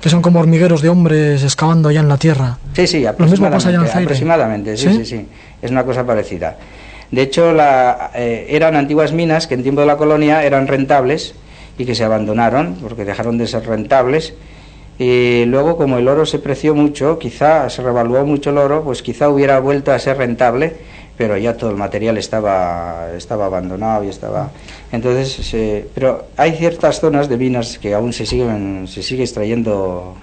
que 0.00 0.08
son 0.08 0.22
como 0.22 0.40
hormigueros 0.40 0.80
de 0.80 0.88
hombres 0.88 1.42
excavando 1.42 1.90
allá 1.90 2.00
en 2.00 2.08
la 2.08 2.16
tierra. 2.16 2.56
Sí, 2.72 2.86
sí, 2.86 3.04
Lo 3.18 3.26
mismo 3.26 3.50
pasa 3.50 3.68
allá 3.68 3.76
en 3.76 3.84
el 3.84 3.88
Zaire. 3.88 4.04
Aproximadamente, 4.04 4.76
sí, 4.78 4.90
sí, 4.94 5.04
sí, 5.04 5.28
es 5.60 5.70
una 5.70 5.84
cosa 5.84 6.04
parecida. 6.06 6.56
De 7.10 7.20
hecho, 7.20 7.52
la, 7.52 8.10
eh, 8.14 8.46
eran 8.48 8.74
antiguas 8.74 9.12
minas 9.12 9.46
que 9.46 9.52
en 9.52 9.62
tiempo 9.62 9.82
de 9.82 9.86
la 9.86 9.98
colonia 9.98 10.42
eran 10.42 10.66
rentables 10.66 11.34
y 11.76 11.84
que 11.84 11.94
se 11.94 12.04
abandonaron 12.04 12.76
porque 12.80 13.04
dejaron 13.04 13.36
de 13.36 13.46
ser 13.46 13.66
rentables. 13.66 14.32
Y 14.98 15.44
luego, 15.46 15.76
como 15.76 15.98
el 15.98 16.06
oro 16.06 16.24
se 16.24 16.38
preció 16.38 16.74
mucho, 16.74 17.18
quizá 17.18 17.68
se 17.68 17.82
revaluó 17.82 18.24
mucho 18.24 18.50
el 18.50 18.58
oro, 18.58 18.84
pues 18.84 19.02
quizá 19.02 19.28
hubiera 19.28 19.58
vuelto 19.58 19.92
a 19.92 19.98
ser 19.98 20.18
rentable, 20.18 20.76
pero 21.16 21.36
ya 21.36 21.56
todo 21.56 21.70
el 21.70 21.76
material 21.76 22.16
estaba, 22.16 23.08
estaba 23.16 23.46
abandonado 23.46 24.04
y 24.04 24.08
estaba. 24.08 24.50
Entonces, 24.92 25.54
pero 25.94 26.26
hay 26.36 26.52
ciertas 26.52 27.00
zonas 27.00 27.28
de 27.28 27.36
minas 27.36 27.78
que 27.78 27.94
aún 27.94 28.12
se 28.12 28.26
siguen 28.26 28.86
se 28.86 29.02
sigue 29.02 29.24
extrayendo 29.24 30.14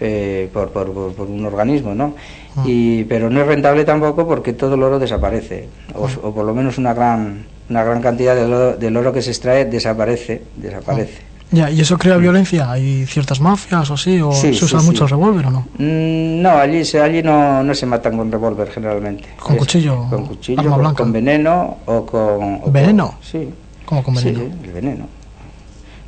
eh, 0.00 0.48
por, 0.52 0.70
por, 0.70 0.92
por, 1.14 1.26
un 1.26 1.44
organismo, 1.44 1.94
¿no? 1.94 2.14
Ah. 2.56 2.62
Y, 2.66 3.04
pero 3.04 3.30
no 3.30 3.40
es 3.40 3.46
rentable 3.46 3.84
tampoco 3.84 4.26
porque 4.26 4.52
todo 4.52 4.74
el 4.74 4.82
oro 4.82 4.98
desaparece, 5.00 5.68
o, 5.94 6.08
o 6.22 6.34
por 6.34 6.44
lo 6.44 6.54
menos 6.54 6.78
una 6.78 6.94
gran 6.94 7.46
una 7.68 7.82
gran 7.82 8.02
cantidad 8.02 8.36
del 8.36 8.96
oro, 8.96 9.12
que 9.12 9.22
se 9.22 9.30
extrae 9.30 9.64
desaparece, 9.64 10.42
desaparece. 10.56 11.33
Ya, 11.54 11.70
¿y 11.70 11.80
eso 11.80 11.96
crea 11.96 12.16
violencia? 12.16 12.70
¿Hay 12.70 13.06
ciertas 13.06 13.40
mafias 13.40 13.88
o 13.88 13.94
así? 13.94 14.20
¿O 14.20 14.32
se 14.32 14.50
usa 14.50 14.82
mucho 14.82 15.04
el 15.04 15.10
revólver 15.10 15.46
o 15.46 15.50
no? 15.50 15.60
Mm, 15.78 16.42
no, 16.42 16.50
allí, 16.50 16.82
allí 16.98 17.22
no, 17.22 17.62
no 17.62 17.74
se 17.74 17.86
matan 17.86 18.16
con 18.16 18.30
revólver 18.30 18.68
generalmente. 18.70 19.28
¿Con 19.38 19.56
cuchillo? 19.56 20.06
Con 20.10 20.26
cuchillo, 20.26 20.94
con, 20.94 21.12
veneno 21.12 21.78
o 21.86 22.04
con... 22.04 22.72
¿Veneno? 22.72 23.14
sí. 23.22 23.48
¿Cómo 23.84 24.02
con 24.02 24.14
veneno? 24.14 24.38
Sí, 24.40 24.50
el 24.64 24.72
veneno. 24.72 25.06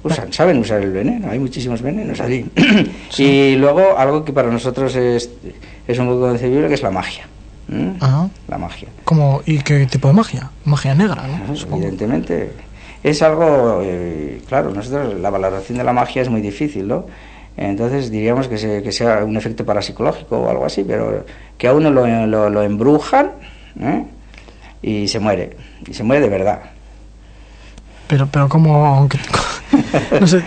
Usan, 0.03 0.33
saben 0.33 0.59
usar 0.59 0.83
el 0.83 0.93
veneno, 0.93 1.31
hay 1.31 1.39
muchísimos 1.39 1.83
venenos 1.83 2.21
allí. 2.21 2.47
y 3.19 3.57
luego 3.57 3.99
algo 3.99 4.25
que 4.25 4.33
para 4.33 4.51
nosotros 4.51 4.97
es, 4.97 5.31
es 5.87 5.99
un 5.99 6.07
poco 6.07 6.23
concebible, 6.23 6.69
que 6.69 6.75
es 6.75 6.83
la 6.83 6.91
magia. 6.91 7.29
¿Mm? 7.69 7.91
La 8.49 8.59
magia. 8.59 8.89
¿Cómo, 9.05 9.43
¿Y 9.45 9.59
qué 9.59 9.87
tipo 9.87 10.09
de 10.09 10.15
magia? 10.15 10.51
Magia 10.65 10.95
negra, 10.95 11.25
¿no? 11.27 11.77
evidentemente. 11.77 12.53
Es 13.07 13.23
algo, 13.23 13.83
eh, 13.85 14.43
claro, 14.49 14.73
nosotros 14.73 15.15
la 15.21 15.31
valoración 15.31 15.79
de 15.79 15.85
la 15.85 15.93
magia 15.93 16.23
es 16.23 16.29
muy 16.29 16.41
difícil, 16.41 16.89
¿no? 16.89 17.07
Entonces 17.57 18.11
diríamos 18.11 18.49
que, 18.49 18.83
que 18.83 18.91
sea 18.91 19.23
un 19.23 19.37
efecto 19.37 19.65
parapsicológico 19.65 20.37
o 20.37 20.51
algo 20.51 20.67
así, 20.67 20.83
pero 20.83 21.25
que 21.57 21.69
a 21.69 21.73
uno 21.73 21.93
lo, 21.93 22.27
lo, 22.27 22.63
embrujan 22.65 23.31
¿eh? 23.81 24.07
y 24.83 25.07
se 25.07 25.21
muere, 25.21 25.57
y 25.87 25.95
se 25.95 26.03
muere 26.03 26.21
de 26.21 26.29
verdad. 26.29 26.63
Pero, 28.09 28.27
pero 28.27 28.49
aunque, 28.53 29.21
no 30.21 30.27
sé, 30.27 30.43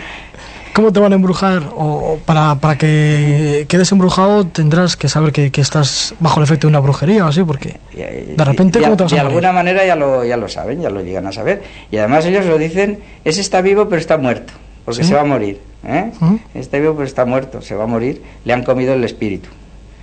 ¿Cómo 0.73 0.93
te 0.93 0.99
van 0.99 1.11
a 1.11 1.15
embrujar? 1.15 1.63
O, 1.75 2.19
para, 2.25 2.55
para, 2.55 2.77
que 2.77 3.65
quedes 3.67 3.91
embrujado 3.91 4.45
tendrás 4.45 4.95
que 4.95 5.09
saber 5.09 5.31
que, 5.31 5.51
que, 5.51 5.61
estás 5.61 6.13
bajo 6.19 6.39
el 6.39 6.43
efecto 6.43 6.67
de 6.67 6.71
una 6.71 6.79
brujería 6.79 7.25
o 7.25 7.27
así, 7.27 7.43
porque 7.43 7.77
de 7.93 8.45
repente, 8.45 8.79
¿cómo 8.79 8.95
te 8.95 9.03
vas 9.03 9.13
a 9.13 9.15
De 9.15 9.21
alguna 9.21 9.51
manera 9.51 9.85
ya 9.85 9.95
lo, 9.95 10.23
ya 10.23 10.37
lo 10.37 10.47
saben, 10.47 10.81
ya 10.81 10.89
lo 10.89 11.01
llegan 11.01 11.27
a 11.27 11.31
saber. 11.31 11.63
Y 11.91 11.97
además 11.97 12.25
ellos 12.25 12.45
lo 12.45 12.57
dicen, 12.57 12.99
ese 13.25 13.41
está 13.41 13.61
vivo 13.61 13.89
pero 13.89 13.99
está 13.99 14.17
muerto, 14.17 14.53
porque 14.85 15.03
se 15.03 15.13
va 15.13 15.21
a 15.21 15.25
morir. 15.25 15.59
¿eh? 15.85 16.11
Está 16.53 16.77
vivo 16.77 16.93
pero 16.93 17.05
está 17.05 17.25
muerto, 17.25 17.61
se 17.61 17.75
va 17.75 17.83
a 17.83 17.87
morir, 17.87 18.21
le 18.45 18.53
han 18.53 18.63
comido 18.63 18.93
el 18.93 19.03
espíritu. 19.03 19.49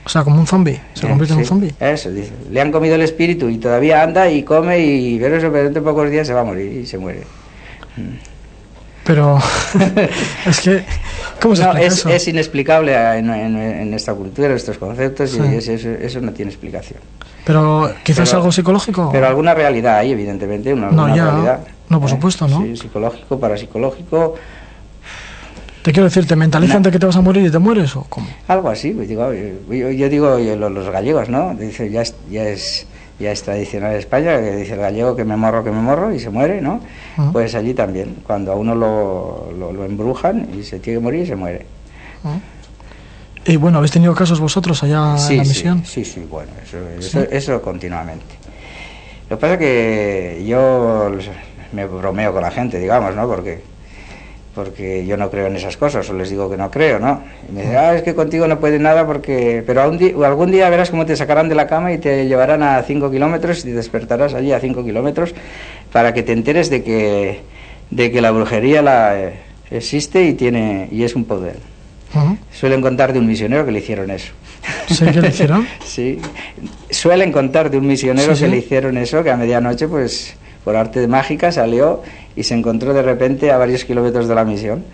O 0.04 0.08
sea, 0.08 0.22
como 0.22 0.38
un 0.38 0.46
zombie, 0.46 0.80
se 0.94 1.08
convierte 1.08 1.32
en 1.34 1.40
un 1.40 1.44
zombie. 1.44 1.74
Eso, 1.80 2.12
dice. 2.12 2.30
Le 2.50 2.60
han 2.60 2.70
comido 2.70 2.94
el 2.94 3.02
espíritu 3.02 3.48
y 3.48 3.58
todavía 3.58 4.02
anda 4.02 4.30
y 4.30 4.44
come 4.44 4.78
y 4.78 5.18
pero 5.18 5.36
eso, 5.36 5.50
pero 5.50 5.64
dentro 5.64 5.82
de 5.82 5.88
pocos 5.88 6.10
días 6.10 6.26
se 6.28 6.32
va 6.32 6.42
a 6.42 6.44
morir 6.44 6.72
y 6.72 6.86
se 6.86 6.96
muere. 6.96 7.22
Pero 9.07 9.38
es 10.46 10.61
que, 10.61 10.84
¿cómo 11.40 11.54
se 11.54 11.62
no, 11.62 11.76
es, 11.76 11.94
eso? 11.94 12.09
es, 12.09 12.26
inexplicable 12.26 12.92
en, 12.92 13.30
en, 13.30 13.57
en, 13.57 13.94
esta 13.94 14.12
cultura, 14.14 14.52
estos 14.52 14.78
conceptos, 14.78 15.32
y 15.36 15.54
eso, 15.54 15.72
eso, 15.72 16.20
no 16.20 16.32
tiene 16.32 16.50
explicación. 16.50 16.98
Pero 17.44 17.92
quizás 18.02 18.34
algo 18.34 18.50
psicológico. 18.50 19.11
Pero 19.12 19.28
alguna 19.28 19.54
realidad 19.54 19.98
hay, 19.98 20.11
evidentemente, 20.11 20.72
una, 20.72 20.90
no, 20.90 21.14
ya, 21.14 21.30
realidad. 21.30 21.61
No, 21.88 22.00
por 22.00 22.09
¿eh? 22.09 22.14
supuesto, 22.14 22.48
¿no? 22.48 22.62
Sí, 22.62 22.76
psicológico, 22.76 23.38
parapsicológico. 23.38 24.34
Te 25.82 25.92
quiero 25.92 26.07
decir, 26.07 26.26
¿te 26.26 26.34
mentalizan 26.34 26.82
de 26.82 26.90
que 26.90 26.98
te 26.98 27.07
vas 27.07 27.14
a 27.14 27.20
morir 27.20 27.46
y 27.46 27.50
te 27.50 27.61
mueres 27.61 27.94
o 27.94 28.02
cómo? 28.09 28.26
Algo 28.48 28.68
así, 28.68 28.90
pues 28.90 29.07
digo, 29.09 29.32
yo, 29.32 29.90
yo 29.92 30.09
digo 30.09 30.36
los, 30.36 30.72
los 30.72 30.90
gallegos, 30.90 31.28
¿no? 31.28 31.54
Dice, 31.54 31.88
ya 31.92 32.02
es, 32.02 32.16
ya 32.28 32.42
es 32.42 32.88
ya 33.18 33.32
es 33.32 33.42
tradicional 33.42 33.92
en 33.92 33.98
España, 33.98 34.38
que 34.40 34.56
dice 34.56 34.74
el 34.74 34.80
gallego 34.80 35.16
que 35.16 35.24
me 35.24 35.36
morro, 35.36 35.64
que 35.64 35.70
me 35.70 35.80
morro, 35.80 36.12
y 36.12 36.20
se 36.20 36.30
muere, 36.30 36.60
¿no? 36.60 36.80
Ah. 37.16 37.30
Pues 37.32 37.54
allí 37.54 37.72
también, 37.72 38.16
cuando 38.26 38.52
a 38.52 38.56
uno 38.56 38.74
lo, 38.74 39.50
lo, 39.56 39.84
embrujan 39.84 40.48
y 40.58 40.62
se 40.62 40.78
tiene 40.78 40.98
que 40.98 41.02
morir, 41.02 41.26
se 41.26 41.36
muere. 41.36 41.66
Ah. 42.24 42.38
Y 43.46 43.56
bueno, 43.56 43.78
¿habéis 43.78 43.92
tenido 43.92 44.14
casos 44.14 44.40
vosotros 44.40 44.82
allá 44.82 45.16
en 45.30 45.36
la 45.36 45.44
misión? 45.44 45.84
Sí, 45.84 46.04
sí, 46.04 46.26
bueno, 46.28 46.50
eso, 46.98 47.20
eso, 47.20 47.62
continuamente. 47.62 48.34
Lo 49.30 49.36
que 49.36 49.40
pasa 49.40 49.52
es 49.54 49.58
que 49.58 50.44
yo 50.46 51.10
me 51.72 51.86
bromeo 51.86 52.32
con 52.32 52.42
la 52.42 52.50
gente, 52.50 52.78
digamos, 52.78 53.14
¿no? 53.14 53.26
Porque 53.28 53.62
porque 54.57 55.04
yo 55.04 55.18
no 55.18 55.30
creo 55.30 55.48
en 55.48 55.57
esas 55.57 55.76
cosas, 55.76 56.09
o 56.09 56.14
les 56.14 56.30
digo 56.30 56.48
que 56.48 56.57
no 56.57 56.70
creo, 56.70 56.98
¿no? 56.98 57.22
Y 57.46 57.52
me 57.52 57.61
dicen, 57.61 57.76
ah, 57.76 57.94
es 57.94 58.02
que 58.02 58.14
contigo 58.14 58.48
no 58.48 58.59
puede 58.59 58.78
nada 58.78 59.07
porque... 59.07 59.62
Pero 59.66 59.82
algún 59.82 60.50
día 60.50 60.70
verás 60.70 60.88
cómo 60.88 61.04
te 61.04 61.14
sacarán 61.14 61.50
de 61.50 61.54
la 61.54 61.66
cama 61.66 61.92
y 61.92 61.98
te 61.98 62.26
llevarán 62.26 62.62
a 62.62 62.82
5 62.82 63.11
kilómetros 63.11 63.59
y 63.61 63.62
te 63.64 63.74
despertarás 63.74 64.32
allí 64.32 64.52
a 64.52 64.59
5 64.59 64.82
kilómetros 64.82 65.34
para 65.92 66.14
que 66.14 66.22
te 66.22 66.32
enteres 66.32 66.70
de 66.70 66.82
que, 66.82 67.42
de 67.90 68.11
que 68.11 68.22
la 68.22 68.30
brujería 68.30 68.80
la, 68.80 69.20
eh, 69.20 69.34
existe 69.70 70.24
y, 70.24 70.32
tiene, 70.32 70.88
y 70.90 71.04
es 71.04 71.14
un 71.14 71.26
poder. 71.26 71.57
Suelen 72.50 72.80
contar 72.80 73.12
de 73.12 73.18
un 73.18 73.26
misionero 73.26 73.66
que 73.66 73.72
le 73.72 73.80
hicieron 73.80 74.11
eso. 74.11 74.32
¿Sí 74.88 75.04
que 75.04 75.20
le 75.20 75.28
hicieron? 75.28 75.68
sí. 75.84 76.18
Suelen 76.88 77.30
contar 77.30 77.70
de 77.70 77.76
un 77.76 77.86
misionero 77.86 78.34
que 78.34 78.48
le 78.48 78.57
hicieron 78.57 78.96
eso, 78.96 79.22
que 79.22 79.30
a 79.30 79.36
medianoche 79.36 79.86
pues 79.86 80.34
por 80.64 80.76
arte 80.76 81.00
de 81.00 81.09
mágica 81.09 81.52
salió 81.52 82.02
y 82.37 82.43
se 82.43 82.55
encontró 82.55 82.95
de 82.95 83.03
repente 83.03 83.51
a 83.51 83.57
varios 83.57 83.84
kilómetros 83.84 84.28
de 84.28 84.34
la 84.34 84.45
misión. 84.45 84.84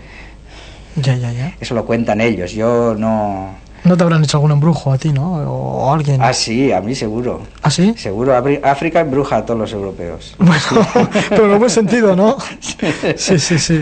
Ya, 0.95 1.15
ya, 1.15 1.31
ya. 1.31 1.55
Eso 1.59 1.75
lo 1.75 1.85
cuentan 1.85 2.21
ellos, 2.21 2.51
yo 2.53 2.95
no... 2.97 3.61
¿No 3.83 3.97
te 3.97 4.03
habrán 4.03 4.23
hecho 4.23 4.37
algún 4.37 4.51
embrujo 4.51 4.93
a 4.93 4.97
ti, 4.97 5.11
no? 5.11 5.33
O, 5.33 5.93
alguien. 5.93 6.21
Ah, 6.21 6.31
sí, 6.31 6.71
a 6.71 6.79
mí 6.79 6.95
seguro. 6.95 7.41
¿Ah, 7.61 7.69
sí? 7.69 7.93
Seguro. 7.97 8.33
África 8.63 9.01
embruja 9.01 9.37
a 9.37 9.45
todos 9.45 9.59
los 9.59 9.73
europeos. 9.73 10.35
Bueno, 10.37 10.87
pero 11.29 11.51
en 11.51 11.59
buen 11.59 11.69
sentido, 11.69 12.15
¿no? 12.15 12.37
Sí, 13.17 13.37
sí, 13.39 13.59
sí. 13.59 13.81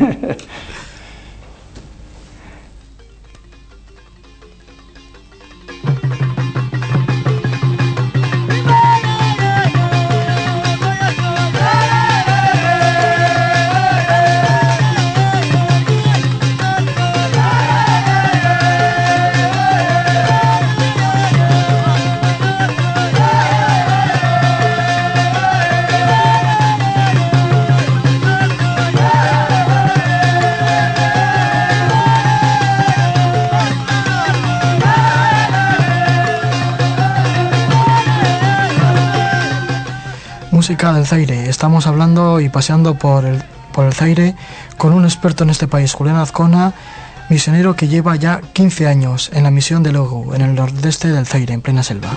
Del 40.78 41.06
Zaire. 41.06 41.50
Estamos 41.50 41.86
hablando 41.86 42.40
y 42.40 42.48
paseando 42.48 42.96
por 42.96 43.26
el, 43.26 43.44
por 43.74 43.86
el 43.86 43.94
Zaire 43.94 44.36
con 44.78 44.94
un 44.94 45.04
experto 45.04 45.44
en 45.44 45.50
este 45.50 45.68
país, 45.68 45.94
Julián 45.94 46.16
Azcona, 46.16 46.74
misionero 47.30 47.76
que 47.76 47.90
lleva 47.90 48.16
ya 48.16 48.40
15 48.54 48.88
años 48.88 49.30
en 49.34 49.44
la 49.44 49.52
misión 49.52 49.84
de 49.84 49.92
Logo, 49.92 50.34
en 50.34 50.42
el 50.42 50.56
nordeste 50.56 51.10
del 51.10 51.26
Zaire, 51.28 51.54
en 51.54 51.62
plena 51.62 51.84
selva. 51.84 52.12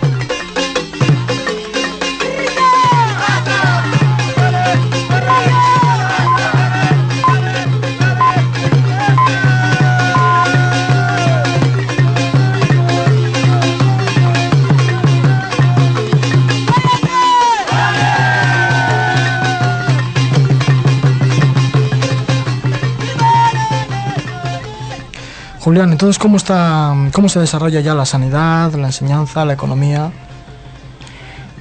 Julián, 25.65 25.93
entonces, 25.93 26.19
¿cómo, 26.19 26.37
está, 26.37 26.95
¿cómo 27.15 27.31
se 27.31 27.41
desarrolla 27.41 27.81
ya 27.81 27.95
la 27.95 28.05
sanidad, 28.05 28.75
la 28.75 28.89
enseñanza, 28.89 29.47
la 29.47 29.55
economía? 29.55 30.13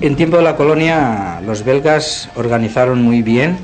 En 0.02 0.18
tiempo 0.18 0.36
de 0.36 0.44
la 0.44 0.58
colonia, 0.58 1.40
los 1.46 1.64
belgas 1.64 2.30
organizaron 2.36 3.02
muy 3.02 3.22
bien 3.22 3.58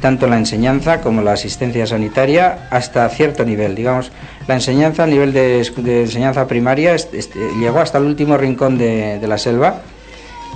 tanto 0.00 0.26
la 0.26 0.38
enseñanza 0.38 1.02
como 1.02 1.20
la 1.20 1.32
asistencia 1.34 1.86
sanitaria 1.86 2.66
hasta 2.70 3.06
cierto 3.10 3.44
nivel. 3.44 3.74
Digamos, 3.74 4.10
la 4.46 4.54
enseñanza 4.54 5.04
a 5.04 5.06
nivel 5.06 5.34
de, 5.34 5.58
enseñanza 5.58 6.46
primaria 6.46 6.96
llegó 7.60 7.80
hasta 7.80 7.98
el 7.98 8.04
último 8.04 8.38
rincón 8.38 8.78
de, 8.78 9.18
de 9.18 9.28
la 9.28 9.36
selva. 9.36 9.82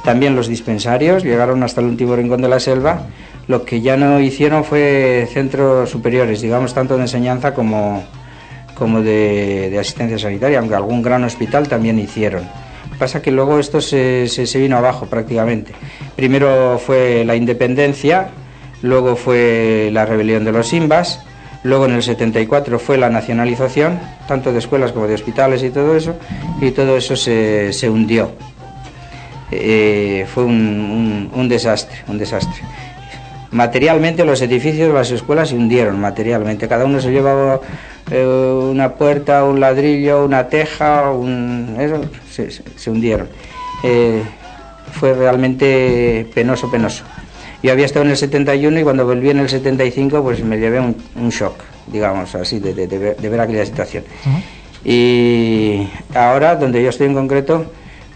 También 0.05 0.35
los 0.35 0.49
dispensarios 0.49 1.23
llegaron 1.23 1.63
hasta 1.63 1.83
el 1.83 1.89
último 1.89 2.17
rincón 2.17 2.41
de 2.41 2.49
la 2.49 2.61
selva. 2.61 3.03
Lo 3.47 3.67
que 3.67 3.83
ya 3.83 3.99
no 3.99 4.21
hicieron 4.21 4.65
fue 4.65 5.29
centros 5.31 5.91
superiores, 5.91 6.41
digamos, 6.41 6.73
tanto 6.73 6.97
de 6.97 7.03
enseñanza 7.03 7.53
como, 7.53 8.05
como 8.83 9.01
de, 9.01 9.77
asistencia 9.79 10.19
sanitaria, 10.19 10.59
aunque 10.59 10.75
algún 10.75 11.03
gran 11.03 11.23
hospital 11.23 11.69
también 11.69 12.01
hicieron. 12.01 12.43
Pasa 12.99 13.23
que 13.23 13.31
luego 13.31 13.61
esto 13.61 13.81
se, 13.81 14.27
se, 14.27 14.59
vino 14.59 14.77
abajo 14.77 15.07
prácticamente. 15.07 15.73
Primero 16.17 16.81
fue 16.85 17.23
la 17.25 17.37
independencia, 17.37 18.31
luego 18.83 19.15
fue 19.15 19.91
la 19.93 20.05
rebelión 20.05 20.45
de 20.45 20.51
los 20.51 20.73
Imbas, 20.73 21.21
luego 21.63 21.85
en 21.85 21.93
el 21.93 22.03
74 22.03 22.81
fue 22.81 22.99
la 22.99 23.09
nacionalización, 23.09 24.01
tanto 24.27 24.53
de 24.53 24.59
escuelas 24.59 24.91
como 24.91 25.07
de 25.07 25.15
hospitales 25.15 25.63
y 25.63 25.71
todo 25.71 25.95
eso, 25.97 26.17
y 26.61 26.73
todo 26.73 26.97
eso 26.97 27.15
se, 27.15 27.73
se 27.73 27.89
hundió. 27.89 28.33
Eh, 29.53 30.27
fue 30.35 30.43
un, 30.43 31.31
un, 31.33 31.49
desastre, 31.49 31.99
un 32.09 32.19
desastre. 32.19 32.61
Materialmente 33.53 34.25
los 34.25 34.43
edificios 34.43 34.89
de 34.89 34.95
las 34.95 35.13
escuelas 35.13 35.51
se 35.51 35.55
hundieron, 35.55 36.01
materialmente. 36.01 36.67
Cada 36.67 36.85
uno 36.85 37.01
se 37.01 37.13
llevaba 37.13 37.61
eh, 38.13 38.27
una 38.27 38.95
puerta, 38.95 39.43
un 39.45 39.59
ladrillo, 39.59 40.25
una 40.25 40.49
teja, 40.49 41.11
un, 41.11 41.77
eso, 41.79 41.99
se, 42.31 42.91
hundieron. 42.91 43.29
Eh, 43.83 44.23
fue 44.93 45.15
realmente 45.15 46.29
penoso, 46.35 46.71
penoso. 46.71 47.05
Yo 47.63 47.73
había 47.73 47.87
estado 47.87 48.05
en 48.05 48.11
el 48.11 48.19
71 48.19 48.81
y 48.81 48.83
cuando 48.83 49.07
volví 49.07 49.31
en 49.31 49.39
el 49.39 49.49
75 49.49 50.23
pues 50.23 50.45
me 50.45 50.59
llevé 50.59 50.79
un, 50.79 51.31
shock, 51.31 51.55
digamos 51.87 52.35
así, 52.35 52.59
de, 52.59 52.87
ver, 52.87 53.41
aquella 53.41 53.65
situación. 53.65 54.05
Y 54.85 55.87
ahora, 56.15 56.57
donde 56.57 56.83
yo 56.83 56.91
estoy 56.91 57.07
en 57.07 57.15
concreto, 57.15 57.65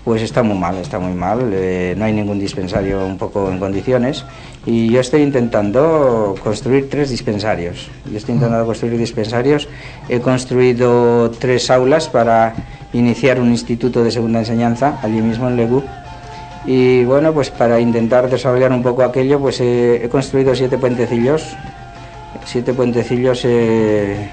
pues 0.06 0.22
está 0.22 0.44
muy 0.44 0.56
mal, 0.56 0.76
está 0.76 1.00
muy 1.00 1.14
mal, 1.14 1.50
eh, 1.52 1.92
no 1.98 2.04
hay 2.04 2.12
ningún 2.12 2.38
dispensario 2.38 3.04
un 3.04 3.18
poco 3.18 3.50
en 3.50 3.58
condiciones. 3.58 4.24
Y 4.64 4.88
yo 4.88 5.00
estoy 5.00 5.22
intentando 5.22 6.36
construir 6.44 6.88
tres 6.88 7.10
dispensarios. 7.10 7.88
Yo 8.08 8.16
estoy 8.16 8.36
intentando 8.36 8.64
construir 8.64 8.96
dispensarios, 8.98 9.68
he 10.08 10.20
construido 10.20 11.32
tres 11.32 11.72
aulas 11.72 12.08
para 12.08 12.54
iniciar 12.92 13.40
un 13.40 13.50
instituto 13.50 14.04
de 14.04 14.12
segunda 14.12 14.38
enseñanza 14.38 15.00
allí 15.02 15.20
mismo 15.20 15.48
en 15.48 15.56
Legú 15.56 15.82
y 16.66 17.04
bueno, 17.04 17.32
pues 17.32 17.50
para 17.50 17.80
intentar 17.80 18.30
desarrollar 18.30 18.70
un 18.70 18.84
poco 18.84 19.02
aquello, 19.02 19.40
pues 19.40 19.60
he, 19.60 20.08
construido 20.08 20.54
siete 20.54 20.78
puentecillos, 20.78 21.56
siete 22.44 22.72
puentecillos 22.74 23.44
eh, 23.44 24.30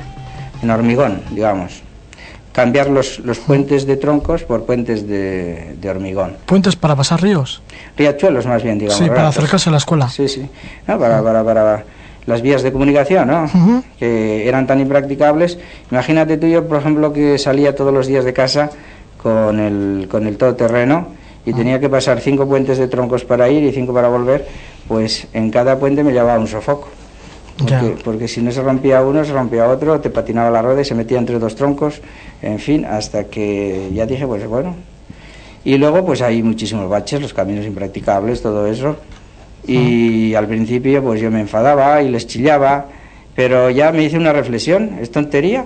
en 0.61 0.69
hormigón, 0.69 1.21
digamos 1.31 1.81
cambiar 2.53 2.87
los, 2.87 3.19
los 3.19 3.39
puentes 3.39 3.85
de 3.85 3.97
troncos 3.97 4.43
por 4.43 4.63
puentes 4.63 5.07
de, 5.07 5.75
de, 5.81 5.89
hormigón. 5.89 6.37
¿Puentes 6.45 6.75
para 6.75 6.95
pasar 6.95 7.21
ríos? 7.21 7.61
Riachuelos 7.97 8.45
más 8.45 8.63
bien, 8.63 8.77
digamos. 8.77 9.03
Sí, 9.03 9.09
para 9.09 9.27
acercarse 9.27 9.69
a 9.69 9.71
la 9.71 9.79
escuela. 9.79 10.07
Sí, 10.07 10.29
sí. 10.29 10.47
No, 10.87 10.97
para, 10.99 11.21
para, 11.21 11.43
para 11.43 11.83
las 12.25 12.41
vías 12.41 12.61
de 12.61 12.71
comunicación, 12.71 13.27
¿no? 13.27 13.83
Que 13.99 14.47
eran 14.47 14.67
tan 14.67 14.79
impracticables. 14.79 15.57
Imagínate 15.91 16.37
tú 16.37 16.47
yo, 16.47 16.65
por 16.67 16.77
ejemplo, 16.77 17.11
que 17.11 17.37
salía 17.37 17.75
todos 17.75 17.93
los 17.93 18.07
días 18.07 18.23
de 18.23 18.33
casa 18.33 18.69
con 19.21 19.59
el, 19.59 20.07
con 20.09 20.27
el 20.27 20.37
todoterreno 20.37 21.07
y 21.45 21.51
ah. 21.51 21.55
tenía 21.55 21.79
que 21.79 21.89
pasar 21.89 22.21
cinco 22.21 22.47
puentes 22.47 22.77
de 22.77 22.87
troncos 22.87 23.25
para 23.25 23.49
ir 23.49 23.63
y 23.63 23.71
cinco 23.71 23.93
para 23.93 24.09
volver, 24.09 24.47
pues 24.87 25.27
en 25.33 25.49
cada 25.49 25.79
puente 25.79 26.03
me 26.03 26.11
llevaba 26.11 26.37
un 26.37 26.47
sofoco. 26.47 26.89
Porque, 28.03 28.27
si 28.27 28.41
no 28.41 28.51
se 28.51 28.61
rompía 28.61 29.01
uno, 29.03 29.23
se 29.23 29.31
rompía 29.31 29.67
otro, 29.67 29.99
te 29.99 30.09
patinaba 30.09 30.49
la 30.49 30.61
rueda 30.61 30.81
y 30.81 30.85
se 30.85 30.95
metía 30.95 31.19
entre 31.19 31.37
dos 31.37 31.55
troncos, 31.55 32.01
en 32.41 32.59
fin, 32.59 32.85
hasta 32.85 33.25
que 33.25 33.89
ya 33.93 34.05
dije, 34.05 34.25
pues 34.25 34.45
bueno. 34.47 34.75
Y 35.63 35.77
luego, 35.77 36.05
pues 36.05 36.21
hay 36.21 36.41
muchísimos 36.41 36.89
baches, 36.89 37.21
los 37.21 37.33
caminos 37.33 37.65
impracticables, 37.65 38.41
todo 38.41 38.67
eso. 38.67 38.97
Y 39.65 40.33
al 40.33 40.47
principio, 40.47 41.01
pues 41.03 41.21
yo 41.21 41.31
me 41.31 41.39
enfadaba 41.39 42.01
y 42.01 42.09
les 42.09 42.27
chillaba, 42.27 42.87
pero 43.35 43.69
ya 43.69 43.91
me 43.91 44.03
hice 44.03 44.17
una 44.17 44.33
reflexión, 44.33 44.97
es 44.99 45.11
tontería. 45.11 45.65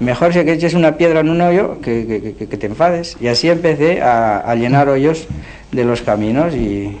Mejor 0.00 0.32
si 0.32 0.44
que 0.44 0.52
eches 0.52 0.74
una 0.74 0.96
piedra 0.96 1.20
en 1.20 1.30
un 1.30 1.40
hoyo 1.40 1.80
que, 1.80 2.34
que, 2.36 2.56
te 2.56 2.66
enfades. 2.66 3.16
Y 3.20 3.28
así 3.28 3.48
empecé 3.48 4.02
a, 4.02 4.54
llenar 4.54 4.88
hoyos 4.88 5.26
de 5.72 5.84
los 5.84 6.02
caminos 6.02 6.54
y 6.54 6.96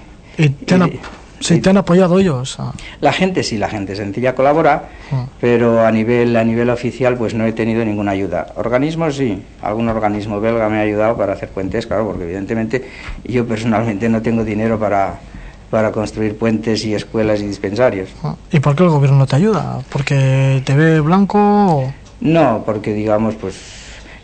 Sí, 1.44 1.60
te 1.60 1.68
han 1.68 1.76
apoyado 1.76 2.18
ellos. 2.18 2.56
Ah. 2.58 2.72
La 3.00 3.12
gente 3.12 3.42
sí, 3.42 3.58
la 3.58 3.68
gente 3.68 3.94
sencilla 3.94 4.34
colabora, 4.34 4.88
ah. 5.12 5.26
pero 5.40 5.84
a 5.84 5.90
nivel 5.90 6.34
a 6.36 6.44
nivel 6.44 6.70
oficial 6.70 7.16
pues 7.18 7.34
no 7.34 7.44
he 7.44 7.52
tenido 7.52 7.84
ninguna 7.84 8.12
ayuda. 8.12 8.46
Organismos 8.56 9.16
sí, 9.16 9.42
algún 9.60 9.88
organismo 9.88 10.40
belga 10.40 10.70
me 10.70 10.78
ha 10.78 10.80
ayudado 10.80 11.16
para 11.18 11.34
hacer 11.34 11.50
puentes, 11.50 11.86
claro, 11.86 12.06
porque 12.06 12.24
evidentemente 12.24 12.88
yo 13.24 13.46
personalmente 13.46 14.08
no 14.08 14.22
tengo 14.22 14.42
dinero 14.42 14.78
para 14.78 15.20
para 15.68 15.92
construir 15.92 16.38
puentes 16.38 16.84
y 16.84 16.94
escuelas 16.94 17.40
y 17.40 17.46
dispensarios. 17.46 18.08
Ah. 18.22 18.36
¿Y 18.50 18.60
por 18.60 18.74
qué 18.74 18.84
el 18.84 18.90
gobierno 18.90 19.18
no 19.18 19.26
te 19.26 19.36
ayuda? 19.36 19.80
¿Porque 19.90 20.62
te 20.64 20.74
ve 20.74 21.00
blanco? 21.00 21.92
No, 22.20 22.62
porque 22.64 22.94
digamos 22.94 23.34
pues 23.34 23.56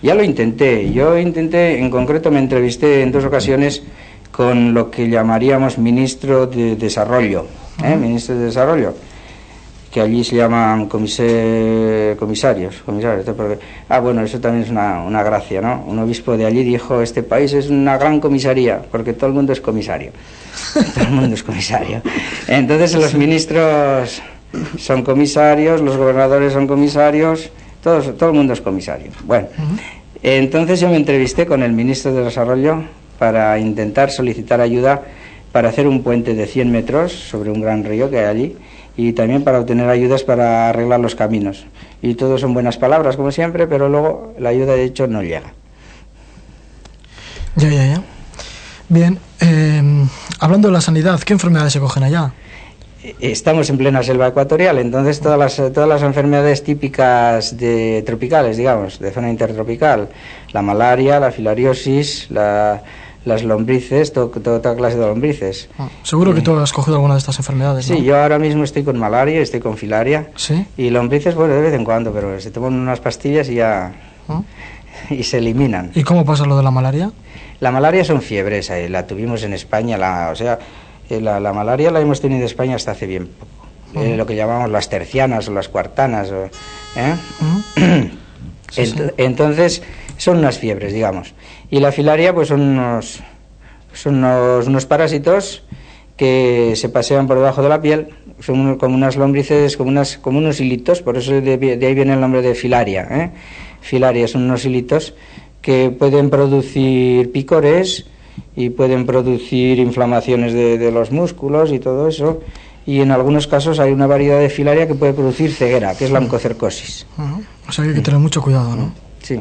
ya 0.01 0.15
lo 0.15 0.25
intenté. 0.25 0.91
Yo 0.91 1.19
intenté, 1.19 1.79
en 1.79 1.91
concreto 1.91 2.31
me 2.31 2.39
entrevisté 2.39 3.03
en 3.03 3.13
dos 3.13 3.25
ocasiones 3.25 3.83
con 4.41 4.73
lo 4.73 4.91
que 4.91 5.07
llamaríamos 5.07 5.77
ministro 5.77 6.47
de 6.47 6.75
Desarrollo, 6.75 7.45
¿eh? 7.85 7.95
ministro 7.95 8.37
de 8.37 8.47
Desarrollo, 8.47 8.95
que 9.93 10.01
allí 10.01 10.25
se 10.25 10.37
llaman 10.37 10.87
comisarios. 10.87 12.77
comisarios 12.87 13.27
ah, 13.91 14.01
bueno, 14.01 14.23
eso 14.23 14.41
también 14.41 14.65
es 14.65 14.71
una, 14.71 15.03
una, 15.03 15.23
gracia, 15.23 15.61
¿no? 15.61 15.85
Un 15.87 15.99
obispo 15.99 16.39
de 16.39 16.47
allí 16.47 16.65
dijo, 16.65 17.03
este 17.03 17.23
país 17.23 17.53
es 17.53 17.69
una 17.69 17.99
gran 17.99 18.19
comisaría, 18.19 18.81
porque 18.91 19.13
todo 19.13 19.27
el 19.27 19.35
mundo 19.35 19.53
es 19.53 19.61
comisario. 19.61 20.13
todo 20.95 21.05
el 21.05 21.11
mundo 21.11 21.35
es 21.35 21.43
comisario. 21.43 22.01
Entonces 22.49 22.95
los 22.95 23.13
ministros 23.13 24.23
son 24.79 25.03
comisarios, 25.03 25.83
los 25.83 25.99
gobernadores 25.99 26.55
son 26.55 26.67
comisarios, 26.67 27.51
todos, 27.83 28.17
todo 28.17 28.31
el 28.31 28.37
mundo 28.37 28.55
es 28.55 28.63
comisario. 28.63 29.11
Bueno, 29.25 29.49
entonces 30.23 30.81
yo 30.81 30.89
me 30.89 30.97
entrevisté 30.97 31.45
con 31.45 31.63
el 31.63 31.75
ministro 31.75 32.15
de 32.15 32.25
Desarrollo, 32.25 32.85
para 33.21 33.59
intentar 33.59 34.11
solicitar 34.11 34.63
ayuda 34.63 35.03
para 35.53 35.69
hacer 35.69 35.87
un 35.87 36.03
puente 36.03 36.35
de 36.35 36.47
100 36.47 36.73
metros 36.73 37.13
sobre 37.13 37.51
un 37.51 37.61
gran 37.61 37.85
río 37.85 38.09
que 38.09 38.19
hay 38.19 38.25
allí 38.25 38.57
y 38.97 39.13
también 39.13 39.45
para 39.45 39.61
obtener 39.61 39.91
ayudas 39.91 40.23
para 40.23 40.71
arreglar 40.71 41.01
los 41.01 41.15
caminos. 41.15 41.67
Y 42.01 42.15
todo 42.15 42.39
son 42.39 42.55
buenas 42.55 42.79
palabras, 42.79 43.17
como 43.17 43.31
siempre, 43.31 43.67
pero 43.67 43.91
luego 43.91 44.33
la 44.39 44.49
ayuda 44.49 44.73
de 44.73 44.85
hecho 44.85 45.07
no 45.07 45.23
llega. 45.23 45.53
Ya, 47.57 47.69
ya, 47.69 47.87
ya. 47.87 48.03
Bien, 48.89 49.19
eh, 49.41 49.83
hablando 50.39 50.69
de 50.69 50.73
la 50.73 50.81
sanidad, 50.81 51.21
¿qué 51.21 51.35
enfermedades 51.35 51.75
se 51.75 51.81
cogen 51.81 52.03
allá? 52.03 52.33
Estamos 53.21 53.69
en 53.69 53.77
plena 53.77 54.03
selva 54.03 54.29
ecuatorial, 54.29 54.79
entonces 54.79 55.21
todas 55.21 55.39
las, 55.39 55.57
todas 55.73 55.89
las 55.89 56.03
enfermedades 56.03 56.65
típicas 56.65 57.57
de 57.59 58.03
tropicales, 58.07 58.57
digamos, 58.57 58.99
de 58.99 59.11
zona 59.11 59.31
intertropical, 59.31 60.09
la 60.53 60.63
malaria, 60.63 61.21
la 61.21 61.31
filariosis, 61.33 62.31
la, 62.31 62.83
las 63.25 63.43
lombrices, 63.43 64.13
toda 64.13 64.77
clase 64.77 64.97
de 64.97 65.07
lombrices. 65.07 65.69
Ah, 65.79 65.89
seguro 66.03 66.35
que 66.35 66.41
tú 66.41 66.57
has 66.57 66.73
cogido 66.73 66.97
alguna 66.97 67.15
de 67.15 67.19
estas 67.19 67.39
enfermedades. 67.39 67.85
Sí, 67.85 68.03
yo 68.03 68.21
ahora 68.21 68.39
mismo 68.39 68.65
estoy 68.65 68.83
con 68.83 68.99
malaria, 68.99 69.41
estoy 69.41 69.61
con 69.61 69.77
filaria. 69.77 70.31
¿Sí? 70.37 70.67
Y 70.77 70.91
lombrices, 70.91 71.35
bueno, 71.35 71.55
de 71.55 71.61
vez 71.61 71.75
en 71.75 71.85
cuando, 71.85 72.13
pero 72.13 72.41
se 72.41 72.51
toman 72.51 72.75
unas 72.75 73.01
pastillas 73.01 73.49
y 73.49 73.57
ya. 73.57 73.93
Ah. 74.29 74.43
y 75.11 75.23
se 75.23 75.39
eliminan. 75.39 75.91
¿Y 75.95 76.03
cómo 76.03 76.25
pasa 76.25 76.47
lo 76.47 76.57
de 76.57 76.63
la 76.63 76.71
malaria? 76.71 77.11
La 77.61 77.71
malaria 77.71 78.05
son 78.05 78.23
fiebres, 78.23 78.71
eh, 78.71 78.89
la 78.89 79.07
tuvimos 79.07 79.43
en 79.43 79.53
España, 79.53 79.99
la, 79.99 80.31
o 80.33 80.35
sea, 80.35 80.59
eh, 81.11 81.21
la, 81.21 81.41
la, 81.41 81.53
malaria 81.53 81.91
la 81.91 82.01
hemos 82.01 82.21
tenido 82.21 82.41
en 82.41 82.47
España 82.47 82.77
hasta 82.77 82.93
hace 82.93 83.07
bien 83.07 83.27
poco. 83.29 83.61
Eh, 84.01 84.17
lo 84.17 84.25
que 84.25 84.37
llamamos 84.37 84.71
las 84.71 84.89
tercianas 84.89 85.49
o 85.49 85.53
las 85.53 85.69
cuartanas. 85.69 86.33
Entonces, 88.77 89.83
son 90.21 90.37
unas 90.37 90.59
fiebres, 90.59 90.93
digamos. 90.93 91.33
Y 91.71 91.81
la 91.81 91.93
filaria, 91.93 92.35
pues 92.35 92.49
son 92.49 92.61
unos, 92.61 93.21
son 93.95 94.23
unos, 94.23 94.85
parásitos 94.85 95.65
que 96.15 96.75
se 96.77 96.91
pasean 96.91 97.27
por 97.27 97.39
debajo 97.39 97.63
de 97.63 97.71
la 97.71 97.81
piel, 97.81 98.09
son 98.41 98.77
como 98.77 98.95
unas 98.95 99.17
lombrices, 99.17 99.79
como, 99.79 99.89
unas, 99.89 100.19
como 100.19 100.39
unos 100.39 100.61
hilitos, 100.61 101.01
por 101.01 101.17
eso 101.17 101.41
de, 101.41 101.53
ahí 101.53 101.95
viene 101.95 102.13
el 102.13 102.21
nombre 102.21 102.43
de 102.43 102.55
filaria. 102.55 103.09
¿eh? 103.11 103.31
Filaria 103.81 104.29
son 104.29 104.43
unos 104.43 104.63
hilitos 104.67 105.15
que 105.63 105.89
pueden 105.89 106.29
producir 106.29 107.33
picores 107.33 108.05
y 108.55 108.69
pueden 108.69 109.07
producir 109.07 109.79
inflamaciones 109.79 110.53
de, 110.53 110.91
los 110.93 111.13
músculos 111.13 111.73
y 111.73 111.79
todo 111.79 112.09
eso. 112.09 112.43
Y 112.85 113.01
en 113.01 113.11
algunos 113.11 113.47
casos 113.47 113.81
hay 113.81 113.93
una 113.93 114.07
variedad 114.07 114.39
de 114.39 114.51
filaria 114.51 114.87
que 114.87 114.95
puede 114.95 115.15
producir 115.15 115.51
ceguera, 115.51 115.95
que 115.95 116.05
es 116.05 116.11
la 116.11 116.19
oncocercosis. 116.19 117.07
O 117.67 117.73
sea 117.73 117.85
que 117.85 117.91
hay 117.91 117.97
que 117.97 118.03
tener 118.03 118.21
mucho 118.21 118.43
cuidado, 118.43 118.77
¿no? 118.77 118.93
Sí. 119.23 119.41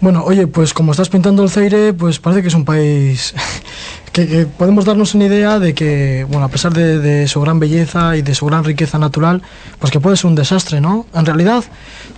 Bueno, 0.00 0.24
oye, 0.24 0.46
pues 0.46 0.74
como 0.74 0.92
estás 0.92 1.08
pintando 1.08 1.42
el 1.42 1.50
Zaire, 1.50 1.94
pues 1.94 2.18
parece 2.18 2.42
que 2.42 2.48
es 2.48 2.54
un 2.54 2.66
país 2.66 3.34
que, 4.12 4.46
podemos 4.58 4.84
darnos 4.84 5.14
una 5.14 5.24
idea 5.24 5.58
de 5.58 5.74
que, 5.74 6.26
bueno, 6.28 6.44
a 6.44 6.48
pesar 6.48 6.74
de, 6.74 7.26
su 7.28 7.40
gran 7.40 7.58
belleza 7.58 8.16
y 8.16 8.22
de 8.22 8.34
su 8.34 8.44
gran 8.46 8.62
riqueza 8.64 8.98
natural, 8.98 9.42
pues 9.78 9.90
que 9.90 9.98
puede 9.98 10.16
ser 10.16 10.26
un 10.26 10.34
desastre, 10.34 10.80
¿no? 10.80 11.06
En 11.14 11.24
realidad, 11.24 11.64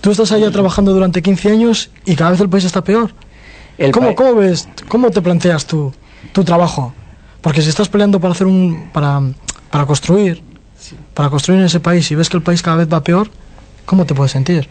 tú 0.01 0.11
estás 0.11 0.31
allá 0.33 0.51
trabajando 0.51 0.93
durante 0.93 1.21
15 1.21 1.51
años 1.51 1.89
y 2.05 2.15
cada 2.15 2.31
vez 2.31 2.41
el 2.41 2.49
país 2.49 2.65
está 2.65 2.83
peor. 2.83 3.11
¿Cómo, 3.93 4.13
¿Cómo, 4.13 4.35
ves, 4.35 4.67
cómo 4.89 5.09
te 5.09 5.21
planteas 5.21 5.65
tú 5.65 5.93
tu 6.33 6.43
trabajo? 6.43 6.93
Porque 7.41 7.61
si 7.61 7.69
estás 7.69 7.87
peleando 7.87 8.19
para 8.19 8.33
hacer 8.33 8.45
un, 8.45 8.89
para, 8.91 9.21
para 9.71 9.85
construir, 9.85 10.43
para 11.13 11.29
construir 11.29 11.61
en 11.61 11.67
ese 11.67 11.79
país 11.79 12.11
y 12.11 12.15
ves 12.15 12.27
que 12.27 12.35
el 12.35 12.43
país 12.43 12.61
cada 12.61 12.75
vez 12.75 12.91
va 12.91 13.01
peor, 13.01 13.29
¿cómo 13.85 14.05
te 14.05 14.13
puedes 14.13 14.33
sentir? 14.33 14.67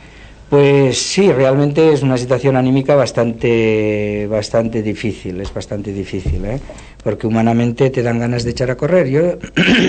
Pues 0.51 0.99
sí, 0.99 1.30
realmente 1.30 1.92
es 1.92 2.03
una 2.03 2.16
situación 2.16 2.57
anímica 2.57 2.94
bastante, 2.94 4.26
bastante 4.30 4.82
difícil, 4.82 5.40
es 5.42 5.53
bastante 5.53 5.92
difícil, 5.92 6.42
¿eh? 6.46 6.59
porque 7.03 7.26
humanamente 7.26 7.90
te 7.90 8.03
dan 8.03 8.18
ganas 8.18 8.44
de 8.44 8.51
echar 8.51 8.70
a 8.70 8.76
correr. 8.76 9.09
Yo 9.09 9.38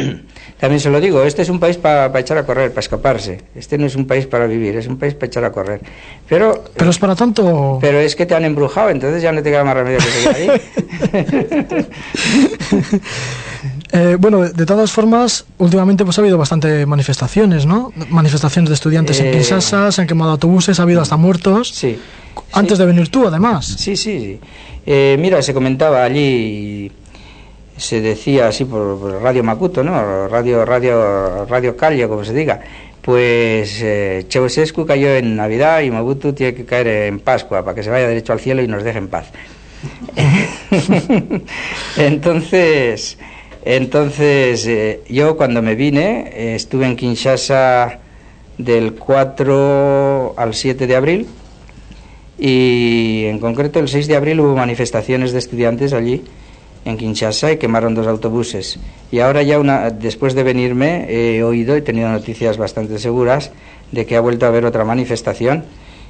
también 0.59 0.79
se 0.79 0.89
lo 0.89 0.99
digo, 0.99 1.23
este 1.23 1.43
es 1.43 1.49
un 1.49 1.59
país 1.59 1.77
para 1.77 2.17
echar 2.19 2.37
a 2.37 2.45
correr, 2.45 2.71
para 2.71 2.81
escaparse. 2.81 3.41
Este 3.55 3.77
no 3.77 3.85
es 3.85 3.95
un 3.95 4.05
país 4.05 4.27
para 4.27 4.47
vivir, 4.47 4.75
es 4.75 4.87
un 4.87 4.97
país 4.97 5.13
para 5.13 5.27
echar 5.27 5.45
a 5.45 5.51
correr. 5.51 5.79
Pero, 6.27 6.65
pero 6.75 6.89
es 6.89 6.99
para 6.99 7.15
tanto. 7.15 7.77
Pero 7.79 7.99
es 7.99 8.15
que 8.15 8.25
te 8.25 8.35
han 8.35 8.43
embrujado, 8.43 8.89
entonces 8.89 9.21
ya 9.21 9.31
no 9.31 9.41
te 9.41 9.51
queda 9.51 9.63
más 9.63 9.75
remedio 9.75 9.99
que 9.99 10.05
seguir 10.05 10.29
ahí. 10.35 10.51
Eh, 13.91 14.17
bueno, 14.19 14.41
de 14.41 14.65
todas 14.65 14.91
formas, 14.91 15.45
últimamente 15.57 16.05
pues 16.05 16.17
ha 16.17 16.21
habido 16.21 16.37
bastante 16.37 16.85
manifestaciones, 16.85 17.65
¿no? 17.65 17.91
Manifestaciones 18.09 18.69
de 18.69 18.75
estudiantes 18.75 19.19
en 19.19 19.27
eh, 19.27 19.31
Kinshasa, 19.31 19.91
se 19.91 20.01
han 20.01 20.07
quemado 20.07 20.31
autobuses, 20.31 20.79
ha 20.79 20.83
habido 20.83 21.01
hasta 21.01 21.17
muertos. 21.17 21.69
Sí. 21.69 21.97
Antes 22.51 22.77
de 22.77 22.85
venir 22.85 23.09
tú, 23.09 23.27
además. 23.27 23.65
Sí, 23.65 23.97
sí, 23.97 24.19
sí. 24.19 24.39
Eh, 24.85 25.17
mira, 25.19 25.41
se 25.41 25.53
comentaba 25.53 26.03
allí, 26.03 26.91
se 27.77 28.01
decía 28.01 28.47
así 28.47 28.65
por, 28.65 29.21
Radio 29.21 29.43
Macuto, 29.43 29.83
¿no? 29.83 30.27
Radio, 30.27 30.65
radio, 30.65 31.45
radio 31.45 31.75
Calle, 31.75 32.07
como 32.07 32.23
se 32.23 32.33
diga. 32.33 32.61
Pues 33.01 33.81
eh, 33.81 34.25
Ceausescu 34.29 34.85
cayó 34.85 35.15
en 35.15 35.35
Navidad 35.35 35.81
y 35.81 35.89
Magutu 35.89 36.33
tiene 36.33 36.53
que 36.53 36.65
caer 36.65 36.87
en 36.87 37.19
Pascua 37.19 37.63
para 37.63 37.73
que 37.73 37.81
se 37.81 37.89
vaya 37.89 38.07
derecho 38.07 38.33
al 38.33 38.39
cielo 38.39 38.61
y 38.61 38.67
nos 38.67 38.83
deje 38.83 38.99
en 38.99 39.07
paz. 39.07 39.27
Entonces, 41.97 43.17
entonces, 43.69 44.65
eh, 44.65 45.01
yo 45.07 45.37
cuando 45.37 45.61
me 45.61 45.75
vine, 45.75 46.31
eh, 46.33 46.55
estuve 46.55 46.87
en 46.87 46.95
Kinshasa 46.95 47.99
del 48.57 48.95
4 48.95 50.33
al 50.35 50.55
7 50.55 50.87
de 50.87 50.95
abril 50.95 51.27
y 52.39 53.25
en 53.25 53.37
concreto 53.37 53.77
el 53.77 53.87
6 53.87 54.07
de 54.07 54.15
abril 54.15 54.39
hubo 54.39 54.55
manifestaciones 54.55 55.33
de 55.33 55.37
estudiantes 55.37 55.93
allí 55.93 56.23
en 56.83 56.97
Kinshasa 56.97 57.51
y 57.51 57.57
quemaron 57.57 57.93
dos 57.93 58.07
autobuses. 58.07 58.79
Y 59.11 59.19
ahora 59.19 59.43
ya 59.43 59.59
una, 59.59 59.91
después 59.91 60.33
de 60.33 60.41
venirme 60.41 61.05
he 61.07 61.43
oído 61.43 61.77
y 61.77 61.83
tenido 61.83 62.09
noticias 62.09 62.57
bastante 62.57 62.97
seguras 62.97 63.51
de 63.91 64.07
que 64.07 64.15
ha 64.15 64.19
vuelto 64.19 64.47
a 64.47 64.49
haber 64.49 64.65
otra 64.65 64.83
manifestación 64.83 65.65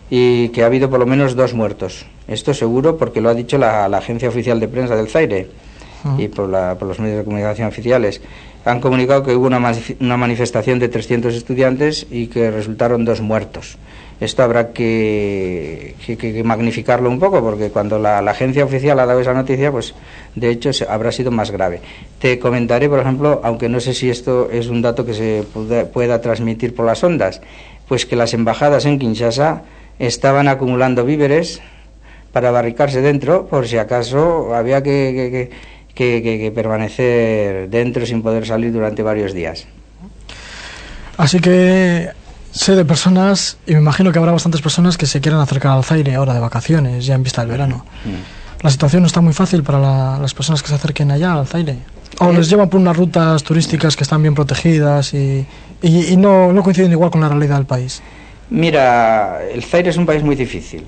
y 0.09 0.47
que 0.49 0.63
ha 0.63 0.67
habido 0.67 0.89
por 0.89 1.01
lo 1.01 1.05
menos 1.05 1.35
dos 1.35 1.53
muertos. 1.53 2.05
Esto 2.29 2.53
seguro 2.53 2.97
porque 2.97 3.19
lo 3.19 3.27
ha 3.27 3.33
dicho 3.33 3.57
la 3.57 3.83
agencia 3.87 4.29
oficial 4.29 4.61
de 4.61 4.69
prensa 4.69 4.95
del 4.95 5.09
Zaire 5.09 5.49
y 6.17 6.27
por, 6.27 6.49
los 6.49 6.99
medios 6.99 7.19
de 7.19 7.23
comunicación 7.23 7.67
oficiales. 7.67 8.21
Han 8.65 8.81
comunicado 8.81 9.23
que 9.23 9.35
hubo 9.35 9.47
una, 9.47 10.17
manifestación 10.17 10.79
de 10.79 10.89
300 10.89 11.33
estudiantes 11.33 12.07
y 12.11 12.27
que 12.27 12.51
resultaron 12.51 13.05
dos 13.05 13.21
muertos. 13.21 13.77
Esto 14.19 14.43
habrá 14.43 14.73
que, 14.73 15.95
magnificarlo 16.43 17.09
un 17.09 17.19
poco 17.19 17.41
porque 17.41 17.69
cuando 17.69 17.97
la, 17.97 18.19
agencia 18.19 18.65
oficial 18.65 18.99
ha 18.99 19.05
dado 19.05 19.21
esa 19.21 19.33
noticia, 19.33 19.71
pues 19.71 19.95
de 20.35 20.49
hecho 20.49 20.71
habrá 20.89 21.11
sido 21.11 21.31
más 21.31 21.51
grave. 21.51 21.81
Te 22.19 22.37
comentaré, 22.37 22.89
por 22.89 22.99
ejemplo, 22.99 23.39
aunque 23.43 23.69
no 23.69 23.79
sé 23.79 23.93
si 23.93 24.09
esto 24.09 24.49
es 24.51 24.67
un 24.67 24.81
dato 24.81 25.05
que 25.05 25.13
se 25.13 25.45
pueda 25.93 26.19
transmitir 26.19 26.75
por 26.75 26.85
las 26.85 27.03
ondas, 27.03 27.41
pues 27.87 28.05
que 28.05 28.17
las 28.17 28.33
embajadas 28.33 28.85
en 28.85 28.99
Kinshasa 28.99 29.63
estaban 29.99 30.47
acumulando 30.47 31.05
víveres 31.05 31.61
para 32.31 32.51
barricarse 32.51 33.01
dentro 33.01 33.47
por 33.47 33.67
si 33.67 33.77
acaso 33.77 34.53
había 34.55 34.83
que, 34.83 35.49
que, 35.49 35.51
permanecer 36.53 37.69
dentro 37.69 38.05
sin 38.05 38.21
poder 38.21 38.45
salir 38.45 38.71
durante 38.71 39.03
varios 39.03 39.33
días. 39.33 39.67
Así 41.17 41.39
que 41.39 42.09
sé 42.51 42.75
de 42.75 42.85
personas, 42.85 43.57
y 43.67 43.73
me 43.73 43.79
imagino 43.79 44.11
que 44.11 44.19
habrá 44.19 44.31
bastantes 44.31 44.61
personas 44.61 44.97
que 44.97 45.05
se 45.05 45.21
quieran 45.21 45.41
acercar 45.41 45.73
al 45.73 45.83
Zaire 45.83 46.15
ahora 46.15 46.33
de 46.33 46.39
vacaciones, 46.39 47.05
ya 47.05 47.15
en 47.15 47.23
vista 47.23 47.41
del 47.41 47.51
verano. 47.51 47.85
Mm. 48.05 48.63
La 48.63 48.69
situación 48.69 49.03
no 49.03 49.07
está 49.07 49.21
muy 49.21 49.33
fácil 49.33 49.63
para 49.63 50.17
las 50.17 50.33
personas 50.33 50.61
que 50.61 50.69
se 50.69 50.75
acerquen 50.75 51.11
allá 51.11 51.33
al 51.33 51.47
Zaire. 51.47 51.77
O 52.19 52.31
les 52.31 52.49
llevan 52.49 52.69
por 52.69 52.79
unas 52.79 52.97
rutas 52.97 53.43
turísticas 53.43 53.95
que 53.95 54.03
están 54.03 54.21
bien 54.21 54.35
protegidas 54.35 55.13
y, 55.13 55.45
y, 55.81 56.17
no, 56.17 56.51
no 56.51 56.63
coinciden 56.63 56.91
igual 56.91 57.11
con 57.11 57.21
la 57.21 57.29
realidad 57.29 57.55
del 57.55 57.65
país. 57.65 58.01
Mira, 58.49 59.39
el 59.53 59.63
Zaire 59.63 59.91
es 59.91 59.97
un 59.97 60.05
país 60.05 60.23
muy 60.23 60.35
difícil. 60.35 60.83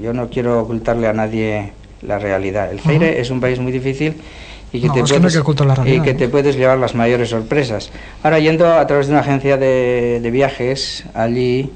Yo 0.00 0.12
no 0.12 0.28
quiero 0.28 0.60
ocultarle 0.60 1.08
a 1.08 1.12
nadie 1.12 1.72
la 2.02 2.18
realidad. 2.18 2.70
El 2.70 2.80
Zaire 2.80 3.20
es 3.20 3.30
un 3.30 3.40
país 3.40 3.58
muy 3.58 3.72
difícil 3.72 4.14
y 4.72 4.80
que, 4.80 4.88
te 4.90 5.02
puedes, 5.02 5.40
y 5.86 6.00
que 6.00 6.14
te 6.14 6.28
puedes 6.28 6.56
llevar 6.56 6.78
las 6.78 6.94
mayores 6.94 7.30
sorpresas. 7.30 7.90
Ahora, 8.22 8.38
yendo 8.38 8.72
a 8.72 8.86
través 8.86 9.06
de 9.06 9.12
una 9.12 9.20
agencia 9.20 9.56
de, 9.56 10.20
de 10.22 10.30
viajes 10.30 11.04
allí, 11.14 11.70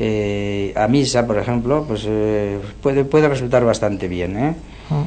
eh, 0.00 0.72
a 0.76 0.86
Misa, 0.86 1.26
por 1.26 1.38
ejemplo, 1.38 1.84
pues 1.86 2.04
eh, 2.06 2.56
puede, 2.80 3.04
puede 3.04 3.28
resultar 3.28 3.64
bastante 3.64 4.06
bien. 4.06 4.38
¿eh? 4.38 4.54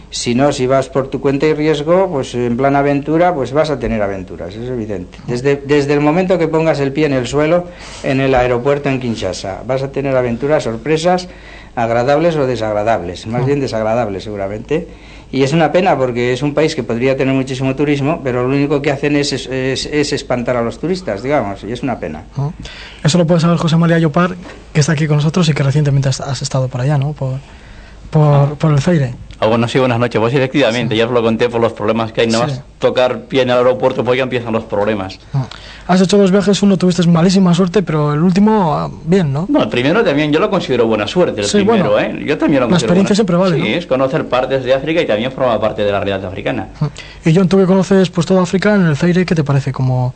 Si 0.10 0.36
no, 0.36 0.52
si 0.52 0.68
vas 0.68 0.90
por 0.90 1.08
tu 1.08 1.22
cuenta 1.22 1.46
y 1.46 1.54
riesgo, 1.54 2.10
pues 2.12 2.36
en 2.36 2.58
plan 2.58 2.76
aventura, 2.76 3.34
pues 3.34 3.54
vas 3.54 3.70
a 3.70 3.80
tener 3.80 4.02
aventuras, 4.02 4.54
es 4.54 4.70
evidente. 4.70 5.18
Desde, 5.28 5.56
desde 5.56 5.94
el 5.94 6.02
momento 6.02 6.38
que 6.38 6.50
pongas 6.50 6.82
el 6.82 6.92
pie 6.92 7.06
en 7.06 7.14
el 7.14 7.26
suelo 7.26 7.68
en 8.04 8.20
el 8.20 8.36
aeropuerto 8.36 8.90
en 8.90 9.00
Kinshasa, 9.00 9.64
vas 9.66 9.82
a 9.82 9.92
tener 9.94 10.16
aventuras, 10.16 10.64
sorpresas 10.64 11.30
agradables 11.76 12.36
o 12.36 12.46
desagradables, 12.46 13.28
más 13.28 13.46
bien 13.46 13.60
desagradables 13.60 14.24
seguramente. 14.24 14.88
Y 15.34 15.44
es 15.44 15.54
una 15.54 15.72
pena 15.72 15.98
porque 15.98 16.34
es 16.34 16.42
un 16.42 16.54
país 16.54 16.76
que 16.76 16.84
podría 16.84 17.16
tener 17.16 17.34
muchísimo 17.34 17.74
turismo, 17.74 18.20
pero 18.22 18.44
lo 18.44 18.50
único 18.50 18.82
que 18.82 18.92
hacen 18.92 19.16
es, 19.16 19.32
es, 19.32 19.86
espantar 20.14 20.58
a 20.58 20.62
los 20.62 20.78
turistas, 20.78 21.24
digamos, 21.24 21.64
y 21.64 21.72
es 21.72 21.84
una 21.84 22.00
pena. 22.00 22.26
Eso 23.02 23.18
lo 23.18 23.26
puede 23.26 23.40
saber 23.40 23.58
José 23.58 23.78
María 23.78 23.98
Llopar, 23.98 24.36
que 24.74 24.82
está 24.82 24.92
aquí 24.92 25.08
con 25.08 25.18
nosotros 25.18 25.48
y 25.48 25.54
que 25.54 25.64
recientemente 25.64 26.10
has, 26.10 26.42
estado 26.42 26.68
por 26.68 26.82
allá, 26.82 26.98
¿no? 26.98 27.14
Por, 27.14 27.40
por, 28.10 28.58
por 28.58 28.74
el 28.74 28.82
Feire. 28.82 29.14
Ah, 29.44 29.48
bueno, 29.48 29.68
sí, 29.68 29.80
buenas 29.80 29.98
noches. 29.98 30.22
Pues 30.22 30.36
efectivamente, 30.36 30.96
ya 30.96 31.08
os 31.08 31.12
lo 31.12 31.24
conté 31.24 31.50
por 31.50 31.60
los 31.60 31.74
problemas 31.74 32.12
que 32.12 32.22
hay. 32.22 32.28
Nada 32.28 32.46
más 32.46 32.62
tocar 32.78 33.22
pie 33.22 33.42
en 33.42 33.50
el 33.50 33.58
aeropuerto, 33.58 34.04
pues 34.04 34.16
ya 34.16 34.22
empiezan 34.22 34.54
los 34.54 34.66
problemas. 34.66 35.18
Ah. 35.34 35.48
Has 35.88 36.00
hecho 36.00 36.16
dos 36.20 36.32
viajes, 36.32 36.62
uno 36.62 36.78
tuviste 36.78 37.08
malísima 37.08 37.52
suerte, 37.56 37.82
pero 37.82 38.14
el 38.14 38.22
último, 38.22 38.76
ah, 38.76 38.88
bien, 39.04 39.34
¿no? 39.34 39.48
No, 39.50 39.64
el 39.64 39.70
primero 39.70 40.04
también 40.04 40.32
yo 40.32 40.40
lo 40.40 40.52
considero 40.52 40.86
buena 40.86 41.08
suerte, 41.08 41.42
el 41.42 41.50
primero, 41.50 42.00
¿eh? 42.00 42.24
Yo 42.24 42.38
también 42.38 42.62
lo 42.62 42.70
La 42.70 42.78
experiencia 42.78 43.16
siempre 43.16 43.36
vale, 43.36 43.60
Sí, 43.60 43.68
es 43.74 43.88
conocer 43.88 44.28
partes 44.28 44.64
de 44.64 44.76
África 44.76 45.02
y 45.02 45.08
también 45.08 45.32
forma 45.32 45.60
parte 45.60 45.84
de 45.84 45.92
la 45.92 46.00
realidad 46.00 46.24
africana. 46.24 46.68
Y 47.26 47.36
John, 47.36 47.50
tú 47.50 47.58
que 47.58 47.66
conoces 47.66 48.12
pues 48.12 48.28
toda 48.28 48.44
África, 48.44 48.76
en 48.76 48.86
el 48.86 48.96
Zaire, 48.96 49.26
¿qué 49.26 49.34
te 49.34 49.44
parece 49.44 49.72
como, 49.72 50.14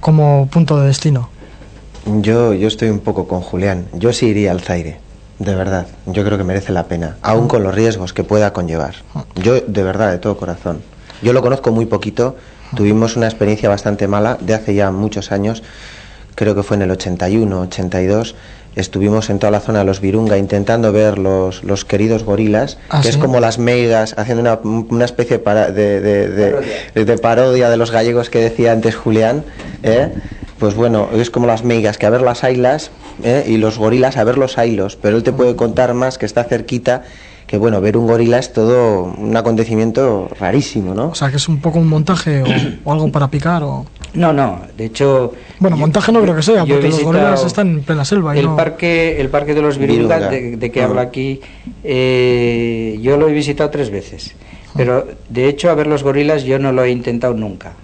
como 0.00 0.48
punto 0.50 0.80
de 0.80 0.88
destino? 0.88 1.28
Yo, 2.06 2.52
yo 2.54 2.66
estoy 2.66 2.88
un 2.88 2.98
poco 2.98 3.28
con 3.28 3.40
Julián. 3.40 3.86
Yo 3.92 4.12
sí 4.12 4.26
iría 4.26 4.50
al 4.50 4.60
Zaire. 4.60 5.03
De 5.38 5.54
verdad, 5.54 5.86
yo 6.06 6.24
creo 6.24 6.38
que 6.38 6.44
merece 6.44 6.72
la 6.72 6.84
pena, 6.84 7.16
aún 7.22 7.48
con 7.48 7.62
los 7.62 7.74
riesgos 7.74 8.12
que 8.12 8.22
pueda 8.22 8.52
conllevar. 8.52 8.94
Yo, 9.34 9.60
de 9.60 9.82
verdad, 9.82 10.10
de 10.12 10.18
todo 10.18 10.36
corazón. 10.36 10.82
Yo 11.22 11.32
lo 11.32 11.42
conozco 11.42 11.72
muy 11.72 11.86
poquito, 11.86 12.36
tuvimos 12.76 13.16
una 13.16 13.26
experiencia 13.26 13.68
bastante 13.68 14.06
mala 14.06 14.38
de 14.40 14.54
hace 14.54 14.74
ya 14.74 14.90
muchos 14.90 15.32
años, 15.32 15.62
creo 16.34 16.54
que 16.54 16.62
fue 16.62 16.76
en 16.76 16.82
el 16.82 16.90
81, 16.92 17.60
82, 17.62 18.36
estuvimos 18.76 19.30
en 19.30 19.38
toda 19.38 19.50
la 19.50 19.60
zona 19.60 19.80
de 19.80 19.84
los 19.84 20.00
Virunga 20.00 20.36
intentando 20.38 20.92
ver 20.92 21.18
los, 21.18 21.64
los 21.64 21.84
queridos 21.84 22.24
gorilas, 22.24 22.78
¿Ah, 22.90 23.00
que 23.02 23.08
es 23.08 23.16
como 23.16 23.40
las 23.40 23.58
meigas, 23.58 24.14
haciendo 24.18 24.40
una, 24.40 24.58
una 24.62 25.04
especie 25.04 25.38
de, 25.38 25.72
de, 25.72 26.28
de, 26.94 27.04
de, 27.04 27.18
parodia 27.18 27.68
de 27.70 27.76
los 27.76 27.90
gallegos 27.90 28.30
que 28.30 28.40
decía 28.40 28.72
antes 28.72 28.96
Julián. 28.96 29.44
¿eh? 29.82 30.10
Pues 30.58 30.74
bueno, 30.74 31.08
es 31.12 31.30
como 31.30 31.46
las 31.46 31.64
meigas, 31.64 31.98
que 31.98 32.06
a 32.06 32.10
ver 32.10 32.22
las 32.22 32.44
ailas 32.44 32.90
¿eh? 33.22 33.44
y 33.46 33.56
los 33.56 33.78
gorilas 33.78 34.16
a 34.16 34.24
ver 34.24 34.38
los 34.38 34.58
ailos, 34.58 34.96
pero 35.00 35.16
él 35.16 35.22
te 35.22 35.32
puede 35.32 35.56
contar 35.56 35.94
más 35.94 36.18
que 36.18 36.26
está 36.26 36.44
cerquita 36.44 37.02
que 37.46 37.58
bueno, 37.58 37.80
ver 37.80 37.96
un 37.96 38.06
gorila 38.06 38.38
es 38.38 38.52
todo 38.52 39.04
un 39.04 39.36
acontecimiento 39.36 40.30
rarísimo, 40.38 40.94
¿no? 40.94 41.08
O 41.08 41.14
sea, 41.14 41.30
que 41.30 41.36
es 41.36 41.48
un 41.48 41.60
poco 41.60 41.78
un 41.78 41.88
montaje 41.88 42.42
o, 42.84 42.92
algo 42.92 43.12
para 43.12 43.28
picar 43.28 43.62
o... 43.62 43.84
No, 44.14 44.32
no, 44.32 44.62
de 44.76 44.86
hecho... 44.86 45.34
Bueno, 45.58 45.76
montaje 45.76 46.10
no 46.10 46.22
creo 46.22 46.34
que 46.34 46.42
sea, 46.42 46.64
porque 46.64 46.88
los 46.88 47.02
gorilas 47.02 47.44
están 47.44 47.68
en 47.68 47.82
plena 47.82 48.04
selva. 48.04 48.36
el, 48.36 48.48
parque, 48.50 49.20
el 49.20 49.28
parque 49.28 49.54
de 49.54 49.62
los 49.62 49.76
Virunga, 49.76 50.20
de, 50.30 50.70
que 50.72 50.82
habla 50.82 51.02
aquí, 51.02 51.40
eh, 51.82 52.98
yo 53.02 53.16
lo 53.16 53.28
he 53.28 53.32
visitado 53.32 53.70
tres 53.70 53.90
veces. 53.90 54.34
Pero 54.76 55.06
de 55.28 55.48
hecho, 55.48 55.70
a 55.70 55.74
ver 55.74 55.86
los 55.86 56.02
gorilas 56.02 56.44
yo 56.44 56.58
no 56.58 56.72
lo 56.72 56.82
he 56.82 56.90
intentado 56.90 57.34
nunca. 57.34 57.74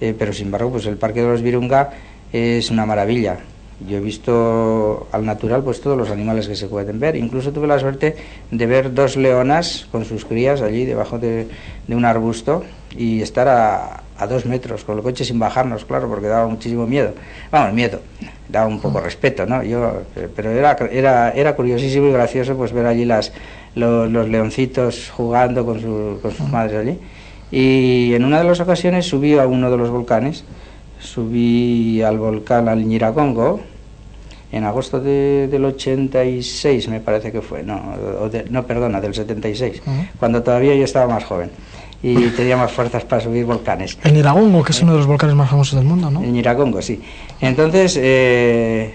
Eh, 0.00 0.14
pero 0.18 0.32
sin 0.32 0.46
embargo, 0.46 0.70
pues 0.70 0.86
el 0.86 0.96
parque 0.96 1.22
de 1.22 1.28
los 1.28 1.42
Virunga 1.42 1.90
es 2.32 2.70
una 2.70 2.86
maravilla. 2.86 3.38
Yo 3.86 3.98
he 3.98 4.00
visto 4.00 5.06
al 5.12 5.24
natural 5.24 5.62
pues 5.62 5.80
todos 5.80 5.96
los 5.96 6.10
animales 6.10 6.48
que 6.48 6.56
se 6.56 6.66
pueden 6.66 6.98
ver. 6.98 7.14
Incluso 7.14 7.52
tuve 7.52 7.68
la 7.68 7.78
suerte 7.78 8.16
de 8.50 8.66
ver 8.66 8.92
dos 8.92 9.16
leonas 9.16 9.86
con 9.92 10.04
sus 10.04 10.24
crías 10.24 10.62
allí 10.62 10.84
debajo 10.84 11.18
de, 11.18 11.46
un 11.88 12.04
arbusto 12.04 12.64
y 12.96 13.22
estar 13.22 13.46
a, 13.46 14.02
a, 14.18 14.26
dos 14.26 14.46
metros 14.46 14.82
con 14.82 14.96
el 14.96 15.04
coche 15.04 15.24
sin 15.24 15.38
bajarnos, 15.38 15.84
claro, 15.84 16.08
porque 16.08 16.26
daba 16.26 16.48
muchísimo 16.48 16.88
miedo. 16.88 17.14
Vamos, 17.52 17.72
miedo, 17.72 18.00
daba 18.48 18.66
un 18.66 18.80
poco 18.80 18.98
respeto, 18.98 19.46
¿no? 19.46 19.62
Yo, 19.62 20.02
pero 20.34 20.50
era, 20.50 20.76
era, 20.90 21.30
era 21.30 21.54
curiosísimo 21.54 22.08
y 22.08 22.12
gracioso 22.12 22.56
pues 22.56 22.72
ver 22.72 22.86
allí 22.86 23.04
las, 23.04 23.32
los, 23.76 24.28
leoncitos 24.28 25.08
jugando 25.10 25.64
con, 25.64 26.18
con 26.18 26.32
sus 26.32 26.48
madres 26.48 26.80
allí. 26.80 26.98
Y 27.50 28.12
en 28.14 28.24
una 28.24 28.38
de 28.38 28.44
las 28.44 28.60
ocasiones 28.60 29.06
subí 29.06 29.38
a 29.38 29.46
uno 29.46 29.70
de 29.70 29.76
los 29.76 29.90
volcanes 29.90 30.44
subí 31.00 32.02
al 32.02 32.18
volcán 32.18 32.68
al 32.68 32.84
Ñiragongo 32.84 33.60
en 34.50 34.64
agosto 34.64 35.00
del 35.00 35.62
86 35.62 36.88
me 36.88 37.00
parece 37.00 37.30
que 37.30 37.42
fue, 37.42 37.62
no, 37.62 37.94
no 38.48 38.66
perdona, 38.66 38.98
del 38.98 39.14
76, 39.14 39.82
cuando 40.18 40.42
todavía 40.42 40.74
yo 40.74 40.84
estaba 40.84 41.06
más 41.12 41.24
joven 41.24 41.50
y 42.02 42.14
tenía 42.28 42.56
más 42.56 42.72
fuerzas 42.72 43.04
para 43.04 43.20
subir 43.20 43.44
volcanes. 43.44 43.98
El 44.04 44.14
Ñiragongo, 44.14 44.62
que 44.62 44.72
es 44.72 44.80
uno 44.80 44.92
de 44.92 44.98
los 44.98 45.06
volcanes 45.06 45.36
más 45.36 45.50
famosos 45.50 45.74
del 45.78 45.84
mundo, 45.84 46.10
¿no? 46.10 46.22
El 46.22 46.32
Ñiragongo, 46.32 46.80
sí. 46.80 46.98
Entonces, 47.42 47.98
eh, 48.00 48.94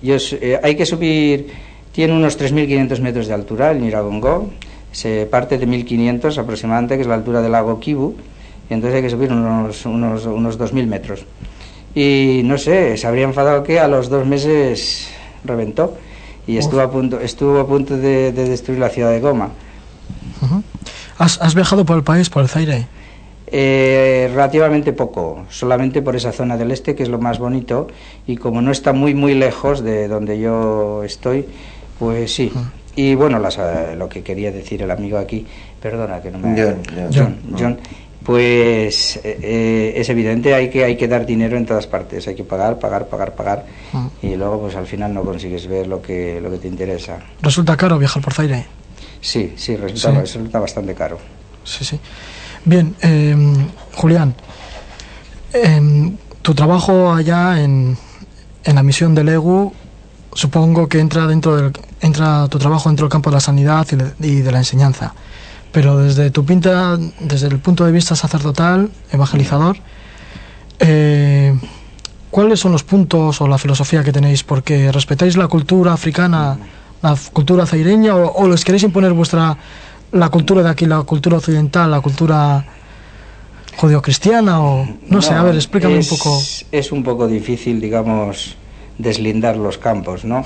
yo, 0.00 0.16
eh, 0.40 0.58
hay 0.62 0.74
que 0.74 0.86
subir, 0.86 1.52
tiene 1.92 2.14
unos 2.14 2.38
3.500 2.40 3.00
metros 3.00 3.26
de 3.26 3.34
altura 3.34 3.72
el 3.72 3.82
Ñiragongo, 3.82 4.52
se 4.94 5.26
parte 5.26 5.58
de 5.58 5.66
1.500 5.66 6.38
aproximadamente, 6.38 6.94
que 6.94 7.02
es 7.02 7.08
la 7.08 7.14
altura 7.14 7.42
del 7.42 7.52
lago 7.52 7.80
Kibu, 7.80 8.14
y 8.70 8.74
entonces 8.74 8.96
hay 8.96 9.02
que 9.02 9.10
subir 9.10 9.32
unos, 9.32 9.84
unos, 9.84 10.24
unos 10.24 10.58
2.000 10.58 10.86
metros. 10.86 11.26
Y 11.94 12.42
no 12.44 12.56
sé, 12.58 12.96
se 12.96 13.06
habría 13.06 13.24
enfadado 13.24 13.62
que 13.64 13.80
a 13.80 13.88
los 13.88 14.08
dos 14.08 14.24
meses 14.24 15.08
reventó 15.44 15.96
y 16.46 16.58
estuvo 16.58 16.80
a 16.80 16.90
punto, 16.90 17.20
estuvo 17.20 17.58
a 17.58 17.66
punto 17.66 17.96
de, 17.96 18.32
destruir 18.32 18.78
la 18.78 18.88
ciudad 18.88 19.10
de 19.10 19.20
Goma. 19.20 19.50
¿Has, 21.18 21.54
viajado 21.54 21.84
por 21.84 21.96
el 21.96 22.04
país, 22.04 22.30
por 22.30 22.42
el 22.42 22.48
Zaire? 22.48 22.86
Eh, 23.46 24.30
relativamente 24.32 24.92
poco, 24.92 25.44
solamente 25.50 26.02
por 26.02 26.16
esa 26.16 26.32
zona 26.32 26.56
del 26.56 26.70
este, 26.70 26.94
que 26.94 27.02
es 27.02 27.08
lo 27.08 27.18
más 27.18 27.38
bonito, 27.38 27.88
y 28.26 28.36
como 28.36 28.62
no 28.62 28.70
está 28.70 28.92
muy, 28.92 29.14
muy 29.14 29.34
lejos 29.34 29.82
de 29.82 30.08
donde 30.08 30.38
yo 30.38 31.02
estoy, 31.04 31.46
pues 31.98 32.34
sí. 32.34 32.52
Y 32.96 33.14
bueno, 33.14 33.38
las, 33.38 33.58
eh, 33.58 33.94
lo 33.96 34.08
que 34.08 34.22
quería 34.22 34.52
decir 34.52 34.82
el 34.82 34.90
amigo 34.90 35.18
aquí, 35.18 35.46
perdona 35.80 36.20
que 36.20 36.30
no 36.30 36.38
me... 36.38 36.60
John, 36.60 36.82
John, 37.12 37.38
John. 37.58 37.78
Pues 38.24 39.20
eh, 39.22 39.92
es 39.96 40.08
evidente 40.08 40.54
hay 40.54 40.70
que 40.70 40.82
hay 40.82 40.96
que 40.96 41.06
dar 41.06 41.26
dinero 41.26 41.58
en 41.58 41.66
todas 41.66 41.86
partes 41.86 42.26
hay 42.26 42.34
que 42.34 42.42
pagar 42.42 42.78
pagar 42.78 43.06
pagar 43.06 43.34
pagar 43.34 43.66
ah. 43.92 44.08
y 44.22 44.34
luego 44.34 44.62
pues 44.62 44.76
al 44.76 44.86
final 44.86 45.12
no 45.12 45.22
consigues 45.22 45.66
ver 45.66 45.86
lo 45.86 46.00
que 46.00 46.40
lo 46.40 46.50
que 46.50 46.56
te 46.56 46.66
interesa. 46.66 47.18
Resulta 47.42 47.76
caro 47.76 47.98
viajar 47.98 48.22
por 48.22 48.32
Zaire. 48.32 48.64
Sí 49.20 49.52
sí 49.56 49.76
resulta, 49.76 50.22
resulta 50.22 50.58
bastante 50.58 50.94
caro. 50.94 51.18
Sí 51.64 51.84
sí. 51.84 52.00
Bien 52.64 52.94
em, 53.02 53.68
Julián 53.94 54.34
em, 55.52 56.16
tu 56.40 56.54
trabajo 56.54 57.12
allá 57.12 57.62
en, 57.62 57.94
en 58.64 58.74
la 58.74 58.82
misión 58.82 59.14
del 59.14 59.28
EGU 59.28 59.70
supongo 60.34 60.88
que 60.88 61.00
entra 61.00 61.26
dentro 61.26 61.56
del 61.56 61.72
entra 62.00 62.46
tu 62.48 62.58
trabajo 62.58 62.88
dentro 62.88 63.06
del 63.06 63.12
campo 63.12 63.30
de 63.30 63.34
la 63.34 63.40
sanidad 63.40 63.86
y 64.20 64.40
de 64.40 64.52
la 64.52 64.58
enseñanza 64.58 65.14
pero 65.74 65.98
desde 65.98 66.30
tu 66.30 66.44
pinta, 66.44 66.96
desde 67.18 67.48
el 67.48 67.58
punto 67.58 67.84
de 67.84 67.90
vista 67.90 68.14
sacerdotal, 68.14 68.90
evangelizador, 69.10 69.76
eh, 70.78 71.52
¿cuáles 72.30 72.60
son 72.60 72.70
los 72.70 72.84
puntos 72.84 73.40
o 73.40 73.48
la 73.48 73.58
filosofía 73.58 74.04
que 74.04 74.12
tenéis? 74.12 74.44
Porque 74.44 74.92
respetáis 74.92 75.36
la 75.36 75.48
cultura 75.48 75.92
africana, 75.92 76.56
la 77.02 77.16
cultura 77.32 77.66
zaireña, 77.66 78.14
o, 78.14 78.46
les 78.46 78.64
queréis 78.64 78.84
imponer 78.84 79.12
vuestra 79.14 79.58
la 80.12 80.28
cultura 80.28 80.62
de 80.62 80.70
aquí, 80.70 80.86
la 80.86 81.02
cultura 81.02 81.38
occidental, 81.38 81.90
la 81.90 82.00
cultura 82.00 82.64
judio-cristiana, 83.76 84.60
o 84.60 84.86
no, 85.08 85.22
sé, 85.22 85.34
a 85.34 85.42
ver, 85.42 85.56
explícame 85.56 85.98
un 85.98 86.06
poco. 86.06 86.40
Es 86.70 86.92
un 86.92 87.02
poco 87.02 87.26
difícil, 87.26 87.80
digamos, 87.80 88.56
deslindar 88.98 89.56
los 89.56 89.78
campos, 89.78 90.24
¿no? 90.24 90.44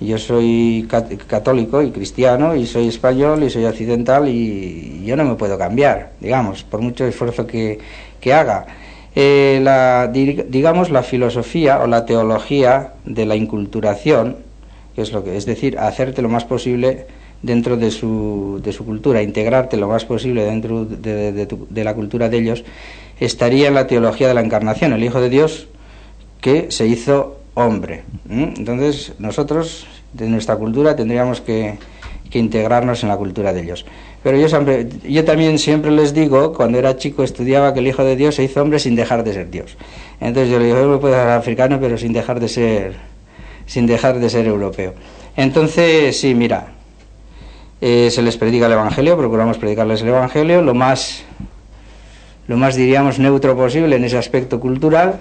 Yo 0.00 0.18
soy 0.18 0.86
católico 1.26 1.82
y 1.82 1.90
cristiano 1.90 2.54
y 2.54 2.66
soy 2.66 2.88
español 2.88 3.42
y 3.42 3.50
soy 3.50 3.64
occidental 3.64 4.28
y 4.28 5.02
yo 5.04 5.16
no 5.16 5.24
me 5.24 5.34
puedo 5.34 5.58
cambiar, 5.58 6.12
digamos, 6.20 6.62
por 6.62 6.80
mucho 6.80 7.04
esfuerzo 7.04 7.46
que, 7.46 7.80
haga. 8.32 8.66
Eh, 9.14 9.58
la, 9.62 10.06
digamos, 10.06 10.90
la 10.90 11.02
filosofía 11.02 11.80
o 11.80 11.86
la 11.86 12.04
teología 12.04 12.92
de 13.04 13.26
la 13.26 13.34
inculturación, 13.34 14.36
que 14.94 15.02
es 15.02 15.12
lo 15.12 15.24
que 15.24 15.36
es 15.36 15.46
decir, 15.46 15.78
hacerte 15.78 16.22
lo 16.22 16.28
más 16.28 16.44
posible 16.44 17.06
dentro 17.42 17.76
de 17.76 17.90
su, 17.90 18.60
de 18.62 18.72
su 18.72 18.84
cultura, 18.84 19.22
integrarte 19.22 19.76
lo 19.76 19.88
más 19.88 20.04
posible 20.04 20.44
dentro 20.44 20.84
de, 20.84 21.32
de 21.46 21.84
la 21.84 21.94
cultura 21.94 22.28
de 22.28 22.38
ellos, 22.38 22.64
estaría 23.18 23.68
en 23.68 23.74
la 23.74 23.86
teología 23.86 24.28
de 24.28 24.34
la 24.34 24.42
encarnación, 24.42 24.92
el 24.92 25.02
Hijo 25.02 25.20
de 25.20 25.30
Dios 25.30 25.68
que 26.40 26.70
se 26.70 26.86
hizo 26.86 27.38
hombre. 27.58 28.04
Entonces, 28.28 29.12
nosotros, 29.18 29.86
de 30.12 30.28
nuestra 30.28 30.56
cultura, 30.56 30.94
tendríamos 30.96 31.40
que, 31.40 31.78
integrarnos 32.30 33.02
en 33.02 33.08
la 33.08 33.16
cultura 33.16 33.54
de 33.54 33.62
ellos. 33.62 33.86
Pero 34.22 34.36
yo, 34.36 34.48
siempre, 34.48 34.86
yo 35.08 35.24
también 35.24 35.58
siempre 35.58 35.90
les 35.90 36.12
digo, 36.12 36.52
cuando 36.52 36.78
era 36.78 36.96
chico 36.96 37.22
estudiaba 37.22 37.72
que 37.72 37.80
el 37.80 37.86
Hijo 37.86 38.04
de 38.04 38.16
Dios 38.16 38.34
se 38.34 38.44
hizo 38.44 38.60
hombre 38.60 38.78
sin 38.78 38.94
dejar 38.96 39.24
de 39.24 39.32
ser 39.32 39.50
Dios. 39.50 39.76
Entonces 40.20 40.52
yo 40.52 40.58
le 40.58 40.66
digo, 40.66 40.86
me 40.86 40.98
puedo 40.98 41.14
ser 41.14 41.28
africano, 41.28 41.78
pero 41.80 41.96
sin 41.96 42.12
dejar 42.12 42.38
de 42.38 42.48
ser, 42.48 42.96
sin 43.64 43.86
dejar 43.86 44.18
de 44.18 44.28
ser 44.28 44.46
europeo. 44.46 44.92
Entonces, 45.36 46.20
sí, 46.20 46.34
mira, 46.34 46.74
eh, 47.80 48.10
se 48.10 48.20
les 48.22 48.36
predica 48.36 48.66
el 48.66 48.72
Evangelio, 48.72 49.16
procuramos 49.16 49.56
predicarles 49.56 50.02
el 50.02 50.08
Evangelio, 50.08 50.60
lo 50.60 50.74
más, 50.74 51.24
lo 52.46 52.58
más 52.58 52.76
diríamos 52.76 53.18
neutro 53.18 53.56
posible 53.56 53.96
en 53.96 54.04
ese 54.04 54.18
aspecto 54.18 54.60
cultural, 54.60 55.20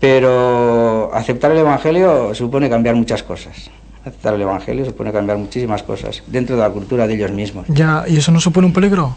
pero 0.00 1.10
aceptar 1.14 1.52
el 1.52 1.58
Evangelio 1.58 2.34
supone 2.34 2.68
cambiar 2.68 2.94
muchas 2.94 3.22
cosas. 3.22 3.70
Aceptar 4.00 4.34
el 4.34 4.42
Evangelio 4.42 4.84
supone 4.84 5.12
cambiar 5.12 5.38
muchísimas 5.38 5.82
cosas 5.82 6.22
dentro 6.26 6.56
de 6.56 6.62
la 6.62 6.70
cultura 6.70 7.06
de 7.06 7.14
ellos 7.14 7.32
mismos. 7.32 7.66
Ya, 7.68 8.04
¿y 8.06 8.16
eso 8.16 8.30
no 8.30 8.40
supone 8.40 8.66
un 8.66 8.72
peligro? 8.72 9.16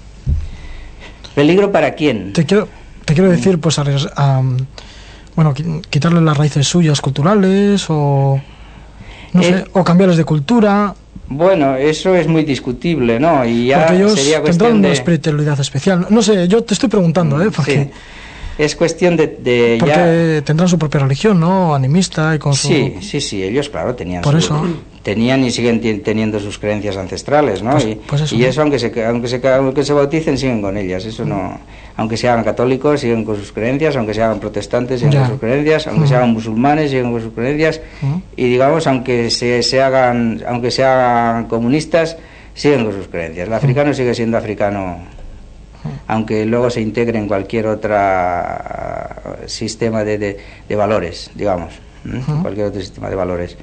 ¿Peligro 1.35 1.71
para 1.71 1.93
quién? 1.93 2.33
Te 2.33 2.45
quiero, 2.45 2.67
te 3.05 3.13
quiero 3.13 3.29
decir, 3.29 3.59
pues, 3.59 3.77
a, 3.79 4.41
bueno, 5.35 5.53
quitarle 5.89 6.21
las 6.21 6.37
raíces 6.37 6.67
suyas 6.67 7.01
culturales 7.01 7.85
o, 7.89 8.41
no 9.33 9.43
sé, 9.43 9.49
eh, 9.49 9.65
o 9.73 9.83
cambiarles 9.83 10.17
de 10.17 10.23
cultura. 10.23 10.95
Bueno, 11.27 11.75
eso 11.75 12.15
es 12.15 12.27
muy 12.27 12.43
discutible, 12.43 13.19
¿no? 13.19 13.45
Y 13.45 13.67
ya 13.67 13.85
porque 13.85 13.95
ellos 13.95 14.19
sería 14.19 14.41
cuestión 14.41 14.81
tendrán 14.81 15.39
una 15.39 15.61
especial. 15.61 16.07
No 16.09 16.21
sé, 16.23 16.47
yo 16.47 16.63
te 16.63 16.73
estoy 16.73 16.89
preguntando, 16.89 17.41
¿eh? 17.41 17.51
Porque 17.55 17.91
es 18.59 18.75
cuestión 18.75 19.15
de, 19.15 19.77
Porque 19.79 20.43
tendrán 20.45 20.67
su 20.67 20.77
propia 20.77 20.99
religión, 20.99 21.39
¿no? 21.39 21.73
Animista 21.73 22.35
y 22.35 22.39
con 22.39 22.53
su... 22.53 22.67
Sí, 22.67 22.97
sí, 22.99 23.21
sí, 23.21 23.41
ellos 23.41 23.69
claro 23.69 23.95
tenían 23.95 24.21
Por 24.21 24.35
eso. 24.35 24.61
tenían 25.01 25.45
y 25.45 25.51
siguen 25.51 25.79
teniendo 26.03 26.41
sus 26.41 26.59
creencias 26.59 26.97
ancestrales, 26.97 27.63
¿no? 27.63 27.71
Pues, 27.71 27.85
y, 27.85 27.95
pues 27.95 28.21
eso, 28.23 28.35
y, 28.35 28.43
eso, 28.43 28.61
aunque 28.61 28.77
se 28.77 29.05
aunque 29.05 29.29
se 29.29 29.47
aunque 29.47 29.83
se 29.85 29.93
bauticen 29.93 30.37
siguen 30.37 30.61
con 30.61 30.75
ellas, 30.75 31.05
eso 31.05 31.23
no 31.23 31.57
aunque 31.95 32.17
se 32.17 32.27
hagan 32.27 32.43
católicos 32.43 32.99
siguen 32.99 33.23
con 33.23 33.37
sus 33.37 33.53
creencias, 33.53 33.95
aunque 33.95 34.13
se 34.13 34.23
hagan 34.23 34.41
protestantes 34.41 34.99
siguen 34.99 35.19
con 35.19 35.29
sus 35.29 35.39
creencias, 35.39 35.87
aunque 35.87 36.07
se 36.07 36.15
hagan 36.15 36.31
musulmanes 36.31 36.89
siguen 36.89 37.13
con 37.13 37.21
sus 37.21 37.31
creencias 37.31 37.79
y 38.35 38.43
digamos 38.43 38.87
aunque 38.87 39.29
se, 39.29 39.63
se 39.63 39.81
hagan 39.81 40.43
aunque 40.45 40.69
se 40.69 40.83
hagan 40.83 41.45
comunistas 41.45 42.17
siguen 42.53 42.83
con 42.83 42.93
sus 42.93 43.07
creencias. 43.07 43.47
El 43.47 43.53
africano 43.53 43.93
sigue 43.93 44.13
siendo 44.13 44.37
africano 44.37 44.97
aunque 46.07 46.45
luego 46.45 46.69
se 46.69 46.81
integre 46.81 47.17
en 47.19 47.27
cualquier 47.27 47.67
otro 47.67 47.95
sistema 49.47 50.03
de, 50.03 50.37
de, 50.67 50.75
valores, 50.75 51.31
digamos, 51.35 51.73
cualquier 52.41 52.67
otro 52.67 52.81
sistema 52.81 53.09
de 53.09 53.15
valores. 53.15 53.57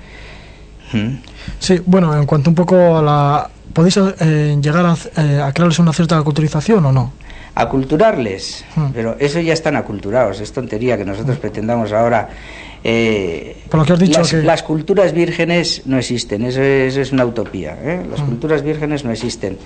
Sí, 1.58 1.80
bueno, 1.84 2.16
en 2.16 2.26
cuanto 2.26 2.50
un 2.50 2.54
poco 2.56 2.96
a 2.98 3.02
la, 3.02 3.50
¿podéis 3.72 3.96
eh, 4.20 4.56
llegar 4.60 4.86
a, 4.86 4.96
eh, 5.22 5.40
a 5.42 5.52
crearles 5.52 5.78
una 5.78 5.92
cierta 5.92 6.20
culturización 6.22 6.84
o 6.86 6.92
no? 6.92 7.12
aculturarles, 7.58 8.66
pero 8.92 9.16
eso 9.18 9.40
ya 9.40 9.54
están 9.54 9.76
aculturados, 9.76 10.40
es 10.40 10.52
tontería 10.52 10.98
que 10.98 11.06
nosotros 11.06 11.38
pretendamos 11.38 11.90
ahora. 11.90 12.28
eh, 12.84 13.62
Por 13.70 13.80
lo 13.80 13.86
que 13.86 13.94
has 13.94 13.98
dicho 13.98 14.18
las, 14.18 14.30
que- 14.30 14.42
las 14.42 14.62
culturas 14.62 15.12
vírgenes 15.14 15.80
no 15.86 15.96
existen, 15.98 16.42
eso 16.44 16.60
es, 16.60 16.92
eso 16.92 17.00
es 17.00 17.12
una 17.12 17.24
utopía. 17.24 17.74
¿eh? 17.80 18.04
Las 18.10 18.20
culturas 18.20 18.62
vírgenes 18.62 19.06
no 19.06 19.10
existen 19.10 19.56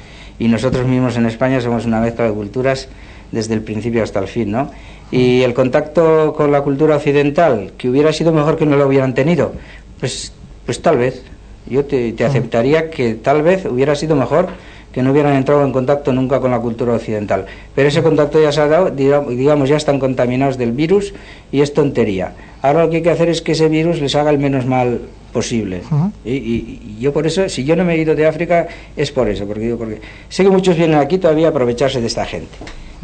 y 0.40 0.48
nosotros 0.48 0.86
mismos 0.88 1.16
en 1.16 1.26
España 1.26 1.60
somos 1.60 1.86
una 1.86 2.00
mezcla 2.00 2.24
de 2.24 2.32
culturas 2.32 2.88
desde 3.30 3.54
el 3.54 3.62
principio 3.62 4.02
hasta 4.02 4.18
el 4.18 4.26
fin, 4.26 4.50
¿no? 4.50 4.70
Y 5.12 5.42
el 5.42 5.54
contacto 5.54 6.34
con 6.36 6.50
la 6.50 6.62
cultura 6.62 6.96
occidental, 6.96 7.72
que 7.78 7.88
hubiera 7.88 8.12
sido 8.12 8.32
mejor 8.32 8.56
que 8.56 8.66
no 8.66 8.76
lo 8.76 8.86
hubieran 8.88 9.14
tenido, 9.14 9.52
pues, 10.00 10.32
pues 10.66 10.82
tal 10.82 10.98
vez. 10.98 11.22
Yo 11.66 11.84
te, 11.84 12.12
te 12.12 12.24
Hmm. 12.24 12.30
aceptaría 12.30 12.90
que 12.90 13.14
tal 13.14 13.42
vez 13.42 13.66
hubiera 13.66 13.94
sido 13.94 14.16
mejor 14.16 14.48
que 14.92 15.02
no 15.02 15.12
hubieran 15.12 15.36
entrado 15.36 15.62
en 15.64 15.70
contacto 15.72 16.12
nunca 16.12 16.40
con 16.40 16.50
la 16.50 16.58
cultura 16.58 16.94
occidental. 16.94 17.46
Pero 17.76 17.88
ese 17.88 18.02
contacto 18.02 18.42
ya 18.42 18.50
se 18.50 18.60
ha 18.60 18.66
dado, 18.66 18.90
diga- 18.90 19.24
digamos, 19.28 19.68
ya 19.68 19.76
están 19.76 20.00
contaminados 20.00 20.56
del 20.58 20.72
virus 20.72 21.12
y 21.52 21.60
es 21.60 21.72
tontería. 21.74 22.32
Ahora 22.62 22.84
lo 22.84 22.90
que 22.90 22.96
hay 22.96 23.02
que 23.02 23.10
hacer 23.10 23.28
es 23.28 23.40
que 23.42 23.52
ese 23.52 23.68
virus 23.68 24.00
les 24.00 24.14
haga 24.16 24.30
el 24.30 24.38
menos 24.38 24.66
mal 24.66 25.02
posible. 25.30 25.82
Ujú. 25.90 26.12
y, 26.24 26.32
y- 26.32 26.82
y 26.96 27.00
yo 27.00 27.12
por 27.12 27.26
eso, 27.26 27.48
si 27.48 27.64
yo 27.64 27.74
no 27.76 27.84
me 27.84 27.94
he 27.94 27.98
ido 27.98 28.14
de 28.14 28.26
África, 28.26 28.68
es 28.96 29.10
por 29.12 29.28
eso, 29.28 29.46
porque 29.46 29.60
digo, 29.64 29.78
porque 29.78 30.00
sé 30.28 30.42
que 30.44 30.50
muchos 30.50 30.76
vienen 30.76 30.98
aquí 30.98 31.18
todavía 31.18 31.46
a 31.46 31.50
aprovecharse 31.50 32.00
de 32.00 32.06
esta 32.06 32.24
gente. 32.26 32.50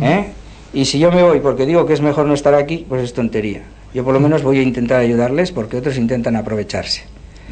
¿eh? 0.01 0.27
Y 0.75 0.85
si 0.85 0.99
yo 0.99 1.11
me 1.11 1.23
voy 1.23 1.41
porque 1.41 1.65
digo 1.65 1.87
que 1.87 1.95
es 1.95 2.01
mejor 2.01 2.27
no 2.27 2.35
estar 2.35 2.55
aquí, 2.55 2.85
pues 2.89 3.03
es 3.03 3.13
tontería. 3.15 3.63
Yo 3.95 4.05
por 4.05 4.13
lo 4.13 4.21
menos 4.21 4.43
voy 4.43 4.59
a 4.59 4.63
intentar 4.63 5.01
ayudarles 5.01 5.53
porque 5.53 5.79
otros 5.79 5.97
intentan 5.97 6.37
aprovecharse. 6.37 7.03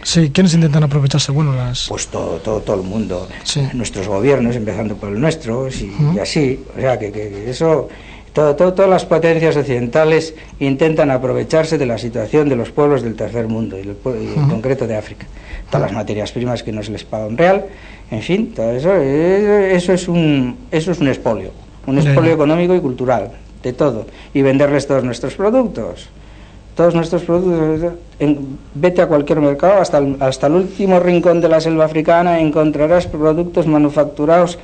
Sí, 0.02 0.30
¿quiénes 0.30 0.52
intentan 0.52 0.82
aprovecharse? 0.82 1.32
Bueno, 1.32 1.54
las... 1.54 1.86
Pues 1.88 2.08
todo, 2.08 2.36
todo, 2.38 2.60
todo 2.60 2.76
el 2.76 2.86
mundo, 2.86 3.26
Sí. 3.44 3.62
nuestros 3.72 4.06
gobiernos, 4.06 4.54
empezando 4.56 4.96
por 4.96 5.08
el 5.08 5.18
nuestro, 5.18 5.68
y, 5.68 5.84
Ujú. 5.84 6.16
y 6.16 6.18
así. 6.18 6.60
O 6.76 6.80
sea, 6.80 6.98
que- 6.98 7.10
que 7.10 7.48
eso, 7.48 7.88
todo, 8.34 8.54
todo- 8.56 8.74
todas 8.74 8.90
las 8.90 9.06
potencias 9.06 9.56
occidentales 9.56 10.34
intentan 10.60 11.10
aprovecharse 11.10 11.78
de 11.78 11.86
la 11.86 11.96
situación 11.96 12.48
de 12.50 12.56
los 12.56 12.70
pueblos 12.70 13.02
del 13.02 13.14
tercer 13.14 13.46
mundo, 13.48 13.78
y, 13.78 13.82
el 13.82 13.96
y 14.22 14.38
en 14.38 14.48
concreto 14.50 14.86
de 14.86 14.96
África. 14.96 15.26
Todas 15.70 15.82
las 15.88 15.92
materias 15.92 16.30
primas 16.32 16.62
que 16.62 16.72
no 16.72 16.82
se 16.82 16.92
les 16.92 17.04
paga 17.04 17.26
un 17.26 17.38
real, 17.38 17.64
en 18.10 18.20
fin, 18.20 18.52
todo 18.54 18.70
eso, 18.72 18.90
eh, 18.94 19.72
eso, 19.74 19.92
es, 19.94 20.06
un, 20.08 20.56
eso 20.70 20.92
es 20.92 21.00
un 21.00 21.08
expolio, 21.08 21.50
un 21.86 21.96
expolio 21.98 22.32
económico 22.34 22.74
y 22.74 22.80
cultural, 22.80 23.30
de 23.62 23.72
todo, 23.72 24.04
y 24.34 24.42
venderles 24.42 24.86
todos 24.86 25.02
nuestros 25.04 25.34
productos 25.34 26.10
todos 26.76 26.92
nuestros 26.92 27.22
productos. 27.22 27.92
en- 28.18 28.58
vete 28.74 29.00
a 29.00 29.06
cualquier 29.06 29.38
mercado, 29.40 29.80
hasta 29.80 29.98
el, 29.98 30.16
hasta 30.18 30.48
el 30.48 30.54
último 30.54 30.98
rincón 30.98 31.40
de 31.40 31.48
la 31.48 31.60
selva 31.60 31.84
africana, 31.84 32.40
encontrarás 32.40 33.06
productos 33.06 33.68
manufacturados 33.68 34.58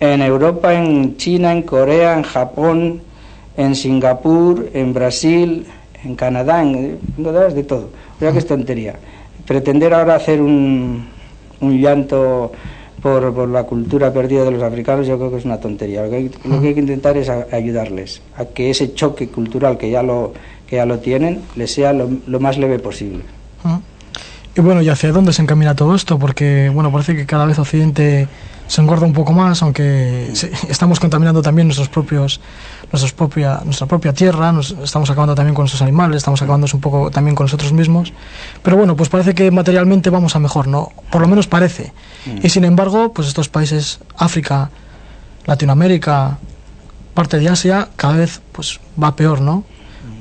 en 0.00 0.22
Europa, 0.22 0.74
en 0.74 1.16
China, 1.16 1.52
en 1.52 1.62
Corea, 1.62 2.16
en 2.16 2.22
Japón, 2.24 3.00
en 3.56 3.74
Singapur, 3.74 4.68
en 4.74 4.92
Brasil, 4.92 5.66
en 6.04 6.14
Canadá, 6.16 6.62
en, 6.62 6.98
de 7.16 7.62
todo. 7.64 7.90
O 8.16 8.18
sea 8.20 8.32
que 8.32 8.42
tontería. 8.42 8.96
Pretender 9.46 9.92
ahora 9.94 10.16
hacer 10.16 10.40
un, 10.40 11.06
un 11.60 11.80
llanto 11.80 12.52
por, 13.02 13.32
por 13.34 13.48
la 13.48 13.64
cultura 13.64 14.12
perdida 14.12 14.44
de 14.44 14.50
los 14.50 14.62
africanos, 14.62 15.06
yo 15.06 15.18
creo 15.18 15.30
que 15.30 15.36
es 15.38 15.44
una 15.44 15.58
tontería. 15.60 16.02
Lo 16.04 16.10
que 16.10 16.16
hay, 16.16 16.30
lo 16.44 16.60
que, 16.60 16.68
hay 16.68 16.74
que 16.74 16.80
intentar 16.80 17.16
es 17.16 17.28
a- 17.28 17.46
ayudarles 17.52 18.22
a 18.36 18.46
que 18.46 18.70
ese 18.70 18.94
choque 18.94 19.28
cultural 19.28 19.76
que 19.78 19.90
ya 19.90 20.02
lo, 20.02 20.32
que 20.66 20.76
ya 20.76 20.86
lo 20.86 20.98
tienen 20.98 21.42
les 21.56 21.72
sea 21.72 21.92
lo, 21.92 22.08
más 22.40 22.56
leve 22.58 22.78
posible. 22.78 23.22
Y 24.56 24.60
bueno, 24.60 24.82
¿y 24.82 24.88
hacia 24.88 25.10
dónde 25.10 25.32
se 25.32 25.42
encamina 25.42 25.74
todo 25.74 25.94
esto? 25.96 26.18
Porque, 26.18 26.70
bueno, 26.72 26.92
parece 26.92 27.16
que 27.16 27.26
cada 27.26 27.44
vez 27.44 27.58
Occidente 27.58 28.28
se 28.66 28.80
engorda 28.80 29.04
un 29.06 29.12
poco 29.12 29.32
más, 29.32 29.62
aunque 29.62 30.30
se- 30.34 30.50
estamos 30.68 30.98
contaminando 31.00 31.42
también 31.42 31.66
nuestros 31.68 31.88
propios, 31.88 32.40
nuestros 32.92 33.12
propia, 33.12 33.60
nuestra 33.64 33.86
propia 33.86 34.12
tierra, 34.12 34.52
nos 34.52 34.70
estamos 34.82 35.10
acabando 35.10 35.34
también 35.34 35.54
con 35.54 35.62
nuestros 35.64 35.82
animales, 35.82 36.18
estamos 36.18 36.40
acabando 36.42 36.66
un 36.72 36.80
poco 36.80 37.10
también 37.10 37.34
con 37.34 37.44
nosotros 37.44 37.72
mismos. 37.72 38.12
Pero 38.62 38.76
bueno, 38.76 38.96
pues 38.96 39.08
parece 39.08 39.34
que 39.34 39.50
materialmente 39.50 40.10
vamos 40.10 40.34
a 40.36 40.38
mejor, 40.38 40.66
¿no? 40.66 40.90
Por 41.10 41.20
lo 41.20 41.28
menos 41.28 41.46
parece. 41.46 41.92
Y 42.42 42.48
sin 42.48 42.64
embargo, 42.64 43.12
pues 43.12 43.28
estos 43.28 43.48
países, 43.48 44.00
África, 44.16 44.70
Latinoamérica, 45.46 46.38
parte 47.12 47.38
de 47.38 47.48
Asia, 47.48 47.88
cada 47.96 48.16
vez 48.16 48.40
pues 48.52 48.80
va 49.02 49.14
peor, 49.14 49.40
¿no? 49.40 49.64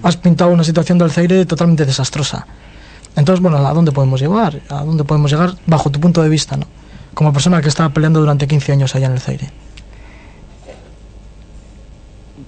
Has 0.04 0.18
pintado 0.18 0.52
una 0.52 0.64
situación 0.64 0.98
del 0.98 1.12
Zaire 1.12 1.46
totalmente 1.46 1.86
desastrosa. 1.86 2.46
Entonces, 3.16 3.42
bueno, 3.42 3.58
¿a 3.66 3.74
dónde 3.74 3.92
podemos 3.92 4.20
llegar? 4.20 4.60
¿A 4.70 4.84
dónde 4.84 5.04
podemos 5.04 5.32
llegar 5.32 5.56
bajo 5.66 5.90
tu 5.90 6.00
punto 6.00 6.22
de 6.22 6.30
vista, 6.30 6.58
no? 6.58 6.66
Como 7.14 7.32
persona 7.32 7.62
que 7.62 7.70
está 7.70 7.90
peleando 7.90 8.20
durante 8.20 8.48
15 8.48 8.72
años 8.72 8.96
allá 8.96 9.08
en 9.08 9.14
el 9.14 9.20
Zaire. 9.20 9.50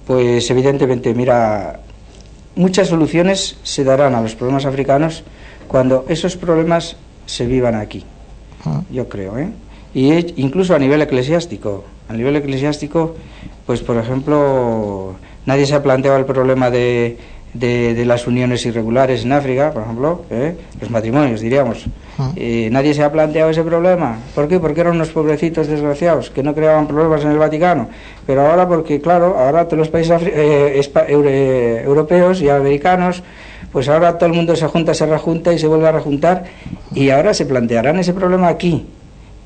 Pues 0.06 0.50
evidentemente, 0.50 1.14
mira, 1.14 1.80
muchas 2.54 2.88
soluciones 2.88 3.56
se 3.62 3.84
darán 3.84 4.14
a 4.14 4.20
los 4.20 4.34
problemas 4.34 4.64
africanos 4.64 5.24
cuando 5.68 6.04
esos 6.08 6.36
problemas 6.36 6.96
se 7.26 7.46
vivan 7.46 7.74
aquí. 7.74 8.04
Ah, 8.64 8.82
yo 8.90 9.08
creo, 9.08 9.38
¿eh? 9.38 9.50
Y 9.94 10.12
e- 10.12 10.34
incluso 10.36 10.74
a 10.74 10.78
nivel 10.78 11.02
eclesiástico. 11.02 11.84
A 12.08 12.12
nivel 12.12 12.36
eclesiástico, 12.36 13.16
pues 13.66 13.80
por 13.80 13.96
ejemplo, 13.96 15.16
nadie 15.44 15.66
se 15.66 15.74
ha 15.74 15.82
planteado 15.82 16.18
el 16.18 16.24
problema 16.24 16.70
de, 16.70 17.18
de, 17.58 17.94
de 17.94 18.04
las 18.04 18.26
uniones 18.26 18.64
irregulares 18.66 19.24
en 19.24 19.32
África, 19.32 19.70
por 19.72 19.82
ejemplo, 19.82 20.22
¿eh? 20.30 20.56
los 20.80 20.90
matrimonios, 20.90 21.40
diríamos. 21.40 21.84
Ah. 22.18 22.30
Eh, 22.36 22.68
nadie 22.72 22.94
se 22.94 23.02
ha 23.04 23.12
planteado 23.12 23.50
ese 23.50 23.62
problema. 23.62 24.18
¿Por 24.34 24.48
qué? 24.48 24.58
Porque 24.58 24.80
eran 24.80 24.94
unos 24.94 25.10
pobrecitos 25.10 25.66
desgraciados 25.66 26.30
que 26.30 26.42
no 26.42 26.54
creaban 26.54 26.86
problemas 26.86 27.22
en 27.24 27.30
el 27.32 27.38
Vaticano. 27.38 27.88
Pero 28.26 28.46
ahora, 28.50 28.66
porque 28.66 29.00
claro, 29.00 29.36
ahora 29.38 29.64
todos 29.66 29.78
los 29.78 29.88
países 29.88 30.12
afri- 30.12 30.32
eh, 30.34 30.80
eure- 31.08 31.82
europeos 31.84 32.40
y 32.40 32.48
americanos, 32.48 33.22
pues 33.72 33.88
ahora 33.88 34.16
todo 34.16 34.28
el 34.30 34.34
mundo 34.34 34.56
se 34.56 34.66
junta, 34.66 34.94
se 34.94 35.04
rejunta 35.06 35.52
y 35.52 35.58
se 35.58 35.66
vuelve 35.66 35.88
a 35.88 35.92
rejuntar. 35.92 36.44
Y 36.94 37.10
ahora 37.10 37.34
se 37.34 37.44
plantearán 37.46 37.98
ese 37.98 38.14
problema 38.14 38.48
aquí. 38.48 38.86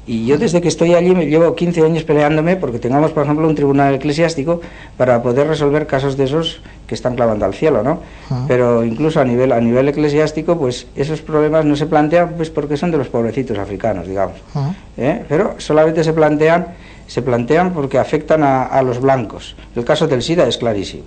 Y 0.07 0.27
yo 0.27 0.39
desde 0.39 0.61
que 0.61 0.69
estoy 0.69 0.95
allí 0.95 1.15
me 1.15 1.27
llevo 1.27 1.55
15 1.55 1.83
años 1.83 2.05
peleándome 2.05 2.57
porque 2.57 2.79
tengamos, 2.79 3.13
por 3.13 3.25
ejemplo, 3.25 3.47
un 3.47 3.55
tribunal 3.55 3.95
eclesiástico 3.95 4.61
para 4.97 5.23
poder 5.23 5.47
resolver 5.47 5.87
casos 5.87 6.17
de 6.17 6.25
esos 6.25 6.63
que 6.87 6.95
están 6.95 7.15
clavando 7.15 7.45
al 7.45 7.55
cielo, 7.55 7.83
¿no? 7.83 8.01
Ah. 8.31 8.45
Pero 8.49 8.83
incluso 8.85 9.21
a 9.21 9.25
nivel 9.25 9.53
a 9.53 9.61
nivel 9.61 9.89
eclesiástico, 9.89 10.59
pues 10.59 10.87
esos 10.97 11.21
problemas 11.21 11.65
no 11.65 11.77
se 11.77 11.87
plantean 11.87 12.31
pues 12.31 12.51
porque 12.51 12.77
son 12.77 12.91
de 12.91 12.99
los 12.99 13.09
pobrecitos 13.09 13.59
africanos, 13.59 14.09
digamos. 14.09 14.37
ah, 14.55 14.73
¿eh? 14.97 15.23
Pero 15.29 15.55
solamente 15.59 16.03
se 16.03 16.13
plantean 16.13 16.69
se 17.07 17.23
plantean 17.23 17.73
porque 17.73 17.99
afectan 17.99 18.43
a, 18.43 18.65
a 18.65 18.83
los 18.83 19.01
blancos. 19.01 19.57
El 19.77 19.85
caso 19.85 20.07
del 20.07 20.23
SIDA 20.23 20.47
es 20.47 20.57
clarísimo. 20.59 21.05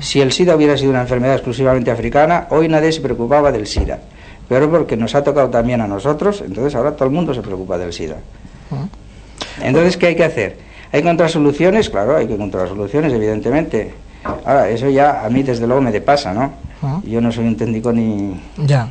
Si 0.00 0.20
el 0.20 0.32
SIDA 0.32 0.54
hubiera 0.54 0.76
sido 0.76 0.90
una 0.90 1.00
enfermedad 1.00 1.34
exclusivamente 1.34 1.90
africana, 1.90 2.46
hoy 2.50 2.68
nadie 2.68 2.92
se 2.92 3.00
preocupaba 3.00 3.50
del 3.50 3.66
SIDA. 3.66 3.98
Pero 4.48 4.70
porque 4.70 4.96
nos 4.96 5.14
ha 5.14 5.22
tocado 5.22 5.50
también 5.50 5.80
a 5.80 5.86
nosotros, 5.86 6.42
entonces 6.44 6.74
ahora 6.74 6.92
todo 6.92 7.04
el 7.04 7.14
mundo 7.14 7.34
se 7.34 7.42
preocupa 7.42 7.76
del 7.76 7.92
SIDA. 7.92 8.16
Entonces, 9.62 9.96
¿qué 9.96 10.08
hay 10.08 10.16
que 10.16 10.24
hacer? 10.24 10.56
¿Hay 10.86 11.02
que 11.02 11.08
encontrar 11.08 11.30
soluciones? 11.30 11.90
Claro, 11.90 12.16
hay 12.16 12.26
que 12.26 12.34
encontrar 12.34 12.68
soluciones, 12.68 13.12
evidentemente. 13.12 13.92
Ahora, 14.24 14.68
eso 14.68 14.88
ya 14.88 15.24
a 15.24 15.28
mí 15.28 15.42
desde 15.42 15.66
luego 15.66 15.82
me 15.82 15.92
depasa, 15.92 16.32
¿no? 16.32 16.52
Yo 17.04 17.20
no 17.20 17.30
soy 17.30 17.46
un 17.46 17.56
técnico 17.56 17.92
ni... 17.92 18.40
Ya. 18.56 18.90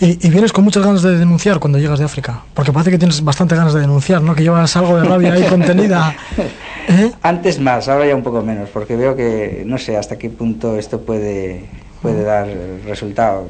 Y, 0.00 0.26
y 0.26 0.30
vienes 0.30 0.52
con 0.52 0.64
muchas 0.64 0.84
ganas 0.84 1.02
de 1.02 1.18
denunciar 1.18 1.58
cuando 1.58 1.78
llegas 1.78 1.98
de 1.98 2.04
África. 2.04 2.42
Porque 2.54 2.72
parece 2.72 2.92
que 2.92 2.98
tienes 2.98 3.22
bastante 3.22 3.56
ganas 3.56 3.74
de 3.74 3.80
denunciar, 3.80 4.22
¿no? 4.22 4.34
Que 4.34 4.44
llevas 4.44 4.74
algo 4.76 4.96
de 4.96 5.04
rabia 5.04 5.32
ahí 5.32 5.42
contenida. 5.44 6.14
¿Eh? 6.88 7.12
Antes 7.22 7.60
más, 7.60 7.88
ahora 7.88 8.06
ya 8.06 8.14
un 8.14 8.22
poco 8.22 8.40
menos, 8.42 8.70
porque 8.70 8.96
veo 8.96 9.16
que 9.16 9.64
no 9.66 9.76
sé 9.76 9.96
hasta 9.96 10.16
qué 10.16 10.30
punto 10.30 10.78
esto 10.78 11.00
puede, 11.00 11.64
puede 12.00 12.22
dar 12.22 12.48
resultado. 12.86 13.48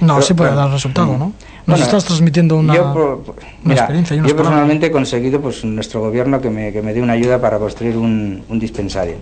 No, 0.00 0.14
Pero, 0.14 0.22
sí 0.26 0.34
puede 0.34 0.54
dar 0.54 0.70
resultado, 0.70 1.06
¿no? 1.16 1.18
Nos 1.18 1.32
Bueno, 1.66 1.84
estás 1.84 2.04
transmitiendo 2.04 2.56
una, 2.56 2.74
yo, 2.74 2.82
una 2.92 3.16
mira, 3.62 3.80
experiencia 3.80 4.16
y 4.16 4.18
yo 4.28 4.36
personalmente 4.36 4.86
he 4.86 4.90
conseguido 4.90 5.40
pues 5.40 5.64
nuestro 5.64 6.00
gobierno 6.00 6.40
que 6.40 6.50
me, 6.50 6.72
que 6.72 6.82
me 6.82 6.92
dé 6.92 7.00
una 7.00 7.14
ayuda 7.14 7.40
para 7.40 7.58
construir 7.58 7.96
un, 7.96 8.44
un 8.48 8.58
dispensario 8.58 9.16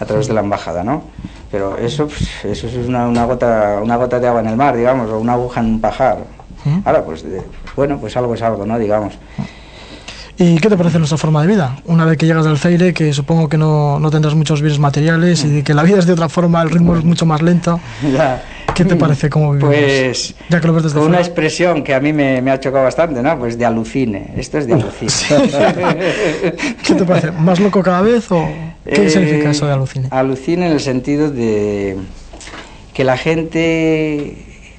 a 0.00 0.04
través 0.06 0.26
de 0.26 0.34
la 0.34 0.40
embajada, 0.40 0.82
¿no? 0.82 1.02
Pero 1.50 1.76
eso, 1.76 2.06
pues, 2.06 2.28
eso 2.44 2.66
es 2.68 2.88
una, 2.88 3.06
una 3.06 3.26
gota 3.26 3.80
una 3.82 3.96
gota 3.96 4.18
de 4.18 4.26
agua 4.28 4.40
en 4.40 4.48
el 4.48 4.56
mar, 4.56 4.76
digamos, 4.76 5.10
o 5.10 5.18
una 5.18 5.34
aguja 5.34 5.60
en 5.60 5.66
un 5.66 5.80
pajar. 5.80 6.18
¿Mm? 6.64 6.78
Ahora, 6.86 7.04
pues, 7.04 7.22
de- 7.22 7.42
bueno, 7.76 7.98
pues 7.98 8.16
algo 8.16 8.34
es 8.34 8.42
algo, 8.42 8.64
¿no? 8.64 8.78
Digamos. 8.78 9.14
¿Y 10.36 10.56
qué 10.56 10.68
te 10.68 10.76
parece 10.76 10.98
nuestra 10.98 11.16
forma 11.16 11.42
de 11.42 11.46
vida? 11.48 11.76
Una 11.84 12.04
vez 12.04 12.18
que 12.18 12.26
llegas 12.26 12.44
del 12.44 12.58
Zaire, 12.58 12.92
que 12.92 13.12
supongo 13.12 13.48
que 13.48 13.56
no, 13.56 14.00
no 14.00 14.10
tendrás 14.10 14.34
muchos 14.34 14.62
bienes 14.62 14.80
materiales 14.80 15.44
y 15.44 15.62
que 15.62 15.74
la 15.74 15.84
vida 15.84 15.98
es 16.00 16.06
de 16.06 16.12
otra 16.12 16.28
forma, 16.28 16.60
el 16.62 16.70
ritmo 16.70 16.96
es 16.96 17.04
mucho 17.04 17.24
más 17.26 17.40
lento. 17.42 17.78
Ya. 18.12 18.42
¿Qué 18.74 18.84
te 18.84 18.96
parece 18.96 19.30
cómo 19.30 19.52
vivimos? 19.52 19.74
Pues 19.74 20.34
ya 20.48 20.60
que 20.60 20.66
lo 20.66 20.74
ves 20.74 20.82
desde 20.84 20.98
con 20.98 21.08
una 21.08 21.18
expresión 21.18 21.82
que 21.82 21.94
a 21.94 22.00
mí 22.00 22.12
me, 22.12 22.42
me 22.42 22.50
ha 22.50 22.58
chocado 22.60 22.84
bastante, 22.84 23.22
¿no? 23.22 23.38
Pues 23.38 23.56
de 23.58 23.64
alucine. 23.64 24.32
Esto 24.36 24.58
es 24.58 24.66
de 24.66 24.74
alucine. 24.74 25.12
¿Qué 26.82 26.94
te 26.94 27.04
parece? 27.04 27.30
¿Más 27.32 27.60
loco 27.60 27.82
cada 27.82 28.02
vez 28.02 28.30
o 28.30 28.48
qué 28.84 29.06
Eh, 29.06 29.10
significa 29.10 29.50
eso 29.50 29.66
de 29.66 29.72
alucine? 29.72 30.08
Alucine 30.10 30.66
en 30.66 30.72
el 30.72 30.80
sentido 30.80 31.30
de 31.30 31.96
que 32.92 33.04
la 33.04 33.16
gente 33.16 34.36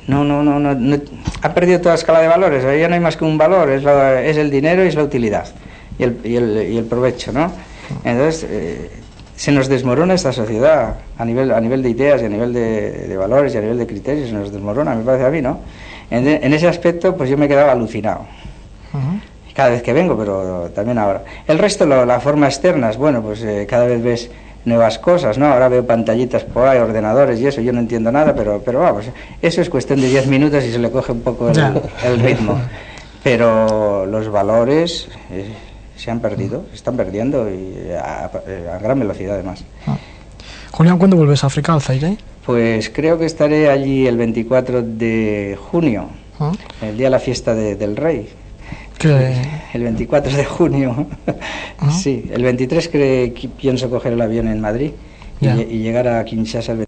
no, 0.07 0.23
no, 0.23 0.43
no, 0.43 0.59
no, 0.59 0.73
no- 0.75 1.01
ha 1.41 1.53
perdido 1.53 1.81
toda 1.81 1.95
escala 1.95 2.19
de 2.21 2.27
valores. 2.27 2.63
Ya 2.63 2.87
no 2.87 2.93
hay 2.95 2.99
más 3.01 3.17
que 3.17 3.25
un 3.25 3.37
valor, 3.37 3.69
es, 3.69 3.83
la- 3.83 4.21
es 4.23 4.37
el 4.37 4.49
dinero 4.51 4.83
y 4.83 4.87
es 4.87 4.95
la 4.95 5.03
utilidad. 5.03 5.47
y 5.97 6.03
el, 6.03 6.17
y 6.23 6.35
el, 6.35 6.67
y 6.73 6.77
el 6.77 6.85
provecho, 6.85 7.31
¿no? 7.31 7.51
Entonces, 8.03 8.45
eh, 8.49 8.91
se 9.35 9.51
nos 9.51 9.67
desmorona 9.67 10.13
esta 10.13 10.31
sociedad 10.31 10.95
a 11.17 11.25
nivel, 11.25 11.51
a 11.51 11.59
nivel 11.59 11.83
de 11.83 11.89
ideas 11.89 12.21
y 12.21 12.25
a 12.25 12.29
nivel 12.29 12.53
de, 12.53 13.07
de 13.07 13.17
valores 13.17 13.53
y 13.53 13.57
a 13.57 13.61
nivel 13.61 13.77
de 13.77 13.85
criterios, 13.87 14.29
se 14.29 14.33
nos 14.35 14.51
desmorona, 14.51 14.95
me 14.95 15.03
parece 15.03 15.25
a 15.25 15.29
mí, 15.29 15.41
¿no? 15.41 15.59
En, 16.09 16.27
en 16.27 16.53
ese 16.53 16.67
aspecto, 16.67 17.15
pues 17.17 17.29
yo 17.29 17.37
me 17.37 17.47
quedaba 17.47 17.71
alucinado. 17.71 18.21
Ujú. 18.93 19.19
Cada 19.53 19.69
vez 19.69 19.81
que 19.81 19.93
vengo, 19.93 20.17
pero 20.17 20.69
también 20.75 20.97
ahora. 20.97 21.23
El 21.47 21.57
resto, 21.59 21.85
lo- 21.85 22.05
la 22.05 22.19
forma 22.19 22.45
externa, 22.47 22.89
es 22.89 22.97
bueno, 22.97 23.21
pues 23.21 23.41
eh, 23.43 23.65
cada 23.69 23.85
vez 23.85 24.03
ves 24.03 24.31
nuevas 24.65 24.97
cosas, 24.99 25.37
¿no? 25.37 25.45
Ahora 25.47 25.69
veo 25.69 25.85
pantallitas 25.85 26.43
por 26.43 26.67
ahí, 26.67 26.79
ordenadores 26.79 27.39
y 27.39 27.47
eso, 27.47 27.61
yo 27.61 27.71
no 27.71 27.79
entiendo 27.79 28.11
nada, 28.11 28.33
pero, 28.35 28.61
pero 28.65 28.79
vamos, 28.79 29.05
eso 29.41 29.61
es 29.61 29.69
cuestión 29.69 30.01
de 30.01 30.07
10 30.07 30.27
minutos 30.27 30.63
y 30.63 30.71
se 30.71 30.79
le 30.79 30.89
coge 30.91 31.11
un 31.11 31.21
poco 31.21 31.49
el, 31.49 31.55
el 32.05 32.19
ritmo. 32.19 32.59
Pero 33.23 34.05
los 34.05 34.29
valores 34.29 35.07
eh, 35.31 35.51
se 35.97 36.11
han 36.11 36.19
perdido, 36.19 36.65
se 36.69 36.75
están 36.75 36.95
perdiendo 36.97 37.49
y 37.49 37.91
a, 37.93 38.25
a 38.25 38.77
gran 38.79 38.99
velocidad 38.99 39.35
además. 39.35 39.63
Julián, 40.71 40.97
¿cuándo 40.97 41.15
vuelves 41.17 41.43
a 41.43 41.47
África, 41.47 41.73
al 41.73 41.81
Zaire? 41.81 42.17
Pues 42.45 42.89
creo 42.89 43.17
que 43.17 43.25
estaré 43.25 43.69
allí 43.69 44.05
el 44.07 44.17
24 44.17 44.81
de 44.83 45.57
junio, 45.71 46.09
¿Ah? 46.39 46.51
el 46.81 46.97
día 46.97 47.07
de 47.07 47.11
la 47.11 47.19
fiesta 47.19 47.55
de- 47.55 47.75
del 47.75 47.95
rey. 47.95 48.29
Que- 48.97 49.35
El 49.73 49.83
24 49.83 50.31
de 50.35 50.45
junio. 50.45 51.07
Ah. 51.79 51.91
Sí, 51.91 52.29
el 52.31 52.43
23 52.43 52.91
cre- 52.93 53.33
qui- 53.33 53.49
pienso 53.49 53.89
coger 53.89 54.13
el 54.13 54.21
avión 54.21 54.47
en 54.47 54.61
Madrid 54.61 54.91
y 55.41 55.79
llegar 55.79 56.07
a 56.07 56.23
Kinshasa 56.23 56.71
el 56.73 56.85